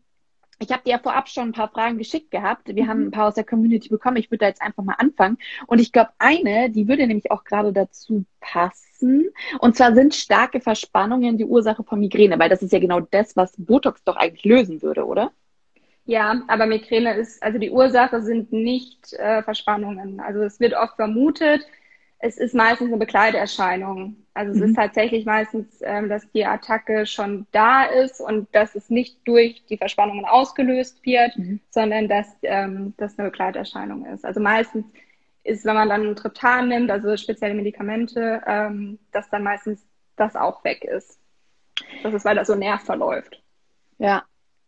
ich 0.62 0.72
habe 0.72 0.84
dir 0.84 0.92
ja 0.92 1.00
vorab 1.00 1.28
schon 1.28 1.50
ein 1.50 1.54
paar 1.54 1.70
Fragen 1.70 1.98
geschickt 1.98 2.32
gehabt. 2.32 2.68
Wir 2.68 2.84
mhm. 2.84 2.88
haben 2.88 3.02
ein 3.08 3.12
paar 3.12 3.28
aus 3.28 3.36
der 3.36 3.44
Community 3.44 3.90
bekommen. 3.90 4.18
Ich 4.18 4.30
würde 4.30 4.40
da 4.40 4.48
jetzt 4.48 4.62
einfach 4.62 4.84
mal 4.84 4.96
anfangen. 4.98 5.38
Und 5.68 5.80
ich 5.80 5.92
glaube, 5.92 6.12
eine, 6.20 6.70
die 6.70 6.88
würde 6.88 7.08
nämlich 7.08 7.32
auch 7.32 7.44
gerade 7.44 7.74
dazu 7.74 8.26
passen. 8.40 9.30
Und 9.60 9.76
zwar 9.76 9.96
sind 9.96 10.14
starke 10.14 10.62
Verspannungen 10.62 11.38
die 11.38 11.46
Ursache 11.46 11.84
von 11.84 12.00
Migräne, 12.00 12.38
weil 12.40 12.50
das 12.50 12.62
ist 12.62 12.72
ja 12.72 12.80
genau 12.80 13.00
das, 13.00 13.36
was 13.36 13.54
Botox 13.58 14.04
doch 14.04 14.16
eigentlich 14.16 14.46
lösen 14.46 14.82
würde, 14.82 15.06
oder? 15.06 15.32
Ja, 16.12 16.42
aber 16.50 16.66
Migräne 16.66 17.14
ist, 17.14 17.42
also 17.42 17.58
die 17.58 17.72
Ursache 17.72 18.22
sind 18.22 18.52
nicht 18.52 19.14
äh, 19.14 19.42
Verspannungen. 19.44 20.20
Also 20.20 20.42
es 20.42 20.60
wird 20.60 20.74
oft 20.74 20.98
vermutet, 20.98 21.66
es 22.20 22.38
ist 22.38 22.54
meistens 22.54 22.90
eine 22.90 22.98
Begleiterscheinung. 22.98 24.18
Also 24.34 24.52
mhm. 24.52 24.62
es 24.62 24.70
ist 24.70 24.76
tatsächlich 24.76 25.24
meistens, 25.24 25.80
ähm, 25.82 26.10
dass 26.10 26.30
die 26.34 26.46
Attacke 26.46 27.06
schon 27.06 27.48
da 27.54 27.86
ist 27.86 28.20
und 28.20 28.54
dass 28.54 28.76
es 28.76 28.90
nicht 28.90 29.26
durch 29.26 29.64
die 29.70 29.78
Verspannungen 29.78 30.26
ausgelöst 30.26 31.00
wird, 31.06 31.38
mhm. 31.38 31.62
sondern 31.70 32.10
dass 32.10 32.28
ähm, 32.42 32.94
das 32.98 33.18
eine 33.18 33.30
Begleiterscheinung 33.30 34.06
ist. 34.08 34.26
Also 34.26 34.42
meistens 34.42 34.84
ist, 35.46 35.64
wenn 35.64 35.76
man 35.76 35.88
dann 35.88 36.06
ein 36.06 36.16
Triptan 36.18 36.68
nimmt, 36.68 36.92
also 36.92 37.16
spezielle 37.16 37.54
Medikamente, 37.54 38.42
ähm, 38.46 39.00
dass 39.14 39.30
dann 39.30 39.44
meistens 39.44 39.82
das 40.18 40.36
auch 40.36 40.62
weg 40.66 40.84
ist. 40.84 41.22
Das 42.04 42.14
ist, 42.14 42.26
weil 42.26 42.36
das 42.36 42.48
so 42.48 42.56
Nerv 42.56 42.82
verläuft. 42.82 43.42
Ja. 43.98 44.26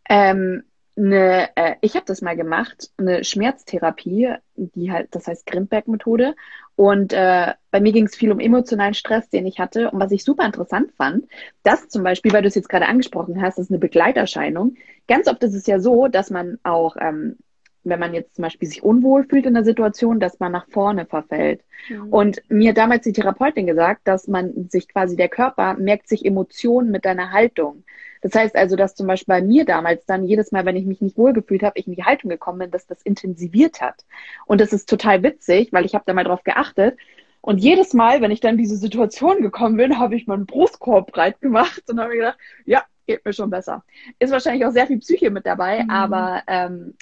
Ähm, 0.08 0.64
eine, 0.96 1.50
äh, 1.56 1.76
ich 1.82 1.96
habe 1.96 2.06
das 2.06 2.22
mal 2.22 2.36
gemacht, 2.36 2.92
eine 2.98 3.24
Schmerztherapie, 3.24 4.36
die 4.56 4.92
halt, 4.92 5.16
das 5.16 5.28
heißt 5.28 5.46
Grimberg-Methode. 5.46 6.36
Und 6.76 7.14
äh, 7.14 7.54
bei 7.72 7.82
mir 7.82 7.92
ging 7.92 8.06
es 8.06 8.16
viel 8.16 8.32
um 8.32 8.40
emotionalen 8.40 8.94
Stress, 8.94 9.30
den 9.30 9.46
ich 9.46 9.60
hatte. 9.60 9.92
Und 9.92 10.00
was 10.00 10.12
ich 10.12 10.24
super 10.24 10.46
interessant 10.46 10.92
fand, 10.96 11.26
dass 11.64 11.88
zum 11.90 12.04
Beispiel, 12.04 12.34
weil 12.34 12.42
du 12.44 12.48
es 12.48 12.56
jetzt 12.56 12.70
gerade 12.70 12.88
angesprochen 12.88 13.42
hast, 13.42 13.58
das 13.58 13.66
ist 13.66 13.72
eine 13.72 13.80
Begleiterscheinung. 13.80 14.76
Ganz 15.08 15.28
oft 15.28 15.44
ist 15.44 15.56
es 15.56 15.66
ja 15.68 15.80
so, 15.80 16.08
dass 16.08 16.30
man 16.30 16.60
auch, 16.64 16.96
ähm, 17.00 17.38
wenn 17.84 18.00
man 18.00 18.14
jetzt 18.14 18.36
zum 18.36 18.44
Beispiel 18.44 18.68
sich 18.68 18.84
unwohl 18.84 19.26
fühlt 19.26 19.46
in 19.46 19.56
der 19.56 19.66
Situation, 19.66 20.20
dass 20.20 20.40
man 20.40 20.52
nach 20.52 20.68
vorne 20.70 21.06
verfällt. 21.06 21.62
Mhm. 21.90 22.14
Und 22.14 22.44
mir 22.50 22.70
hat 22.70 22.78
damals 22.78 23.04
die 23.04 23.14
Therapeutin 23.14 23.68
gesagt, 23.68 24.02
dass 24.08 24.28
man 24.28 24.70
sich 24.70 24.88
quasi 24.88 25.16
der 25.16 25.30
Körper 25.30 25.74
merkt 25.74 26.08
sich 26.08 26.24
Emotionen 26.24 26.92
mit 26.92 27.04
deiner 27.04 27.32
Haltung. 27.32 27.84
Das 28.24 28.34
heißt 28.34 28.56
also, 28.56 28.78
dass 28.78 28.96
zum 28.96 29.06
Beispiel 29.06 29.36
bei 29.36 29.42
mir 29.42 29.66
damals 29.66 30.06
dann 30.06 30.24
jedes 30.24 30.54
Mal, 30.54 30.66
wenn 30.66 30.78
ich 30.78 30.86
mich 30.86 31.02
nicht 31.02 31.18
wohlgefühlt 31.18 31.62
habe, 31.62 31.78
ich 31.78 31.88
in 31.88 31.96
die 31.96 32.06
Haltung 32.06 32.30
gekommen 32.30 32.60
bin, 32.60 32.72
dass 32.72 32.88
das 32.88 33.02
intensiviert 33.02 33.82
hat. 33.82 34.06
Und 34.46 34.62
das 34.62 34.72
ist 34.72 34.88
total 34.90 35.24
witzig, 35.24 35.74
weil 35.74 35.86
ich 35.86 35.94
habe 35.94 36.06
da 36.08 36.14
mal 36.14 36.24
drauf 36.24 36.44
geachtet. 36.44 36.98
Und 37.42 37.58
jedes 37.58 37.94
Mal, 37.94 38.22
wenn 38.22 38.32
ich 38.32 38.40
dann 38.40 38.52
in 38.52 38.60
diese 38.60 38.78
Situation 38.78 39.42
gekommen 39.42 39.76
bin, 39.76 40.00
habe 40.00 40.16
ich 40.16 40.26
meinen 40.26 40.46
Brustkorb 40.46 41.12
breit 41.12 41.42
gemacht 41.42 41.84
und 41.90 42.00
habe 42.00 42.14
gedacht, 42.14 42.38
ja, 42.66 42.84
geht 43.06 43.26
mir 43.26 43.34
schon 43.34 43.50
besser. 43.50 43.84
Ist 44.20 44.32
wahrscheinlich 44.32 44.66
auch 44.66 44.72
sehr 44.72 44.88
viel 44.88 45.00
Psyche 45.00 45.30
mit 45.30 45.46
dabei, 45.46 45.84
mhm. 45.84 45.90
aber 45.90 46.44
ähm, 46.48 46.94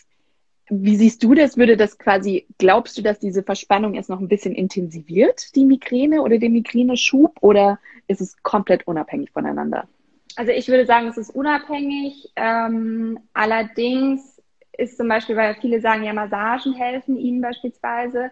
wie 0.69 0.95
siehst 0.95 1.21
du 1.23 1.35
das? 1.35 1.55
Würde 1.55 1.77
das 1.77 1.99
quasi, 1.99 2.47
glaubst 2.57 2.97
du, 2.97 3.03
dass 3.03 3.19
diese 3.19 3.43
Verspannung 3.43 3.93
jetzt 3.93 4.09
noch 4.09 4.19
ein 4.19 4.27
bisschen 4.27 4.55
intensiviert, 4.55 5.55
die 5.55 5.65
Migräne 5.65 6.23
oder 6.23 6.39
den 6.39 6.53
Migräneschub, 6.53 7.37
oder 7.41 7.77
ist 8.07 8.21
es 8.21 8.41
komplett 8.41 8.87
unabhängig 8.87 9.29
voneinander? 9.29 9.87
Also 10.35 10.51
ich 10.51 10.67
würde 10.67 10.85
sagen, 10.85 11.07
es 11.07 11.17
ist 11.17 11.29
unabhängig. 11.29 12.31
Ähm, 12.35 13.19
allerdings 13.33 14.41
ist 14.77 14.97
zum 14.97 15.07
Beispiel, 15.07 15.35
weil 15.35 15.55
viele 15.55 15.81
sagen, 15.81 16.03
ja, 16.03 16.13
Massagen 16.13 16.73
helfen 16.73 17.17
ihnen 17.17 17.41
beispielsweise, 17.41 18.31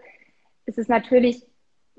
ist 0.65 0.77
es 0.77 0.87
natürlich, 0.87 1.45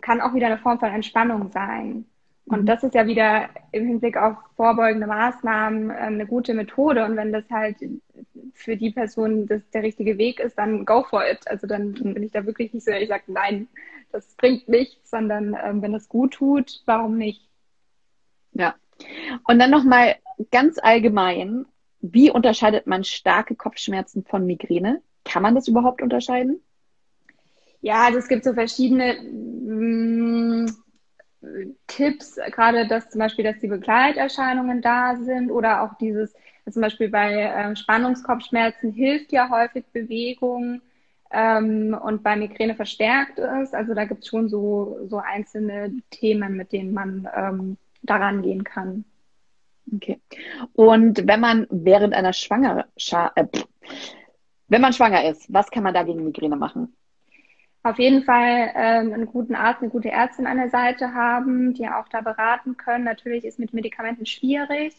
kann 0.00 0.20
auch 0.20 0.34
wieder 0.34 0.46
eine 0.46 0.58
Form 0.58 0.78
von 0.78 0.90
Entspannung 0.90 1.50
sein. 1.50 2.06
Und 2.46 2.62
mhm. 2.62 2.66
das 2.66 2.82
ist 2.82 2.94
ja 2.94 3.06
wieder 3.06 3.48
im 3.72 3.86
Hinblick 3.86 4.16
auf 4.16 4.36
vorbeugende 4.56 5.06
Maßnahmen 5.06 5.90
äh, 5.90 5.94
eine 5.94 6.26
gute 6.26 6.54
Methode. 6.54 7.04
Und 7.04 7.16
wenn 7.16 7.32
das 7.32 7.44
halt 7.50 7.76
für 8.54 8.76
die 8.76 8.90
Person 8.90 9.46
das 9.46 9.62
der 9.70 9.82
richtige 9.82 10.18
Weg 10.18 10.40
ist, 10.40 10.58
dann 10.58 10.84
go 10.84 11.04
for 11.04 11.24
it. 11.24 11.46
Also 11.46 11.66
dann 11.66 11.92
bin 11.92 12.22
ich 12.22 12.32
da 12.32 12.44
wirklich 12.46 12.72
nicht 12.72 12.84
so, 12.84 12.92
ich 12.92 13.08
sage, 13.08 13.24
nein, 13.28 13.68
das 14.12 14.34
bringt 14.34 14.68
nichts, 14.68 15.10
sondern 15.10 15.56
ähm, 15.62 15.82
wenn 15.82 15.94
es 15.94 16.08
gut 16.08 16.34
tut, 16.34 16.82
warum 16.86 17.16
nicht? 17.16 17.48
Ja, 18.52 18.74
und 19.46 19.58
dann 19.58 19.70
nochmal 19.70 20.16
ganz 20.50 20.78
allgemein, 20.78 21.66
wie 22.00 22.30
unterscheidet 22.30 22.86
man 22.86 23.04
starke 23.04 23.54
Kopfschmerzen 23.54 24.24
von 24.24 24.46
Migräne? 24.46 25.02
Kann 25.24 25.42
man 25.42 25.54
das 25.54 25.68
überhaupt 25.68 26.02
unterscheiden? 26.02 26.62
Ja, 27.82 28.04
also 28.06 28.18
es 28.18 28.28
gibt 28.28 28.44
so 28.44 28.54
verschiedene, 28.54 29.20
mm, 29.20 30.66
Tipps, 31.86 32.38
gerade 32.50 32.86
dass 32.86 33.08
zum 33.10 33.18
Beispiel, 33.18 33.44
dass 33.44 33.58
die 33.60 33.68
Begleiterscheinungen 33.68 34.82
da 34.82 35.16
sind 35.16 35.50
oder 35.50 35.82
auch 35.82 35.94
dieses, 35.94 36.34
zum 36.70 36.82
Beispiel 36.82 37.08
bei 37.08 37.42
äh, 37.42 37.76
Spannungskopfschmerzen 37.76 38.92
hilft 38.92 39.32
ja 39.32 39.48
häufig 39.48 39.86
Bewegung 39.92 40.82
ähm, 41.30 41.98
und 42.00 42.22
bei 42.22 42.36
Migräne 42.36 42.74
verstärkt 42.74 43.38
ist. 43.38 43.74
Also 43.74 43.94
da 43.94 44.04
gibt 44.04 44.22
es 44.22 44.28
schon 44.28 44.48
so, 44.48 44.98
so 45.08 45.18
einzelne 45.18 45.94
Themen, 46.10 46.56
mit 46.56 46.72
denen 46.72 46.92
man 46.92 47.28
ähm, 47.34 47.76
daran 48.02 48.42
gehen 48.42 48.64
kann. 48.64 49.04
Okay. 49.92 50.20
Und 50.72 51.26
wenn 51.26 51.40
man 51.40 51.66
während 51.70 52.14
einer 52.14 52.32
Schwangerschaft, 52.32 53.36
äh, 53.36 53.46
wenn 54.68 54.80
man 54.80 54.92
schwanger 54.92 55.24
ist, 55.28 55.52
was 55.52 55.70
kann 55.70 55.82
man 55.82 55.94
da 55.94 56.04
gegen 56.04 56.24
Migräne 56.24 56.56
machen? 56.56 56.94
Auf 57.82 57.98
jeden 57.98 58.24
Fall 58.24 58.70
ähm, 58.74 59.12
einen 59.12 59.26
guten 59.26 59.54
Arzt, 59.54 59.80
eine 59.80 59.90
gute 59.90 60.10
Ärztin 60.10 60.46
an 60.46 60.58
der 60.58 60.68
Seite 60.68 61.14
haben, 61.14 61.72
die 61.72 61.88
auch 61.88 62.08
da 62.08 62.20
beraten 62.20 62.76
können. 62.76 63.04
Natürlich 63.04 63.44
ist 63.44 63.58
mit 63.58 63.72
Medikamenten 63.72 64.26
schwierig. 64.26 64.94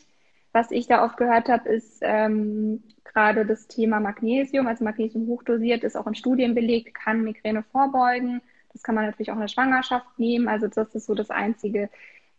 Was 0.52 0.72
ich 0.72 0.88
da 0.88 1.06
oft 1.06 1.16
gehört 1.16 1.47
habe, 1.47 1.70
ist 1.70 1.99
ähm, 2.02 2.84
gerade 3.06 3.45
das 3.45 3.68
Thema 3.68 3.99
Magnesium. 3.99 4.68
Also 4.68 4.84
Magnesium 4.84 5.28
hochdosiert 5.28 5.84
ist 5.84 5.95
auch 5.95 6.08
in 6.08 6.16
Studien 6.16 6.56
belegt, 6.56 6.93
kann 6.95 7.24
Migräne 7.24 7.64
vorbeugen. 7.64 8.41
Das 8.74 8.84
kann 8.84 8.95
man 8.95 9.06
natürlich 9.06 9.30
auch 9.30 9.36
in 9.36 9.41
der 9.41 9.47
Schwangerschaft 9.47 10.08
nehmen. 10.18 10.47
Also 10.47 10.68
das 10.68 10.93
ist 10.95 11.06
so 11.06 11.14
das 11.14 11.30
einzige 11.30 11.89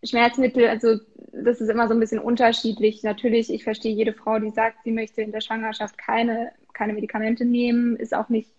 Schmerzmittel. 0.05 0.67
Also 0.69 0.99
das 1.33 1.61
ist 1.61 1.69
immer 1.69 1.89
so 1.89 1.95
ein 1.95 2.01
bisschen 2.01 2.19
unterschiedlich. 2.19 3.03
Natürlich, 3.03 3.53
ich 3.53 3.65
verstehe 3.65 3.95
jede 3.95 4.13
Frau, 4.13 4.39
die 4.39 4.51
sagt, 4.51 4.79
sie 4.85 4.93
möchte 4.93 5.23
in 5.23 5.33
der 5.33 5.41
Schwangerschaft 5.41 5.97
keine, 5.97 6.53
keine 6.73 6.93
Medikamente 6.93 7.45
nehmen, 7.45 7.97
ist 7.97 8.15
auch 8.15 8.29
nicht 8.29 8.51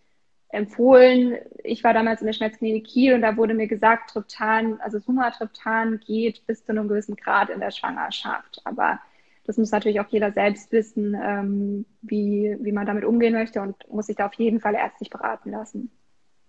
empfohlen. 0.49 1.37
Ich 1.63 1.83
war 1.83 1.93
damals 1.93 2.21
in 2.21 2.27
der 2.27 2.33
Schmerzklinik 2.33 2.85
Kiel 2.85 3.13
und 3.15 3.21
da 3.21 3.37
wurde 3.37 3.55
mir 3.55 3.67
gesagt, 3.67 4.11
Triptan, 4.11 4.79
also 4.81 4.99
Sumatriptan 4.99 5.99
geht 6.05 6.45
bis 6.45 6.63
zu 6.63 6.71
einem 6.71 6.87
gewissen 6.87 7.15
Grad 7.15 7.49
in 7.49 7.59
der 7.59 7.71
Schwangerschaft. 7.71 8.61
Aber 8.63 8.99
das 9.45 9.57
muss 9.57 9.71
natürlich 9.71 9.99
auch 9.99 10.07
jeder 10.09 10.31
selbst 10.31 10.71
wissen, 10.71 11.15
ähm, 11.21 11.85
wie, 12.01 12.55
wie 12.61 12.71
man 12.71 12.85
damit 12.85 13.03
umgehen 13.03 13.33
möchte 13.33 13.61
und 13.61 13.75
muss 13.89 14.07
sich 14.07 14.15
da 14.15 14.27
auf 14.27 14.33
jeden 14.35 14.59
Fall 14.59 14.75
ärztlich 14.75 15.09
beraten 15.09 15.51
lassen. 15.51 15.91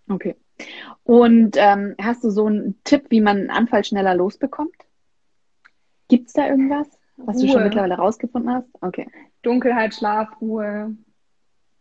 Okay. 0.09 0.37
Und 1.03 1.57
ähm, 1.59 1.95
hast 2.01 2.23
du 2.25 2.31
so 2.31 2.47
einen 2.47 2.79
Tipp, 2.85 3.07
wie 3.09 3.21
man 3.21 3.39
einen 3.39 3.51
Anfall 3.51 3.85
schneller 3.85 4.15
losbekommt? 4.15 4.77
Gibt 6.09 6.29
es 6.29 6.33
da 6.35 6.49
irgendwas, 6.49 6.89
was 7.17 7.37
Ruhe. 7.37 7.47
du 7.47 7.53
schon 7.53 7.65
mittlerweile 7.65 7.97
rausgefunden 7.97 8.53
hast? 8.53 8.69
Okay. 8.81 9.09
Dunkelheit, 9.43 9.95
Schlaf, 9.95 10.29
Ruhe, 10.41 10.97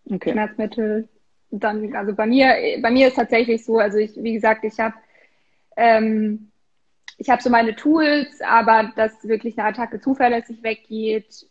okay. 0.09 0.31
Schmerzmittel. 0.31 1.09
Dann, 1.51 1.95
also 1.95 2.15
bei 2.15 2.25
mir, 2.25 2.55
bei 2.81 2.89
mir 2.89 3.09
ist 3.09 3.15
tatsächlich 3.15 3.63
so, 3.63 3.77
also 3.77 3.97
ich, 3.97 4.15
wie 4.15 4.33
gesagt, 4.33 4.63
ich 4.63 4.79
habe 4.79 4.95
ähm, 5.75 6.51
ich 7.17 7.29
habe 7.29 7.41
so 7.41 7.49
meine 7.49 7.75
Tools, 7.75 8.41
aber 8.41 8.91
dass 8.95 9.23
wirklich 9.27 9.57
eine 9.57 9.67
Attacke 9.67 9.99
zuverlässig 9.99 10.63
weggeht, 10.63 11.47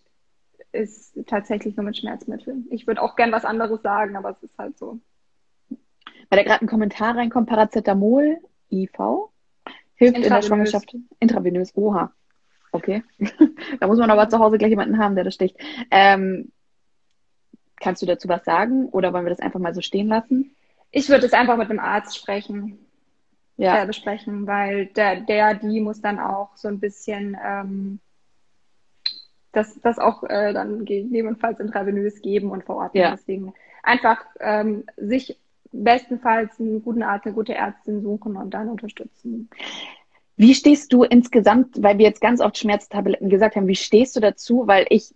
ist 0.72 1.18
tatsächlich 1.26 1.76
nur 1.76 1.84
mit 1.84 1.96
Schmerzmitteln. 1.96 2.66
Ich 2.70 2.86
würde 2.86 3.02
auch 3.02 3.16
gern 3.16 3.32
was 3.32 3.44
anderes 3.44 3.82
sagen, 3.82 4.16
aber 4.16 4.30
es 4.30 4.42
ist 4.42 4.56
halt 4.58 4.78
so. 4.78 5.00
Weil 5.68 6.38
da 6.38 6.42
gerade 6.42 6.62
ein 6.62 6.68
Kommentar 6.68 7.16
reinkommt, 7.16 7.48
Paracetamol, 7.48 8.38
IV, 8.70 8.90
hilft 9.94 10.16
in 10.16 10.22
der 10.22 10.42
Schwangerschaft 10.42 10.96
intravenös. 11.20 11.76
Oha. 11.76 12.12
Okay. 12.72 13.02
da 13.80 13.86
muss 13.86 13.98
man 13.98 14.10
aber 14.10 14.28
zu 14.28 14.38
Hause 14.38 14.58
gleich 14.58 14.70
jemanden 14.70 14.98
haben, 14.98 15.14
der 15.14 15.24
das 15.24 15.34
sticht. 15.34 15.56
Ähm, 15.90 16.50
kannst 17.76 18.02
du 18.02 18.06
dazu 18.06 18.28
was 18.28 18.44
sagen 18.44 18.88
oder 18.88 19.12
wollen 19.12 19.24
wir 19.24 19.30
das 19.30 19.40
einfach 19.40 19.60
mal 19.60 19.74
so 19.74 19.82
stehen 19.82 20.08
lassen? 20.08 20.56
Ich 20.90 21.08
würde 21.08 21.26
es 21.26 21.32
einfach 21.32 21.56
mit 21.56 21.70
einem 21.70 21.80
Arzt 21.80 22.16
sprechen, 22.16 22.78
ja. 23.56 23.82
äh, 23.82 23.86
besprechen, 23.86 24.46
weil 24.46 24.86
der, 24.86 25.20
der, 25.20 25.54
die 25.54 25.80
muss 25.80 26.00
dann 26.00 26.18
auch 26.18 26.56
so 26.56 26.68
ein 26.68 26.80
bisschen 26.80 27.36
ähm, 27.44 28.00
das, 29.52 29.78
das 29.80 29.98
auch 29.98 30.22
äh, 30.24 30.52
dann 30.52 30.84
gegebenenfalls 30.84 31.60
intravenös 31.60 32.22
geben 32.22 32.50
und 32.50 32.64
verordnen. 32.64 33.02
Ja. 33.02 33.10
Deswegen 33.12 33.52
einfach 33.82 34.24
ähm, 34.40 34.84
sich 34.96 35.38
bestenfalls 35.72 36.58
einen 36.60 36.82
guten 36.82 37.02
Arzt, 37.02 37.26
eine 37.26 37.34
gute 37.34 37.54
Ärztin 37.54 38.02
suchen 38.02 38.36
und 38.36 38.52
dann 38.52 38.68
unterstützen. 38.68 39.48
Wie 40.36 40.54
stehst 40.54 40.92
du 40.92 41.04
insgesamt, 41.04 41.82
weil 41.82 41.98
wir 41.98 42.06
jetzt 42.06 42.20
ganz 42.20 42.40
oft 42.40 42.56
Schmerztabletten 42.56 43.28
gesagt 43.28 43.56
haben, 43.56 43.68
wie 43.68 43.76
stehst 43.76 44.16
du 44.16 44.20
dazu? 44.20 44.66
Weil 44.66 44.86
ich, 44.88 45.12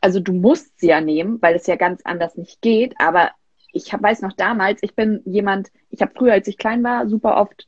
also 0.00 0.20
du 0.20 0.32
musst 0.32 0.80
sie 0.80 0.88
ja 0.88 1.00
nehmen, 1.00 1.40
weil 1.42 1.54
es 1.54 1.66
ja 1.66 1.76
ganz 1.76 2.00
anders 2.04 2.36
nicht 2.36 2.60
geht, 2.62 2.94
aber 2.98 3.30
ich 3.72 3.92
hab, 3.92 4.02
weiß 4.02 4.22
noch 4.22 4.32
damals, 4.32 4.82
ich 4.82 4.94
bin 4.94 5.20
jemand, 5.24 5.70
ich 5.90 6.00
habe 6.00 6.12
früher, 6.16 6.32
als 6.32 6.48
ich 6.48 6.58
klein 6.58 6.82
war, 6.82 7.08
super 7.08 7.36
oft 7.36 7.66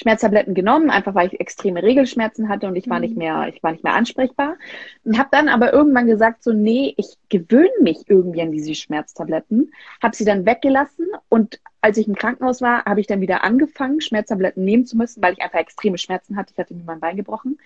Schmerztabletten 0.00 0.54
genommen, 0.54 0.90
einfach 0.90 1.14
weil 1.14 1.26
ich 1.26 1.40
extreme 1.40 1.82
Regelschmerzen 1.82 2.48
hatte 2.48 2.68
und 2.68 2.76
ich 2.76 2.88
war 2.88 3.00
nicht 3.00 3.12
mhm. 3.12 3.18
mehr, 3.18 3.48
ich 3.52 3.62
war 3.62 3.72
nicht 3.72 3.84
mehr 3.84 3.94
ansprechbar. 3.94 4.56
Und 5.04 5.18
habe 5.18 5.28
dann 5.32 5.48
aber 5.48 5.72
irgendwann 5.72 6.06
gesagt, 6.06 6.44
so, 6.44 6.52
nee, 6.52 6.94
ich 6.96 7.16
gewöhne 7.28 7.68
mich 7.80 8.08
irgendwie 8.08 8.42
an 8.42 8.52
diese 8.52 8.74
Schmerztabletten, 8.74 9.72
habe 10.02 10.16
sie 10.16 10.24
dann 10.24 10.46
weggelassen 10.46 11.06
und 11.28 11.60
als 11.80 11.96
ich 11.96 12.08
im 12.08 12.16
Krankenhaus 12.16 12.60
war, 12.60 12.84
habe 12.84 13.00
ich 13.00 13.06
dann 13.06 13.20
wieder 13.20 13.44
angefangen, 13.44 14.00
Schmerztabletten 14.00 14.64
nehmen 14.64 14.86
zu 14.86 14.96
müssen, 14.96 15.22
weil 15.22 15.34
ich 15.34 15.42
einfach 15.42 15.60
extreme 15.60 15.98
Schmerzen 15.98 16.36
hatte. 16.36 16.52
Ich 16.52 16.58
hatte 16.58 16.74
mir 16.74 16.82
mein 16.84 17.00
Bein 17.00 17.16
gebrochen. 17.16 17.58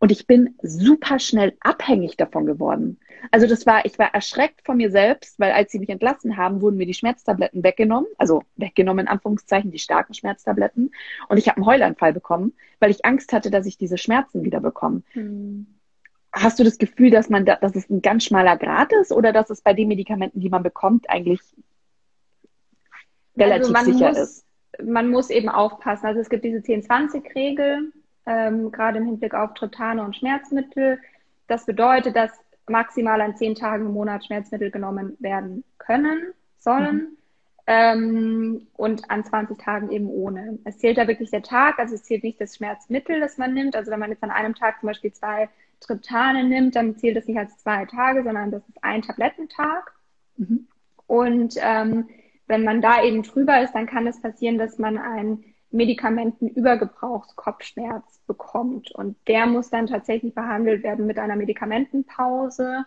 Und 0.00 0.12
ich 0.12 0.26
bin 0.26 0.54
super 0.62 1.18
schnell 1.18 1.54
abhängig 1.60 2.16
davon 2.16 2.46
geworden. 2.46 2.98
Also 3.32 3.46
das 3.46 3.66
war, 3.66 3.84
ich 3.84 3.98
war 3.98 4.14
erschreckt 4.14 4.64
von 4.64 4.76
mir 4.76 4.90
selbst, 4.90 5.40
weil 5.40 5.50
als 5.50 5.72
sie 5.72 5.80
mich 5.80 5.88
entlassen 5.88 6.36
haben, 6.36 6.60
wurden 6.60 6.76
mir 6.76 6.86
die 6.86 6.94
Schmerztabletten 6.94 7.64
weggenommen, 7.64 8.08
also 8.16 8.44
weggenommen 8.56 9.06
in 9.06 9.12
Anführungszeichen, 9.12 9.72
die 9.72 9.78
starken 9.78 10.14
Schmerztabletten. 10.14 10.92
Und 11.28 11.36
ich 11.36 11.48
habe 11.48 11.56
einen 11.56 11.66
Heulanfall 11.66 12.12
bekommen, 12.12 12.52
weil 12.78 12.90
ich 12.90 13.04
Angst 13.04 13.32
hatte, 13.32 13.50
dass 13.50 13.66
ich 13.66 13.76
diese 13.76 13.98
Schmerzen 13.98 14.44
wieder 14.44 14.60
bekomme. 14.60 15.02
Hm. 15.12 15.66
Hast 16.32 16.58
du 16.58 16.64
das 16.64 16.78
Gefühl, 16.78 17.10
dass 17.10 17.28
man 17.28 17.44
da, 17.44 17.56
dass 17.56 17.74
es 17.74 17.90
ein 17.90 18.02
ganz 18.02 18.24
schmaler 18.24 18.56
Grad 18.56 18.92
ist 18.92 19.12
oder 19.12 19.32
dass 19.32 19.50
es 19.50 19.62
bei 19.62 19.72
den 19.72 19.88
Medikamenten, 19.88 20.40
die 20.40 20.50
man 20.50 20.62
bekommt, 20.62 21.10
eigentlich 21.10 21.40
relativ 23.36 23.74
also 23.74 23.92
sicher 23.92 24.08
muss, 24.10 24.18
ist? 24.18 24.44
Man 24.84 25.10
muss 25.10 25.30
eben 25.30 25.48
aufpassen. 25.48 26.06
Also 26.06 26.20
es 26.20 26.28
gibt 26.28 26.44
diese 26.44 26.58
10-20-Regel, 26.58 27.92
ähm, 28.28 28.70
gerade 28.70 28.98
im 28.98 29.06
Hinblick 29.06 29.34
auf 29.34 29.54
Triptane 29.54 30.04
und 30.04 30.14
Schmerzmittel. 30.14 31.00
Das 31.46 31.64
bedeutet, 31.64 32.14
dass 32.14 32.30
maximal 32.68 33.20
an 33.22 33.36
zehn 33.36 33.54
Tagen 33.54 33.86
im 33.86 33.92
Monat 33.92 34.26
Schmerzmittel 34.26 34.70
genommen 34.70 35.16
werden 35.18 35.64
können, 35.78 36.34
sollen. 36.58 36.96
Mhm. 36.96 37.16
Ähm, 37.66 38.66
und 38.76 39.10
an 39.10 39.24
20 39.24 39.58
Tagen 39.58 39.90
eben 39.90 40.08
ohne. 40.08 40.58
Es 40.64 40.78
zählt 40.78 40.98
da 40.98 41.06
wirklich 41.08 41.30
der 41.30 41.42
Tag, 41.42 41.78
also 41.78 41.94
es 41.94 42.04
zählt 42.04 42.22
nicht 42.22 42.40
das 42.40 42.56
Schmerzmittel, 42.56 43.20
das 43.20 43.36
man 43.38 43.52
nimmt. 43.52 43.76
Also 43.76 43.90
wenn 43.90 44.00
man 44.00 44.10
jetzt 44.10 44.22
an 44.22 44.30
einem 44.30 44.54
Tag 44.54 44.80
zum 44.80 44.88
Beispiel 44.88 45.12
zwei 45.12 45.48
Triptane 45.80 46.44
nimmt, 46.44 46.76
dann 46.76 46.96
zählt 46.96 47.16
das 47.16 47.26
nicht 47.26 47.38
als 47.38 47.58
zwei 47.58 47.84
Tage, 47.86 48.22
sondern 48.24 48.50
das 48.50 48.66
ist 48.68 48.82
ein 48.82 49.02
Tablettentag. 49.02 49.92
Mhm. 50.36 50.66
Und 51.06 51.56
ähm, 51.60 52.08
wenn 52.46 52.64
man 52.64 52.80
da 52.80 53.02
eben 53.02 53.22
drüber 53.22 53.62
ist, 53.62 53.74
dann 53.74 53.86
kann 53.86 54.06
es 54.06 54.20
passieren, 54.20 54.58
dass 54.58 54.78
man 54.78 54.96
einen 54.96 55.44
Medikamentenübergebrauchskopfschmerz 55.70 58.20
bekommt. 58.26 58.90
Und 58.92 59.16
der 59.26 59.46
muss 59.46 59.70
dann 59.70 59.86
tatsächlich 59.86 60.34
behandelt 60.34 60.82
werden 60.82 61.06
mit 61.06 61.18
einer 61.18 61.36
Medikamentenpause. 61.36 62.84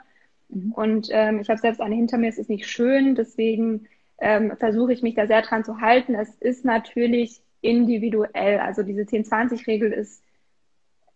Mhm. 0.49 0.71
Und 0.73 1.07
ähm, 1.11 1.39
ich 1.41 1.49
habe 1.49 1.59
selbst 1.59 1.81
eine 1.81 1.95
hinter 1.95 2.17
mir, 2.17 2.29
es 2.29 2.37
ist 2.37 2.49
nicht 2.49 2.67
schön, 2.67 3.15
deswegen 3.15 3.87
ähm, 4.19 4.55
versuche 4.57 4.93
ich 4.93 5.01
mich 5.01 5.15
da 5.15 5.27
sehr 5.27 5.41
dran 5.41 5.63
zu 5.63 5.81
halten. 5.81 6.15
Es 6.15 6.35
ist 6.35 6.65
natürlich 6.65 7.41
individuell. 7.61 8.59
Also 8.59 8.83
diese 8.83 9.01
10-20-Regel 9.01 9.91
ist 9.91 10.23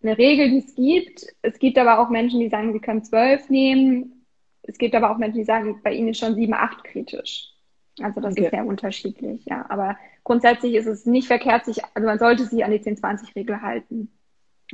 eine 0.02 0.18
Regel, 0.18 0.50
die 0.50 0.60
es 0.60 0.76
gibt. 0.76 1.26
Es 1.42 1.60
gibt 1.60 1.78
aber 1.78 2.00
auch 2.00 2.10
Menschen, 2.10 2.40
die 2.40 2.50
sagen, 2.50 2.74
sie 2.74 2.80
können 2.80 3.04
zwölf 3.04 3.50
nehmen. 3.50 4.26
Es 4.64 4.78
gibt 4.78 4.96
aber 4.96 5.12
auch 5.12 5.18
Menschen, 5.18 5.40
die 5.40 5.46
sagen, 5.46 5.82
bei 5.84 5.94
ihnen 5.94 6.10
ist 6.10 6.20
schon 6.20 6.36
7, 6.36 6.54
8 6.54 6.84
kritisch. 6.84 7.55
Also 8.02 8.20
das 8.20 8.34
okay. 8.34 8.46
ist 8.46 8.52
sehr 8.52 8.66
unterschiedlich, 8.66 9.46
ja. 9.46 9.66
Aber 9.70 9.98
grundsätzlich 10.24 10.76
ist 10.76 10.88
es 10.88 11.06
nicht 11.06 11.28
verkehrt, 11.28 11.66
sich, 11.66 11.82
also 11.94 12.08
man 12.08 12.20
sollte 12.20 12.46
sich 12.46 12.64
an 12.64 12.72
die 12.72 12.80
10-20-Regel 12.80 13.62
halten. 13.62 14.12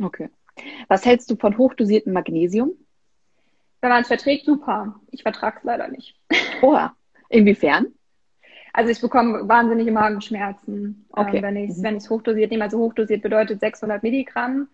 Okay. 0.01 0.29
Was 0.87 1.05
hältst 1.05 1.29
du 1.29 1.35
von 1.35 1.57
hochdosiertem 1.57 2.13
Magnesium? 2.13 2.71
Wenn 3.81 3.89
man 3.89 4.01
es 4.01 4.07
verträgt, 4.07 4.45
super. 4.45 4.99
Ich 5.09 5.23
vertrage 5.23 5.57
es 5.59 5.63
leider 5.63 5.87
nicht. 5.87 6.15
Oha. 6.61 6.95
Inwiefern? 7.29 7.87
Also 8.73 8.91
ich 8.91 9.01
bekomme 9.01 9.47
wahnsinnige 9.47 9.91
Magenschmerzen, 9.91 10.73
ähm, 10.75 11.05
okay. 11.11 11.37
ähm, 11.37 11.43
wenn 11.43 11.55
ich 11.57 11.71
es 11.71 11.77
mhm. 11.77 11.83
wenn 11.83 11.99
hochdosiert 11.99 12.51
nehme. 12.51 12.63
Also 12.63 12.79
hochdosiert 12.79 13.21
bedeutet 13.21 13.59
600 13.59 14.01
Milligramm 14.03 14.69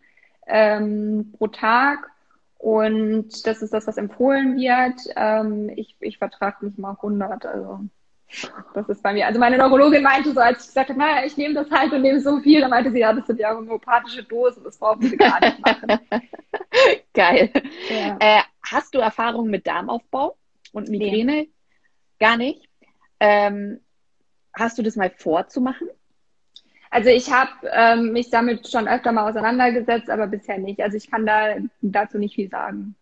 ähm, 0.45 1.33
pro 1.37 1.47
Tag. 1.47 2.11
Und 2.57 3.45
das 3.45 3.61
ist 3.61 3.73
das, 3.73 3.87
was 3.87 3.97
empfohlen 3.97 4.57
wird. 4.57 4.99
Ähm, 5.15 5.69
ich 5.75 5.95
ich 5.99 6.17
vertrage 6.17 6.65
nicht 6.65 6.77
mal 6.77 6.91
100. 6.91 7.45
Also 7.45 7.81
das 8.73 8.89
ist 8.89 9.01
bei 9.01 9.13
mir. 9.13 9.25
Also 9.25 9.39
meine 9.39 9.57
Neurologin 9.57 10.03
meinte 10.03 10.33
so, 10.33 10.39
als 10.39 10.61
ich 10.61 10.67
gesagt 10.67 10.89
habe, 10.89 10.99
naja, 10.99 11.25
ich 11.25 11.37
nehme 11.37 11.53
das 11.53 11.71
halt 11.71 11.93
und 11.93 12.01
nehme 12.01 12.19
so 12.19 12.39
viel, 12.39 12.61
dann 12.61 12.69
meinte 12.69 12.91
sie, 12.91 12.99
ja, 12.99 13.13
das 13.13 13.25
sind 13.25 13.39
ja 13.39 13.55
homöopathische 13.55 14.23
Dosen, 14.23 14.63
das 14.63 14.77
brauchen 14.77 15.01
Sie 15.01 15.17
gar 15.17 15.39
nicht 15.39 15.59
machen. 15.59 15.99
Geil. 17.13 17.51
Ja. 17.89 18.17
Äh, 18.19 18.41
hast 18.61 18.93
du 18.93 18.99
Erfahrung 18.99 19.49
mit 19.49 19.65
Darmaufbau 19.65 20.37
und 20.73 20.89
Migräne? 20.89 21.31
Nee. 21.31 21.51
Gar 22.19 22.37
nicht. 22.37 22.67
Ähm, 23.19 23.79
hast 24.53 24.77
du 24.77 24.83
das 24.83 24.95
mal 24.95 25.11
vorzumachen? 25.15 25.87
Also 26.89 27.09
ich 27.09 27.31
habe 27.31 27.51
ähm, 27.71 28.11
mich 28.13 28.29
damit 28.29 28.69
schon 28.69 28.87
öfter 28.87 29.11
mal 29.11 29.29
auseinandergesetzt, 29.29 30.09
aber 30.09 30.27
bisher 30.27 30.57
nicht. 30.57 30.81
Also 30.81 30.97
ich 30.97 31.09
kann 31.09 31.25
da 31.25 31.55
dazu 31.81 32.17
nicht 32.17 32.35
viel 32.35 32.49
sagen. 32.49 32.95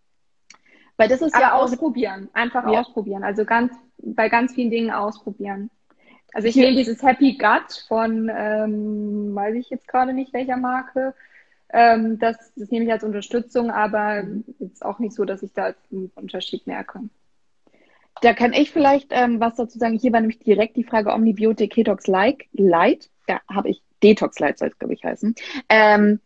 Weil 0.97 1.09
das 1.09 1.21
ist 1.21 1.33
aber 1.33 1.43
ja 1.43 1.53
ausprobieren, 1.55 2.29
einfach 2.33 2.71
ja. 2.71 2.79
ausprobieren. 2.79 3.23
Also 3.23 3.45
ganz 3.45 3.73
bei 3.97 4.29
ganz 4.29 4.53
vielen 4.53 4.69
Dingen 4.69 4.91
ausprobieren. 4.91 5.69
Also 6.33 6.47
ich 6.47 6.55
nehme 6.55 6.75
dieses 6.75 7.01
Happy 7.01 7.37
Gut 7.37 7.85
von, 7.87 8.29
ähm, 8.35 9.33
weiß 9.33 9.55
ich 9.55 9.69
jetzt 9.69 9.87
gerade 9.87 10.13
nicht 10.13 10.33
welcher 10.33 10.57
Marke. 10.57 11.13
Ähm, 11.69 12.19
das, 12.19 12.37
das 12.55 12.69
nehme 12.71 12.85
ich 12.85 12.91
als 12.91 13.03
Unterstützung, 13.03 13.71
aber 13.71 14.23
ist 14.59 14.83
auch 14.83 14.99
nicht 14.99 15.15
so, 15.15 15.25
dass 15.25 15.43
ich 15.43 15.53
da 15.53 15.73
einen 15.91 16.11
Unterschied 16.15 16.67
merke. 16.67 16.99
Da 18.21 18.33
kann 18.33 18.53
ich 18.53 18.71
vielleicht 18.71 19.07
ähm, 19.11 19.39
was 19.39 19.55
dazu 19.55 19.77
sagen. 19.77 19.97
Hier 19.97 20.13
war 20.13 20.21
nämlich 20.21 20.39
direkt 20.39 20.77
die 20.77 20.83
Frage 20.83 21.13
Omnibiotik 21.13 21.73
Ketox 21.73 22.07
Light. 22.07 22.43
Light. 22.53 23.09
Da 23.27 23.39
habe 23.53 23.69
ich 23.69 23.81
Detox 24.03 24.39
Light 24.39 24.59
soll 24.59 24.69
es, 24.69 24.79
glaube 24.79 24.93
ich, 24.93 25.03
heißen. 25.03 25.35
Ähm, 25.69 26.19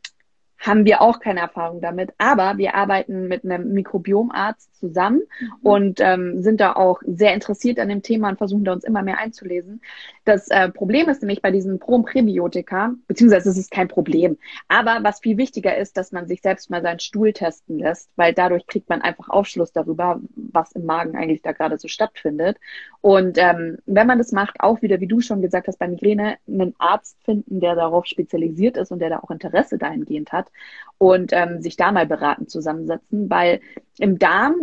haben 0.59 0.85
wir 0.85 1.01
auch 1.01 1.19
keine 1.19 1.39
Erfahrung 1.39 1.81
damit. 1.81 2.13
Aber 2.17 2.57
wir 2.57 2.75
arbeiten 2.75 3.27
mit 3.27 3.45
einem 3.45 3.71
Mikrobiomarzt 3.71 4.75
zusammen 4.75 5.21
mhm. 5.39 5.51
und 5.63 5.99
ähm, 6.01 6.41
sind 6.41 6.59
da 6.59 6.73
auch 6.73 7.01
sehr 7.05 7.33
interessiert 7.33 7.79
an 7.79 7.89
dem 7.89 8.01
Thema 8.01 8.29
und 8.29 8.37
versuchen 8.37 8.65
da 8.65 8.73
uns 8.73 8.83
immer 8.83 9.01
mehr 9.01 9.17
einzulesen. 9.17 9.81
Das 10.25 10.49
äh, 10.49 10.69
Problem 10.69 11.09
ist 11.09 11.21
nämlich 11.21 11.41
bei 11.41 11.51
diesen 11.51 11.79
Präbiotika, 11.79 12.93
beziehungsweise 13.07 13.49
es 13.49 13.57
ist 13.57 13.71
kein 13.71 13.87
Problem. 13.87 14.37
Aber 14.67 14.99
was 15.01 15.21
viel 15.21 15.37
wichtiger 15.37 15.77
ist, 15.77 15.97
dass 15.97 16.11
man 16.11 16.27
sich 16.27 16.41
selbst 16.41 16.69
mal 16.69 16.81
seinen 16.81 16.99
Stuhl 16.99 17.33
testen 17.33 17.79
lässt, 17.79 18.09
weil 18.15 18.33
dadurch 18.33 18.67
kriegt 18.67 18.89
man 18.89 19.01
einfach 19.01 19.29
Aufschluss 19.29 19.71
darüber, 19.71 20.19
was 20.35 20.73
im 20.73 20.85
Magen 20.85 21.15
eigentlich 21.15 21.41
da 21.41 21.53
gerade 21.53 21.77
so 21.77 21.87
stattfindet. 21.87 22.57
Und 23.01 23.37
ähm, 23.37 23.77
wenn 23.85 24.07
man 24.07 24.17
das 24.17 24.33
macht, 24.33 24.59
auch 24.59 24.81
wieder, 24.81 24.99
wie 24.99 25.07
du 25.07 25.21
schon 25.21 25.41
gesagt 25.41 25.67
hast, 25.67 25.79
bei 25.79 25.87
Migräne, 25.87 26.37
einen 26.47 26.75
Arzt 26.77 27.17
finden, 27.23 27.59
der 27.59 27.75
darauf 27.75 28.05
spezialisiert 28.05 28.77
ist 28.77 28.91
und 28.91 28.99
der 28.99 29.09
da 29.09 29.19
auch 29.19 29.31
Interesse 29.31 29.77
dahingehend 29.77 30.31
hat 30.31 30.48
und 30.97 31.31
ähm, 31.33 31.61
sich 31.61 31.77
da 31.77 31.91
mal 31.91 32.05
beraten 32.05 32.47
zusammensetzen, 32.47 33.29
weil 33.29 33.61
im 33.97 34.19
Darm, 34.19 34.55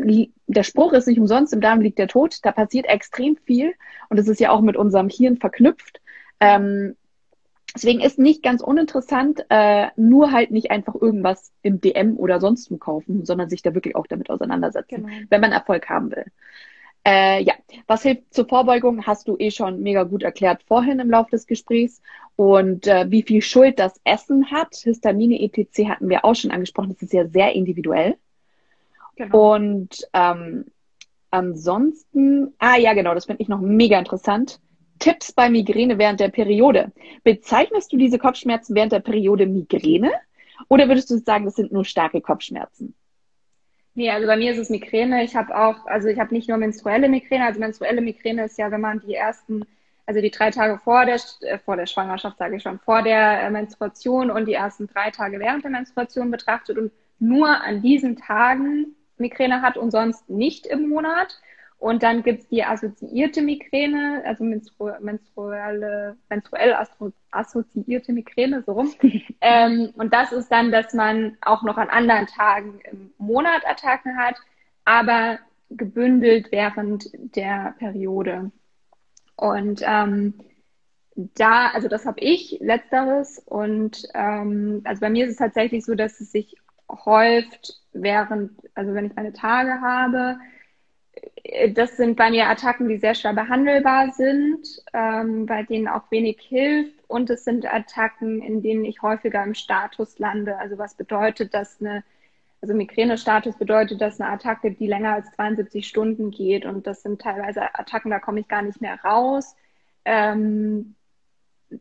der 0.46 0.62
Spruch 0.62 0.92
ist 0.92 1.08
nicht 1.08 1.18
umsonst, 1.18 1.52
im 1.52 1.60
Darm 1.60 1.80
liegt 1.80 1.98
der 1.98 2.08
Tod, 2.08 2.38
da 2.42 2.52
passiert 2.52 2.86
extrem 2.86 3.36
viel 3.36 3.72
und 4.10 4.18
es 4.18 4.28
ist 4.28 4.40
ja 4.40 4.50
auch 4.50 4.60
mit 4.60 4.76
unserem 4.76 5.08
Hirn 5.08 5.38
verknüpft. 5.38 6.00
Ähm, 6.38 6.94
deswegen 7.74 8.00
ist 8.00 8.18
nicht 8.18 8.42
ganz 8.42 8.62
uninteressant, 8.62 9.44
äh, 9.48 9.88
nur 9.96 10.30
halt 10.30 10.50
nicht 10.50 10.70
einfach 10.70 10.94
irgendwas 10.94 11.52
im 11.62 11.80
DM 11.80 12.16
oder 12.18 12.38
sonst 12.38 12.70
wo 12.70 12.76
kaufen, 12.76 13.24
sondern 13.24 13.48
sich 13.48 13.62
da 13.62 13.74
wirklich 13.74 13.96
auch 13.96 14.06
damit 14.06 14.28
auseinandersetzen, 14.28 15.06
genau. 15.06 15.26
wenn 15.30 15.40
man 15.40 15.52
Erfolg 15.52 15.88
haben 15.88 16.10
will. 16.10 16.26
Äh, 17.06 17.44
ja, 17.44 17.54
was 17.86 18.02
hilft 18.02 18.34
zur 18.34 18.48
Vorbeugung, 18.48 19.06
hast 19.06 19.28
du 19.28 19.36
eh 19.38 19.52
schon 19.52 19.80
mega 19.80 20.02
gut 20.02 20.24
erklärt 20.24 20.64
vorhin 20.64 20.98
im 20.98 21.08
Laufe 21.08 21.30
des 21.30 21.46
Gesprächs. 21.46 22.02
Und 22.34 22.88
äh, 22.88 23.06
wie 23.08 23.22
viel 23.22 23.42
Schuld 23.42 23.78
das 23.78 24.00
Essen 24.02 24.50
hat, 24.50 24.74
Histamine 24.74 25.40
etc. 25.40 25.88
hatten 25.88 26.08
wir 26.08 26.24
auch 26.24 26.34
schon 26.34 26.50
angesprochen, 26.50 26.88
das 26.88 27.02
ist 27.02 27.12
ja 27.12 27.28
sehr 27.28 27.52
individuell. 27.52 28.16
Genau. 29.14 29.54
Und 29.54 30.08
ähm, 30.12 30.64
ansonsten, 31.30 32.54
ah 32.58 32.76
ja, 32.76 32.92
genau, 32.92 33.14
das 33.14 33.26
finde 33.26 33.40
ich 33.40 33.48
noch 33.48 33.60
mega 33.60 33.98
interessant. 34.00 34.60
Tipps 34.98 35.32
bei 35.32 35.48
Migräne 35.48 35.98
während 35.98 36.18
der 36.18 36.28
Periode. 36.28 36.90
Bezeichnest 37.22 37.92
du 37.92 37.98
diese 37.98 38.18
Kopfschmerzen 38.18 38.74
während 38.74 38.90
der 38.90 39.00
Periode 39.00 39.46
Migräne? 39.46 40.10
Oder 40.68 40.88
würdest 40.88 41.10
du 41.10 41.18
sagen, 41.18 41.44
das 41.44 41.54
sind 41.54 41.70
nur 41.70 41.84
starke 41.84 42.20
Kopfschmerzen? 42.20 42.94
Nee, 43.96 44.10
also 44.10 44.26
bei 44.26 44.36
mir 44.36 44.52
ist 44.52 44.58
es 44.58 44.68
Migräne. 44.68 45.24
Ich 45.24 45.34
habe 45.34 45.56
auch, 45.56 45.86
also 45.86 46.08
ich 46.08 46.18
habe 46.18 46.34
nicht 46.34 46.50
nur 46.50 46.58
menstruelle 46.58 47.08
Migräne. 47.08 47.46
Also 47.46 47.58
menstruelle 47.58 48.02
Migräne 48.02 48.44
ist 48.44 48.58
ja, 48.58 48.70
wenn 48.70 48.82
man 48.82 49.00
die 49.00 49.14
ersten, 49.14 49.64
also 50.04 50.20
die 50.20 50.30
drei 50.30 50.50
Tage 50.50 50.78
vor 50.78 51.06
der, 51.06 51.18
äh, 51.40 51.58
vor 51.58 51.76
der 51.76 51.86
Schwangerschaft, 51.86 52.36
sage 52.36 52.56
ich 52.56 52.62
schon, 52.62 52.78
vor 52.78 53.02
der 53.02 53.42
äh, 53.42 53.50
Menstruation 53.50 54.30
und 54.30 54.46
die 54.46 54.52
ersten 54.52 54.86
drei 54.86 55.10
Tage 55.10 55.40
während 55.40 55.64
der 55.64 55.70
Menstruation 55.70 56.30
betrachtet 56.30 56.76
und 56.76 56.92
nur 57.20 57.48
an 57.48 57.80
diesen 57.80 58.16
Tagen 58.16 58.94
Migräne 59.16 59.62
hat 59.62 59.78
und 59.78 59.92
sonst 59.92 60.28
nicht 60.28 60.66
im 60.66 60.90
Monat. 60.90 61.40
Und 61.78 62.02
dann 62.02 62.22
gibt's 62.22 62.48
die 62.48 62.64
assoziierte 62.64 63.42
Migräne, 63.42 64.22
also 64.24 64.44
menstru 64.44 64.90
menstruelle, 65.00 66.16
menstruell 66.30 66.74
assoziierte 67.30 68.12
Migräne, 68.12 68.62
so 68.62 68.72
rum. 68.72 68.92
ähm, 69.40 69.92
und 69.96 70.12
das 70.12 70.32
ist 70.32 70.50
dann, 70.50 70.72
dass 70.72 70.94
man 70.94 71.36
auch 71.42 71.62
noch 71.62 71.76
an 71.76 71.90
anderen 71.90 72.26
Tagen 72.26 72.80
im 72.90 73.10
Monat 73.18 73.66
Attacken 73.66 74.16
hat, 74.16 74.36
aber 74.84 75.38
gebündelt 75.68 76.50
während 76.50 77.10
der 77.36 77.74
Periode. 77.78 78.50
Und 79.36 79.82
ähm, 79.84 80.34
da, 81.14 81.68
also 81.68 81.88
das 81.88 82.06
habe 82.06 82.20
ich 82.20 82.58
letzteres 82.60 83.38
und 83.44 84.02
ähm, 84.14 84.82
also 84.84 85.00
bei 85.00 85.10
mir 85.10 85.26
ist 85.26 85.32
es 85.32 85.38
tatsächlich 85.38 85.84
so, 85.84 85.94
dass 85.94 86.20
es 86.20 86.32
sich 86.32 86.56
häuft 86.90 87.80
während, 87.92 88.52
also 88.74 88.94
wenn 88.94 89.06
ich 89.06 89.16
meine 89.16 89.32
Tage 89.32 89.80
habe, 89.80 90.38
das 91.74 91.96
sind 91.96 92.16
bei 92.16 92.30
mir 92.30 92.48
Attacken, 92.48 92.88
die 92.88 92.98
sehr 92.98 93.14
schwer 93.14 93.32
behandelbar 93.32 94.12
sind, 94.12 94.66
ähm, 94.92 95.46
bei 95.46 95.62
denen 95.62 95.88
auch 95.88 96.10
wenig 96.10 96.40
hilft. 96.40 96.94
Und 97.08 97.30
es 97.30 97.44
sind 97.44 97.72
Attacken, 97.72 98.42
in 98.42 98.62
denen 98.62 98.84
ich 98.84 99.02
häufiger 99.02 99.42
im 99.44 99.54
Status 99.54 100.18
lande. 100.18 100.58
Also 100.58 100.78
was 100.78 100.94
bedeutet 100.94 101.54
das 101.54 101.80
eine, 101.80 102.02
also 102.60 102.74
Migränestatus 102.74 103.56
bedeutet, 103.56 104.00
dass 104.00 104.20
eine 104.20 104.30
Attacke, 104.30 104.72
die 104.72 104.86
länger 104.86 105.14
als 105.14 105.30
72 105.32 105.86
Stunden 105.86 106.30
geht. 106.30 106.64
Und 106.64 106.86
das 106.86 107.02
sind 107.02 107.20
teilweise 107.20 107.74
Attacken, 107.74 108.10
da 108.10 108.18
komme 108.18 108.40
ich 108.40 108.48
gar 108.48 108.62
nicht 108.62 108.80
mehr 108.80 108.98
raus. 109.04 109.56
Ähm, 110.04 110.96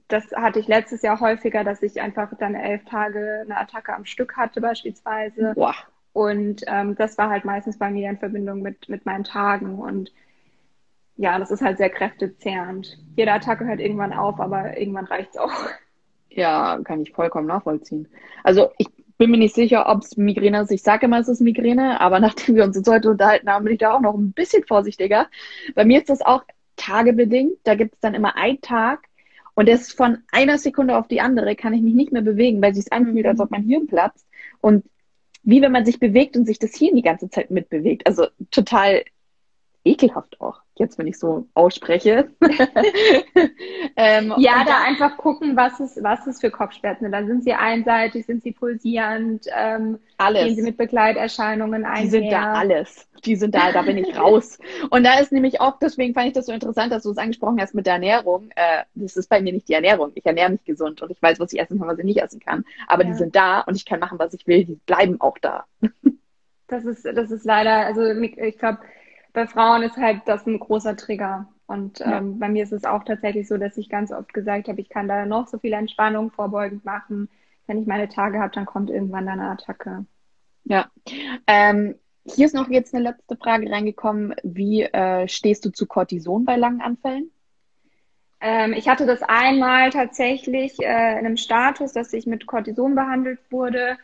das 0.07 0.31
hatte 0.31 0.59
ich 0.59 0.67
letztes 0.67 1.01
Jahr 1.01 1.19
häufiger, 1.19 1.63
dass 1.63 1.81
ich 1.81 2.01
einfach 2.01 2.29
dann 2.37 2.55
elf 2.55 2.85
Tage 2.85 3.41
eine 3.45 3.57
Attacke 3.57 3.93
am 3.93 4.05
Stück 4.05 4.35
hatte 4.37 4.61
beispielsweise. 4.61 5.53
Boah. 5.55 5.75
Und 6.15 6.63
ähm, 6.67 6.95
das 6.95 7.17
war 7.17 7.29
halt 7.29 7.43
meistens 7.43 7.77
bei 7.77 7.91
mir 7.91 8.09
in 8.09 8.17
Verbindung 8.17 8.61
mit, 8.61 8.87
mit 8.87 9.05
meinen 9.05 9.25
Tagen. 9.25 9.79
Und 9.79 10.13
ja, 11.17 11.37
das 11.37 11.51
ist 11.51 11.61
halt 11.61 11.77
sehr 11.77 11.89
kräftezehrend. 11.89 12.97
Jede 13.17 13.33
Attacke 13.33 13.65
hört 13.65 13.81
irgendwann 13.81 14.13
auf, 14.13 14.39
aber 14.39 14.77
irgendwann 14.77 15.07
reicht's 15.07 15.35
auch. 15.35 15.51
Ja, 16.29 16.79
kann 16.85 17.01
ich 17.01 17.11
vollkommen 17.11 17.47
nachvollziehen. 17.47 18.07
Also 18.45 18.69
ich 18.77 18.87
bin 19.17 19.29
mir 19.29 19.37
nicht 19.37 19.55
sicher, 19.55 19.89
ob 19.89 20.03
es 20.03 20.15
Migräne 20.15 20.61
ist. 20.61 20.71
Ich 20.71 20.83
sage 20.83 21.07
immer, 21.07 21.19
es 21.19 21.27
ist 21.27 21.41
Migräne, 21.41 21.99
aber 21.99 22.19
nachdem 22.21 22.55
wir 22.55 22.63
uns 22.63 22.77
jetzt 22.77 22.89
heute 22.89 23.09
unterhalten 23.09 23.49
haben, 23.49 23.65
bin 23.65 23.73
ich 23.73 23.79
da 23.79 23.93
auch 23.93 24.01
noch 24.01 24.13
ein 24.13 24.31
bisschen 24.31 24.63
vorsichtiger. 24.63 25.27
Bei 25.75 25.83
mir 25.83 25.99
ist 25.99 26.09
das 26.09 26.21
auch 26.21 26.45
tagebedingt. 26.77 27.57
Da 27.65 27.75
gibt 27.75 27.95
es 27.95 27.99
dann 27.99 28.13
immer 28.13 28.37
einen 28.37 28.61
Tag 28.61 29.09
und 29.53 29.67
das 29.67 29.91
von 29.91 30.19
einer 30.31 30.59
Sekunde 30.59 30.95
auf 30.95 31.09
die 31.09 31.19
andere 31.19 31.57
kann 31.57 31.73
ich 31.73 31.81
mich 31.81 31.93
nicht 31.93 32.13
mehr 32.13 32.21
bewegen, 32.21 32.61
weil 32.61 32.71
es 32.71 32.77
sich 32.77 32.93
anfühlt, 32.93 33.25
als 33.25 33.41
ob 33.41 33.51
mein 33.51 33.63
Hirn 33.63 33.87
platzt. 33.87 34.25
Und 34.61 34.85
wie 35.45 35.61
wenn 35.61 35.71
man 35.71 35.85
sich 35.85 35.99
bewegt 35.99 36.35
und 36.35 36.45
sich 36.45 36.59
das 36.59 36.75
Hirn 36.75 36.95
die 36.95 37.01
ganze 37.01 37.29
Zeit 37.29 37.51
mitbewegt. 37.51 38.05
Also 38.07 38.27
total 38.51 39.03
ekelhaft 39.85 40.41
auch, 40.41 40.61
jetzt 40.77 40.97
wenn 40.97 41.07
ich 41.07 41.17
so 41.17 41.47
ausspreche. 41.53 42.29
ähm, 43.95 44.33
ja, 44.37 44.63
da 44.65 44.83
einfach 44.83 45.17
gucken, 45.17 45.55
was 45.55 45.79
ist, 45.79 46.03
was 46.03 46.27
ist 46.27 46.41
für 46.41 46.51
Kopfschmerzen. 46.51 47.11
Dann 47.11 47.27
sind 47.27 47.43
sie 47.43 47.53
einseitig, 47.53 48.25
sind 48.25 48.43
sie 48.43 48.51
pulsierend, 48.51 49.45
ähm, 49.55 49.99
alles. 50.17 50.43
gehen 50.43 50.55
sie 50.55 50.61
mit 50.61 50.77
Begleiterscheinungen 50.77 51.85
ein. 51.85 52.03
Die 52.03 52.09
sind 52.09 52.31
da 52.31 52.53
alles. 52.53 53.07
Die 53.23 53.35
sind 53.35 53.55
da, 53.55 53.71
da 53.71 53.81
bin 53.81 53.97
ich 53.97 54.17
raus. 54.17 54.59
Und 54.89 55.03
da 55.03 55.19
ist 55.19 55.31
nämlich 55.31 55.61
auch, 55.61 55.79
deswegen 55.79 56.13
fand 56.13 56.27
ich 56.27 56.33
das 56.33 56.45
so 56.45 56.51
interessant, 56.51 56.91
dass 56.91 57.03
du 57.03 57.11
es 57.11 57.17
angesprochen 57.17 57.59
hast 57.59 57.73
mit 57.73 57.85
der 57.85 57.93
Ernährung. 57.93 58.49
Äh, 58.55 58.83
das 58.93 59.17
ist 59.17 59.29
bei 59.29 59.41
mir 59.41 59.53
nicht 59.53 59.69
die 59.69 59.73
Ernährung. 59.73 60.11
Ich 60.15 60.25
ernähre 60.25 60.51
mich 60.51 60.63
gesund 60.63 61.01
und 61.01 61.09
ich 61.09 61.21
weiß, 61.21 61.39
was 61.39 61.53
ich 61.53 61.59
essen 61.59 61.79
kann, 61.79 61.87
was 61.87 61.97
ich 61.97 62.05
nicht 62.05 62.21
essen 62.21 62.39
kann. 62.39 62.65
Aber 62.87 63.03
ja. 63.03 63.09
die 63.09 63.15
sind 63.15 63.35
da 63.35 63.61
und 63.61 63.75
ich 63.75 63.85
kann 63.85 63.99
machen, 63.99 64.19
was 64.19 64.33
ich 64.33 64.45
will. 64.45 64.65
Die 64.65 64.75
bleiben 64.85 65.19
auch 65.21 65.37
da. 65.37 65.65
Das 66.67 66.83
ist, 66.83 67.05
das 67.05 67.29
ist 67.29 67.45
leider, 67.45 67.85
also 67.85 68.03
ich 68.03 68.57
glaube, 68.57 68.79
bei 69.35 69.45
Frauen 69.45 69.83
ist 69.83 69.97
halt 69.97 70.21
das 70.25 70.47
ein 70.47 70.57
großer 70.57 70.95
Trigger. 70.95 71.47
Und 71.67 71.99
ja. 71.99 72.17
ähm, 72.17 72.39
bei 72.39 72.49
mir 72.49 72.63
ist 72.63 72.73
es 72.73 72.85
auch 72.85 73.03
tatsächlich 73.03 73.47
so, 73.47 73.57
dass 73.57 73.77
ich 73.77 73.89
ganz 73.89 74.11
oft 74.11 74.33
gesagt 74.33 74.67
habe, 74.67 74.81
ich 74.81 74.89
kann 74.89 75.07
da 75.07 75.25
noch 75.25 75.47
so 75.47 75.59
viel 75.59 75.73
Entspannung 75.73 76.31
vorbeugend 76.31 76.85
machen. 76.85 77.29
Wenn 77.67 77.79
ich 77.79 77.87
meine 77.87 78.09
Tage 78.09 78.39
habe, 78.39 78.53
dann 78.53 78.65
kommt 78.65 78.89
irgendwann 78.89 79.27
eine 79.27 79.49
Attacke. 79.49 80.05
Ja. 80.63 80.89
Ähm, 81.47 81.95
hier 82.23 82.47
ist 82.47 82.55
noch 82.55 82.69
jetzt 82.69 82.93
eine 82.95 83.03
letzte 83.03 83.35
Frage 83.37 83.69
reingekommen. 83.69 84.35
Wie 84.43 84.83
äh, 84.83 85.27
stehst 85.27 85.65
du 85.65 85.69
zu 85.69 85.85
Cortison 85.85 86.45
bei 86.45 86.55
langen 86.55 86.81
Anfällen? 86.81 87.31
Ähm, 88.41 88.73
ich 88.73 88.87
hatte 88.87 89.05
das 89.05 89.21
einmal 89.23 89.89
tatsächlich 89.89 90.79
äh, 90.79 91.19
in 91.19 91.25
einem 91.25 91.37
Status, 91.37 91.93
dass 91.93 92.13
ich 92.13 92.25
mit 92.25 92.47
Cortison 92.47 92.95
behandelt 92.95 93.39
wurde 93.49 93.97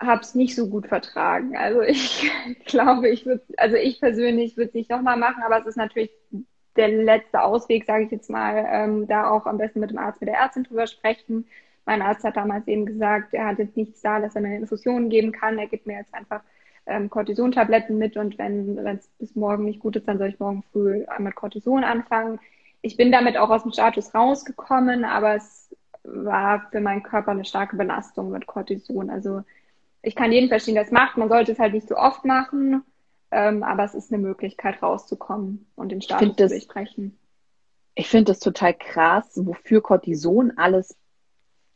habe 0.00 0.20
es 0.20 0.34
nicht 0.34 0.54
so 0.54 0.68
gut 0.68 0.86
vertragen. 0.86 1.56
Also 1.56 1.80
ich 1.82 2.30
glaube, 2.66 3.08
ich 3.08 3.26
würde, 3.26 3.42
also 3.56 3.76
ich 3.76 4.00
persönlich 4.00 4.56
würde 4.56 4.68
es 4.68 4.74
nicht 4.74 4.90
nochmal 4.90 5.16
machen, 5.16 5.42
aber 5.42 5.58
es 5.58 5.66
ist 5.66 5.76
natürlich 5.76 6.10
der 6.76 6.88
letzte 6.88 7.42
Ausweg, 7.42 7.86
sage 7.86 8.04
ich 8.04 8.10
jetzt 8.10 8.28
mal, 8.28 8.66
ähm, 8.70 9.06
da 9.06 9.30
auch 9.30 9.46
am 9.46 9.58
besten 9.58 9.80
mit 9.80 9.90
dem 9.90 9.98
Arzt, 9.98 10.20
mit 10.20 10.28
der 10.28 10.38
Ärztin 10.38 10.64
drüber 10.64 10.86
sprechen. 10.86 11.46
Mein 11.86 12.02
Arzt 12.02 12.24
hat 12.24 12.36
damals 12.36 12.66
eben 12.68 12.84
gesagt, 12.84 13.32
er 13.32 13.46
hat 13.46 13.58
jetzt 13.58 13.76
nichts 13.76 14.02
da, 14.02 14.20
dass 14.20 14.34
er 14.34 14.42
mir 14.42 14.48
eine 14.48 14.58
Infusion 14.58 15.08
geben 15.08 15.32
kann. 15.32 15.58
Er 15.58 15.68
gibt 15.68 15.86
mir 15.86 15.96
jetzt 15.98 16.12
einfach 16.12 16.42
ähm, 16.86 17.08
Cortisontabletten 17.08 17.96
mit 17.96 18.16
und 18.16 18.38
wenn 18.38 18.78
es 18.86 19.08
bis 19.18 19.34
morgen 19.34 19.64
nicht 19.64 19.80
gut 19.80 19.96
ist, 19.96 20.06
dann 20.06 20.18
soll 20.18 20.28
ich 20.28 20.38
morgen 20.38 20.62
früh 20.72 21.04
mit 21.18 21.34
Cortison 21.34 21.84
anfangen. 21.84 22.38
Ich 22.82 22.96
bin 22.96 23.10
damit 23.10 23.36
auch 23.36 23.50
aus 23.50 23.62
dem 23.62 23.72
Status 23.72 24.14
rausgekommen, 24.14 25.04
aber 25.04 25.34
es 25.36 25.74
war 26.04 26.68
für 26.70 26.80
meinen 26.80 27.02
Körper 27.02 27.32
eine 27.32 27.44
starke 27.44 27.76
Belastung 27.76 28.30
mit 28.30 28.46
Cortison. 28.46 29.10
Also 29.10 29.42
ich 30.06 30.14
kann 30.14 30.30
jeden 30.30 30.48
verstehen, 30.48 30.74
der 30.74 30.84
es 30.84 30.92
macht. 30.92 31.16
Man 31.16 31.28
sollte 31.28 31.50
es 31.50 31.58
halt 31.58 31.74
nicht 31.74 31.88
so 31.88 31.96
oft 31.96 32.24
machen, 32.24 32.84
ähm, 33.32 33.64
aber 33.64 33.82
es 33.82 33.94
ist 33.94 34.12
eine 34.12 34.22
Möglichkeit 34.22 34.80
rauszukommen 34.80 35.66
und 35.74 35.90
den 35.90 36.00
Status 36.00 36.36
zu 36.36 36.46
durchbrechen. 36.48 37.18
Ich 37.96 38.08
finde 38.08 38.26
das 38.26 38.38
total 38.38 38.74
krass, 38.74 39.32
wofür 39.34 39.82
Cortison 39.82 40.52
alles 40.56 40.96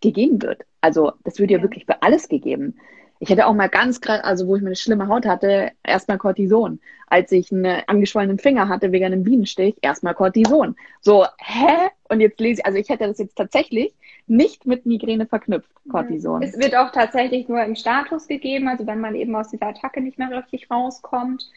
gegeben 0.00 0.40
wird. 0.42 0.62
Also 0.80 1.12
das 1.24 1.40
wird 1.40 1.50
ja, 1.50 1.58
ja 1.58 1.62
wirklich 1.64 1.86
für 1.86 2.02
alles 2.02 2.28
gegeben. 2.28 2.76
Ich 3.18 3.30
hätte 3.30 3.46
auch 3.46 3.54
mal 3.54 3.68
ganz 3.68 4.00
gerade, 4.00 4.22
also 4.22 4.46
wo 4.46 4.54
ich 4.54 4.62
meine 4.62 4.76
schlimme 4.76 5.08
Haut 5.08 5.26
hatte, 5.26 5.72
erstmal 5.82 6.18
Cortison. 6.18 6.80
Als 7.08 7.32
ich 7.32 7.50
einen 7.50 7.82
angeschwollenen 7.88 8.38
Finger 8.38 8.68
hatte 8.68 8.92
wegen 8.92 9.06
einem 9.06 9.24
Bienenstich, 9.24 9.76
erstmal 9.82 10.14
Cortison. 10.14 10.76
So, 11.00 11.26
hä? 11.38 11.90
Und 12.10 12.20
jetzt 12.20 12.40
lese 12.40 12.60
ich, 12.60 12.66
also 12.66 12.76
ich 12.76 12.88
hätte 12.88 13.06
das 13.06 13.18
jetzt 13.18 13.36
tatsächlich 13.36 13.94
nicht 14.26 14.66
mit 14.66 14.84
Migräne 14.84 15.26
verknüpft, 15.26 15.70
Cortison. 15.90 16.42
Es 16.42 16.58
wird 16.58 16.74
auch 16.74 16.90
tatsächlich 16.90 17.48
nur 17.48 17.62
im 17.62 17.76
Status 17.76 18.26
gegeben, 18.26 18.68
also 18.68 18.86
wenn 18.86 19.00
man 19.00 19.14
eben 19.14 19.34
aus 19.36 19.50
dieser 19.50 19.68
Attacke 19.68 20.00
nicht 20.00 20.18
mehr 20.18 20.30
richtig 20.30 20.70
rauskommt, 20.70 21.48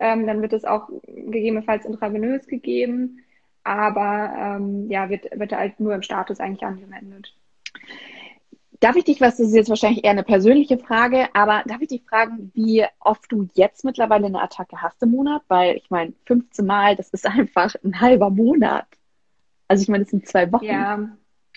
ähm, 0.00 0.26
dann 0.26 0.42
wird 0.42 0.52
es 0.52 0.64
auch 0.64 0.88
gegebenenfalls 1.06 1.84
intravenös 1.84 2.46
gegeben. 2.48 3.20
Aber 3.62 4.32
ähm, 4.36 4.90
ja, 4.90 5.10
wird, 5.10 5.26
wird 5.38 5.52
halt 5.52 5.78
nur 5.78 5.94
im 5.94 6.02
Status 6.02 6.40
eigentlich 6.40 6.64
angewendet. 6.64 7.32
Darf 8.80 8.96
ich 8.96 9.04
dich, 9.04 9.20
was 9.20 9.36
das 9.36 9.48
ist 9.48 9.54
jetzt 9.54 9.68
wahrscheinlich 9.68 10.04
eher 10.04 10.12
eine 10.12 10.22
persönliche 10.22 10.78
Frage, 10.78 11.28
aber 11.34 11.62
darf 11.66 11.82
ich 11.82 11.88
dich 11.88 12.02
fragen, 12.02 12.50
wie 12.54 12.84
oft 12.98 13.30
du 13.30 13.46
jetzt 13.52 13.84
mittlerweile 13.84 14.26
eine 14.26 14.40
Attacke 14.40 14.80
hast 14.80 15.02
im 15.02 15.10
Monat? 15.10 15.42
Weil 15.48 15.76
ich 15.76 15.90
meine, 15.90 16.14
15 16.24 16.64
Mal, 16.64 16.96
das 16.96 17.10
ist 17.10 17.26
einfach 17.30 17.74
ein 17.84 18.00
halber 18.00 18.30
Monat. 18.30 18.86
Also 19.70 19.82
ich 19.82 19.88
meine, 19.88 20.02
das 20.02 20.10
sind 20.10 20.26
zwei 20.26 20.50
Wochen. 20.50 20.64
Ja, 20.64 21.08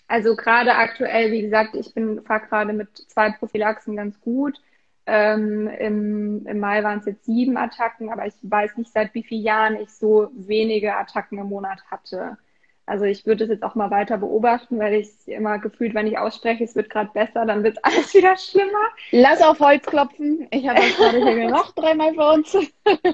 also 0.08 0.36
gerade 0.36 0.76
aktuell, 0.76 1.32
wie 1.32 1.42
gesagt, 1.42 1.74
ich 1.74 1.96
bin 1.96 2.22
fahre 2.22 2.46
gerade 2.46 2.72
mit 2.72 2.96
zwei 2.96 3.32
Prophylaxen 3.32 3.96
ganz 3.96 4.22
gut. 4.22 4.62
Ähm, 5.08 5.68
im, 5.68 6.46
Im 6.46 6.60
Mai 6.60 6.84
waren 6.84 7.00
es 7.00 7.08
jetzt 7.08 7.26
sieben 7.26 7.58
Attacken, 7.58 8.12
aber 8.12 8.28
ich 8.28 8.36
weiß 8.44 8.78
nicht, 8.78 8.94
seit 8.94 9.16
wie 9.16 9.24
vielen 9.24 9.42
Jahren 9.42 9.76
ich 9.78 9.90
so 9.90 10.30
wenige 10.36 10.96
Attacken 10.96 11.40
im 11.40 11.48
Monat 11.48 11.84
hatte. 11.90 12.38
Also 12.86 13.06
ich 13.06 13.26
würde 13.26 13.46
es 13.46 13.50
jetzt 13.50 13.64
auch 13.64 13.76
mal 13.76 13.92
weiter 13.92 14.18
beobachten, 14.18 14.78
weil 14.78 14.96
ich 14.96 15.10
immer 15.28 15.58
gefühlt, 15.60 15.94
wenn 15.94 16.08
ich 16.08 16.18
ausspreche, 16.18 16.64
es 16.64 16.76
wird 16.76 16.90
gerade 16.90 17.12
besser, 17.14 17.46
dann 17.46 17.64
wird 17.64 17.78
alles 17.84 18.14
wieder 18.14 18.36
schlimmer. 18.38 18.88
Lass 19.12 19.42
auf 19.42 19.60
Holz 19.60 19.86
klopfen. 19.86 20.48
Ich 20.52 20.68
habe 20.68 20.80
das 20.80 20.98
gerade 20.98 21.32
hier 21.32 21.50
noch 21.50 21.72
dreimal 21.74 22.14
für 22.14 22.32
uns. 22.32 22.58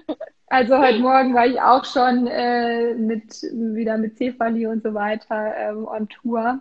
Also 0.51 0.79
heute 0.79 0.97
Morgen 0.97 1.35
war 1.35 1.45
ich 1.45 1.61
auch 1.61 1.85
schon 1.85 2.25
äh, 2.25 2.95
mit 2.95 3.43
wieder 3.53 3.99
mit 3.99 4.17
Cephalie 4.17 4.67
und 4.67 4.81
so 4.81 4.95
weiter 4.95 5.53
ähm, 5.55 5.87
on 5.87 6.09
Tour. 6.09 6.59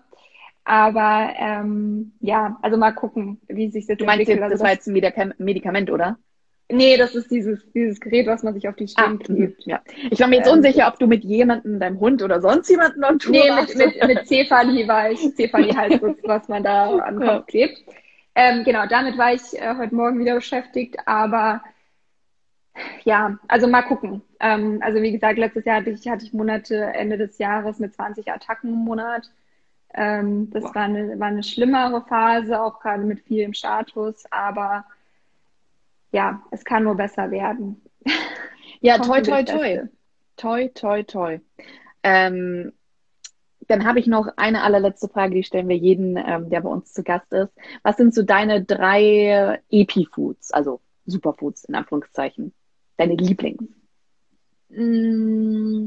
Aber 0.65 1.31
ähm, 1.39 2.13
ja, 2.21 2.59
also 2.61 2.77
mal 2.77 2.93
gucken, 2.93 3.41
wie 3.49 3.71
sich 3.71 3.87
das 3.87 3.97
du 3.97 4.05
meinst 4.05 4.29
entwickelt. 4.29 4.43
Jetzt, 4.43 4.61
das 4.61 4.61
also 4.61 4.65
war 4.65 4.73
jetzt 4.73 4.87
ein 5.39 5.39
Medikament, 5.39 5.91
oder? 5.91 6.19
Nee, 6.71 6.99
das 6.99 7.15
ist 7.15 7.31
dieses, 7.31 7.61
dieses 7.73 7.99
Gerät, 7.99 8.27
was 8.27 8.43
man 8.43 8.53
sich 8.53 8.69
auf 8.69 8.77
die 8.77 8.89
Stirn 8.89 9.19
ah, 9.21 9.25
klebt. 9.25 9.65
Ja. 9.65 9.81
Ich 10.11 10.21
war 10.21 10.29
mir 10.29 10.37
jetzt 10.37 10.49
ähm, 10.49 10.59
unsicher, 10.59 10.87
ob 10.89 10.99
du 10.99 11.07
mit 11.07 11.25
jemandem, 11.25 11.81
deinem 11.81 11.99
Hund 11.99 12.23
oder 12.23 12.43
sonst 12.43 12.69
jemandem 12.69 13.05
on 13.05 13.19
Tour 13.19 13.33
Nee, 13.33 13.51
mit, 13.53 13.75
mit, 13.75 14.07
mit 14.07 14.27
Cephalie 14.29 14.87
war 14.87 15.11
ich. 15.11 15.19
Heißt 15.19 16.03
das, 16.03 16.17
was 16.25 16.49
man 16.49 16.63
da 16.63 16.91
am 16.99 17.21
Kopf 17.21 17.47
klebt. 17.47 17.83
Ähm, 18.35 18.65
genau, 18.65 18.87
damit 18.87 19.17
war 19.17 19.33
ich 19.33 19.59
äh, 19.59 19.75
heute 19.79 19.95
Morgen 19.95 20.21
wieder 20.21 20.35
beschäftigt, 20.35 20.97
aber 21.07 21.63
ja, 23.05 23.39
also 23.49 23.67
mal 23.67 23.83
gucken. 23.83 24.23
Ähm, 24.39 24.81
also 24.83 25.03
wie 25.03 25.13
gesagt, 25.13 25.39
letztes 25.39 25.65
Jahr 25.65 25.79
hatte 25.79 25.91
ich, 25.91 26.07
hatte 26.07 26.25
ich 26.25 26.33
Monate 26.33 26.77
Ende 26.95 27.17
des 27.19 27.39
Jahres 27.39 27.79
mit 27.79 27.95
20 27.95 28.31
Attacken 28.31 28.71
im 28.71 28.85
Monat. 28.85 29.31
Ähm, 29.95 30.51
das 30.51 30.65
war 30.65 30.83
eine, 30.83 31.19
war 31.19 31.29
eine 31.29 31.43
schlimmere 31.43 32.05
Phase, 32.07 32.61
auch 32.61 32.79
gerade 32.81 33.05
mit 33.05 33.21
viel 33.21 33.43
im 33.43 33.55
Status, 33.55 34.25
aber 34.31 34.85
ja, 36.13 36.43
es 36.51 36.65
kann 36.65 36.85
nur 36.85 36.97
besser 36.97 37.31
werden. 37.31 37.83
Ja, 38.81 38.99
toi, 38.99 39.21
toi, 39.23 39.43
toi. 39.43 39.89
Toi, 40.37 40.69
toi, 40.69 41.03
toi. 41.03 41.41
Ähm, 42.05 42.73
dann 43.67 43.85
habe 43.85 43.99
ich 43.99 44.07
noch 44.07 44.29
eine 44.37 44.63
allerletzte 44.63 45.09
Frage, 45.09 45.35
die 45.35 45.43
stellen 45.43 45.69
wir 45.69 45.77
jeden, 45.77 46.17
ähm, 46.17 46.49
der 46.49 46.61
bei 46.61 46.69
uns 46.69 46.93
zu 46.93 47.03
Gast 47.03 47.33
ist. 47.33 47.53
Was 47.83 47.97
sind 47.97 48.15
so 48.15 48.23
deine 48.23 48.65
drei 48.65 49.61
Epi-Foods, 49.69 50.53
also 50.53 50.81
Superfoods 51.07 51.65
in 51.65 51.75
Anführungszeichen? 51.75 52.55
Deine 52.97 53.15
Lieblings? 53.15 53.65
Mm, 54.69 55.87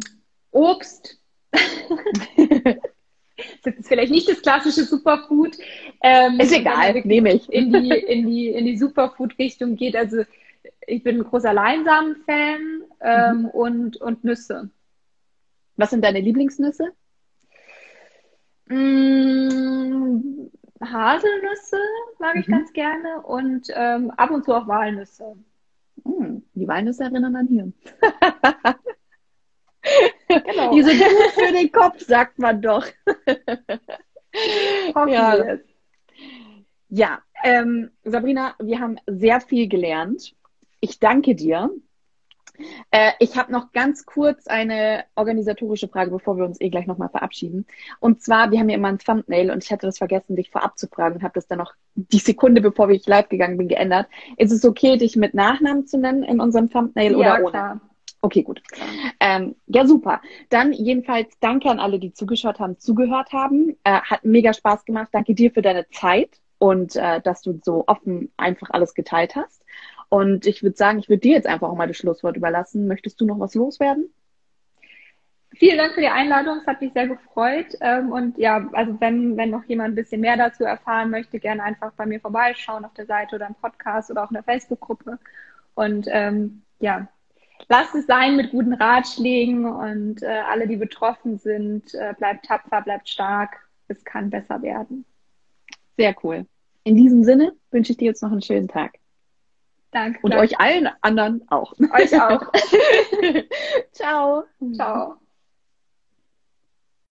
Obst. 0.52 1.18
das 3.64 3.76
ist 3.76 3.88
vielleicht 3.88 4.12
nicht 4.12 4.30
das 4.30 4.42
klassische 4.42 4.84
Superfood. 4.84 5.58
Ähm, 6.02 6.40
ist 6.40 6.54
egal, 6.54 7.02
nehme 7.06 7.34
ich. 7.34 7.52
In 7.52 7.72
die, 7.72 7.90
in 8.08 8.28
die, 8.28 8.50
in 8.50 8.66
die 8.66 8.78
Superfood-Richtung 8.78 9.76
geht. 9.76 9.96
Also 9.96 10.24
ich 10.88 11.04
bin 11.04 11.18
ein 11.18 11.24
großer 11.24 11.54
Leinsamen-Fan 11.54 12.84
ähm, 13.02 13.42
mhm. 13.42 13.46
und, 13.50 13.98
und 13.98 14.24
Nüsse. 14.24 14.70
Was 15.78 15.90
sind 15.90 16.04
deine 16.04 16.20
Lieblingsnüsse? 16.20 16.92
Mmh, 18.68 20.50
Haselnüsse 20.82 21.78
mag 22.20 22.36
ich 22.38 22.48
mhm. 22.48 22.52
ganz 22.52 22.74
gerne 22.74 23.22
und 23.24 23.68
ähm, 23.74 24.12
ab 24.12 24.32
und 24.32 24.46
zu 24.46 24.54
auch 24.54 24.68
Walnüsse. 24.68 25.36
Mmh, 26.04 26.42
die 26.54 26.68
Walnüsse 26.68 27.04
erinnern 27.04 27.36
an 27.36 27.48
hier. 27.48 27.72
Genau. 30.40 30.74
Die 30.74 30.84
sind 30.84 31.00
gut 31.00 31.32
für 31.34 31.54
den 31.54 31.72
Kopf, 31.72 32.00
sagt 32.00 32.40
man 32.40 32.62
doch. 32.62 32.86
ja, 35.08 35.58
ja 36.90 37.20
ähm, 37.44 37.92
Sabrina, 38.04 38.56
wir 38.60 38.80
haben 38.80 38.98
sehr 39.08 39.42
viel 39.42 39.68
gelernt. 39.68 40.36
Ich 40.80 41.00
danke 41.00 41.36
dir. 41.36 41.70
Äh, 42.92 43.12
ich 43.20 43.38
habe 43.38 43.52
noch 43.52 43.72
ganz 43.72 44.06
kurz 44.06 44.48
eine 44.48 45.06
organisatorische 45.16 45.88
Frage, 45.88 46.12
bevor 46.12 46.38
wir 46.38 46.46
uns 46.46 46.60
eh 46.62 46.70
gleich 46.70 46.86
nochmal 46.86 47.10
verabschieden. 47.10 47.66
Und 48.00 48.22
zwar, 48.22 48.52
wir 48.52 48.60
haben 48.60 48.70
ja 48.70 48.76
immer 48.76 48.90
ein 48.90 49.00
Thumbnail 49.00 49.52
und 49.52 49.64
ich 49.64 49.72
hatte 49.72 49.88
das 49.88 49.98
vergessen, 49.98 50.36
dich 50.36 50.50
vorab 50.52 50.78
zu 50.78 50.88
fragen 50.88 51.16
und 51.16 51.24
habe 51.24 51.34
das 51.34 51.48
dann 51.48 51.60
noch 51.60 51.74
die 51.96 52.20
Sekunde, 52.20 52.62
bevor 52.62 52.90
ich 52.90 53.08
live 53.08 53.30
gegangen 53.30 53.58
bin, 53.58 53.68
geändert. 53.68 54.08
Ist 54.38 54.52
es 54.52 54.66
okay, 54.66 54.98
dich 54.98 55.16
mit 55.16 55.34
Nachnamen 55.34 55.88
zu 55.88 55.98
nennen 55.98 56.24
in 56.24 56.40
unserem 56.40 56.70
Thumbnail 56.70 57.14
ja, 57.14 57.18
oder 57.18 57.40
ohne? 57.42 57.50
Klar. 57.50 57.82
Okay, 58.22 58.44
gut. 58.44 58.62
Ähm, 59.20 59.56
ja, 59.66 59.86
super. 59.86 60.22
Dann 60.50 60.74
jedenfalls 60.74 61.40
danke 61.40 61.70
an 61.70 61.80
alle, 61.80 61.98
die 61.98 62.14
zugeschaut 62.14 62.60
haben, 62.60 62.78
zugehört 62.78 63.34
haben. 63.34 63.76
Äh, 63.84 64.00
hat 64.02 64.24
mega 64.24 64.54
Spaß 64.54 64.86
gemacht. 64.86 65.10
Danke 65.12 65.34
dir 65.34 65.52
für 65.52 65.64
deine 65.64 65.88
Zeit 65.90 66.40
und 66.60 66.96
äh, 66.96 67.20
dass 67.22 67.42
du 67.42 67.60
so 67.64 67.86
offen 67.88 68.32
einfach 68.38 68.70
alles 68.70 68.94
geteilt 68.94 69.36
hast. 69.36 69.66
Und 70.10 70.46
ich 70.46 70.62
würde 70.62 70.78
sagen, 70.78 71.00
ich 71.00 71.10
würde 71.10 71.22
dir 71.22 71.34
jetzt 71.34 71.48
einfach 71.48 71.70
auch 71.70 71.76
mal 71.76 71.88
das 71.88 71.98
Schlusswort 71.98 72.38
überlassen. 72.38 72.88
Möchtest 72.88 73.20
du 73.20 73.26
noch 73.26 73.40
was 73.40 73.56
loswerden? 73.56 74.14
Vielen 75.54 75.78
Dank 75.78 75.94
für 75.94 76.02
die 76.02 76.08
Einladung, 76.08 76.60
es 76.60 76.68
hat 76.68 76.82
mich 76.82 76.94
sehr 76.94 77.08
gefreut. 77.08 77.76
Ähm, 77.82 78.12
und 78.12 78.38
ja, 78.38 78.70
also 78.74 79.00
wenn, 79.02 79.36
wenn 79.36 79.50
noch 79.50 79.64
jemand 79.66 79.94
ein 79.94 79.96
bisschen 79.96 80.22
mehr 80.22 80.38
dazu 80.38 80.64
erfahren 80.64 81.10
möchte, 81.10 81.40
gerne 81.40 81.64
einfach 81.64 81.92
bei 81.94 82.06
mir 82.06 82.20
vorbeischauen 82.20 82.86
auf 82.86 82.94
der 82.94 83.06
Seite 83.06 83.36
oder 83.36 83.48
im 83.48 83.56
Podcast 83.56 84.12
oder 84.12 84.24
auch 84.24 84.30
in 84.30 84.36
der 84.36 84.44
Facebook-Gruppe. 84.44 85.18
Und 85.74 86.08
ähm, 86.10 86.62
ja, 86.80 87.08
lasst 87.70 87.96
es 87.96 88.06
sein 88.06 88.36
mit 88.36 88.52
guten 88.52 88.74
Ratschlägen 88.74 89.66
und 89.66 90.22
äh, 90.22 90.42
alle, 90.50 90.68
die 90.68 90.78
betroffen 90.78 91.38
sind, 91.38 91.94
äh, 91.94 92.14
bleibt 92.18 92.46
tapfer, 92.46 92.82
bleibt 92.82 93.10
stark. 93.10 93.68
Es 93.88 94.04
kann 94.04 94.30
besser 94.30 94.62
werden. 94.62 95.06
Sehr 95.98 96.16
cool. 96.24 96.46
In 96.84 96.96
diesem 96.96 97.24
Sinne 97.24 97.54
wünsche 97.70 97.92
ich 97.92 97.98
dir 97.98 98.06
jetzt 98.06 98.24
noch 98.24 98.32
einen 98.32 98.42
schönen 98.42 98.68
Tag. 98.68 98.98
Danke. 99.92 100.20
Und 100.22 100.32
danke. 100.32 100.46
euch 100.46 100.60
allen 100.60 100.90
anderen 101.02 101.44
auch. 101.50 101.74
Euch 101.94 102.20
auch. 102.20 102.52
Ciao. 103.92 104.46
Ciao. 104.74 105.21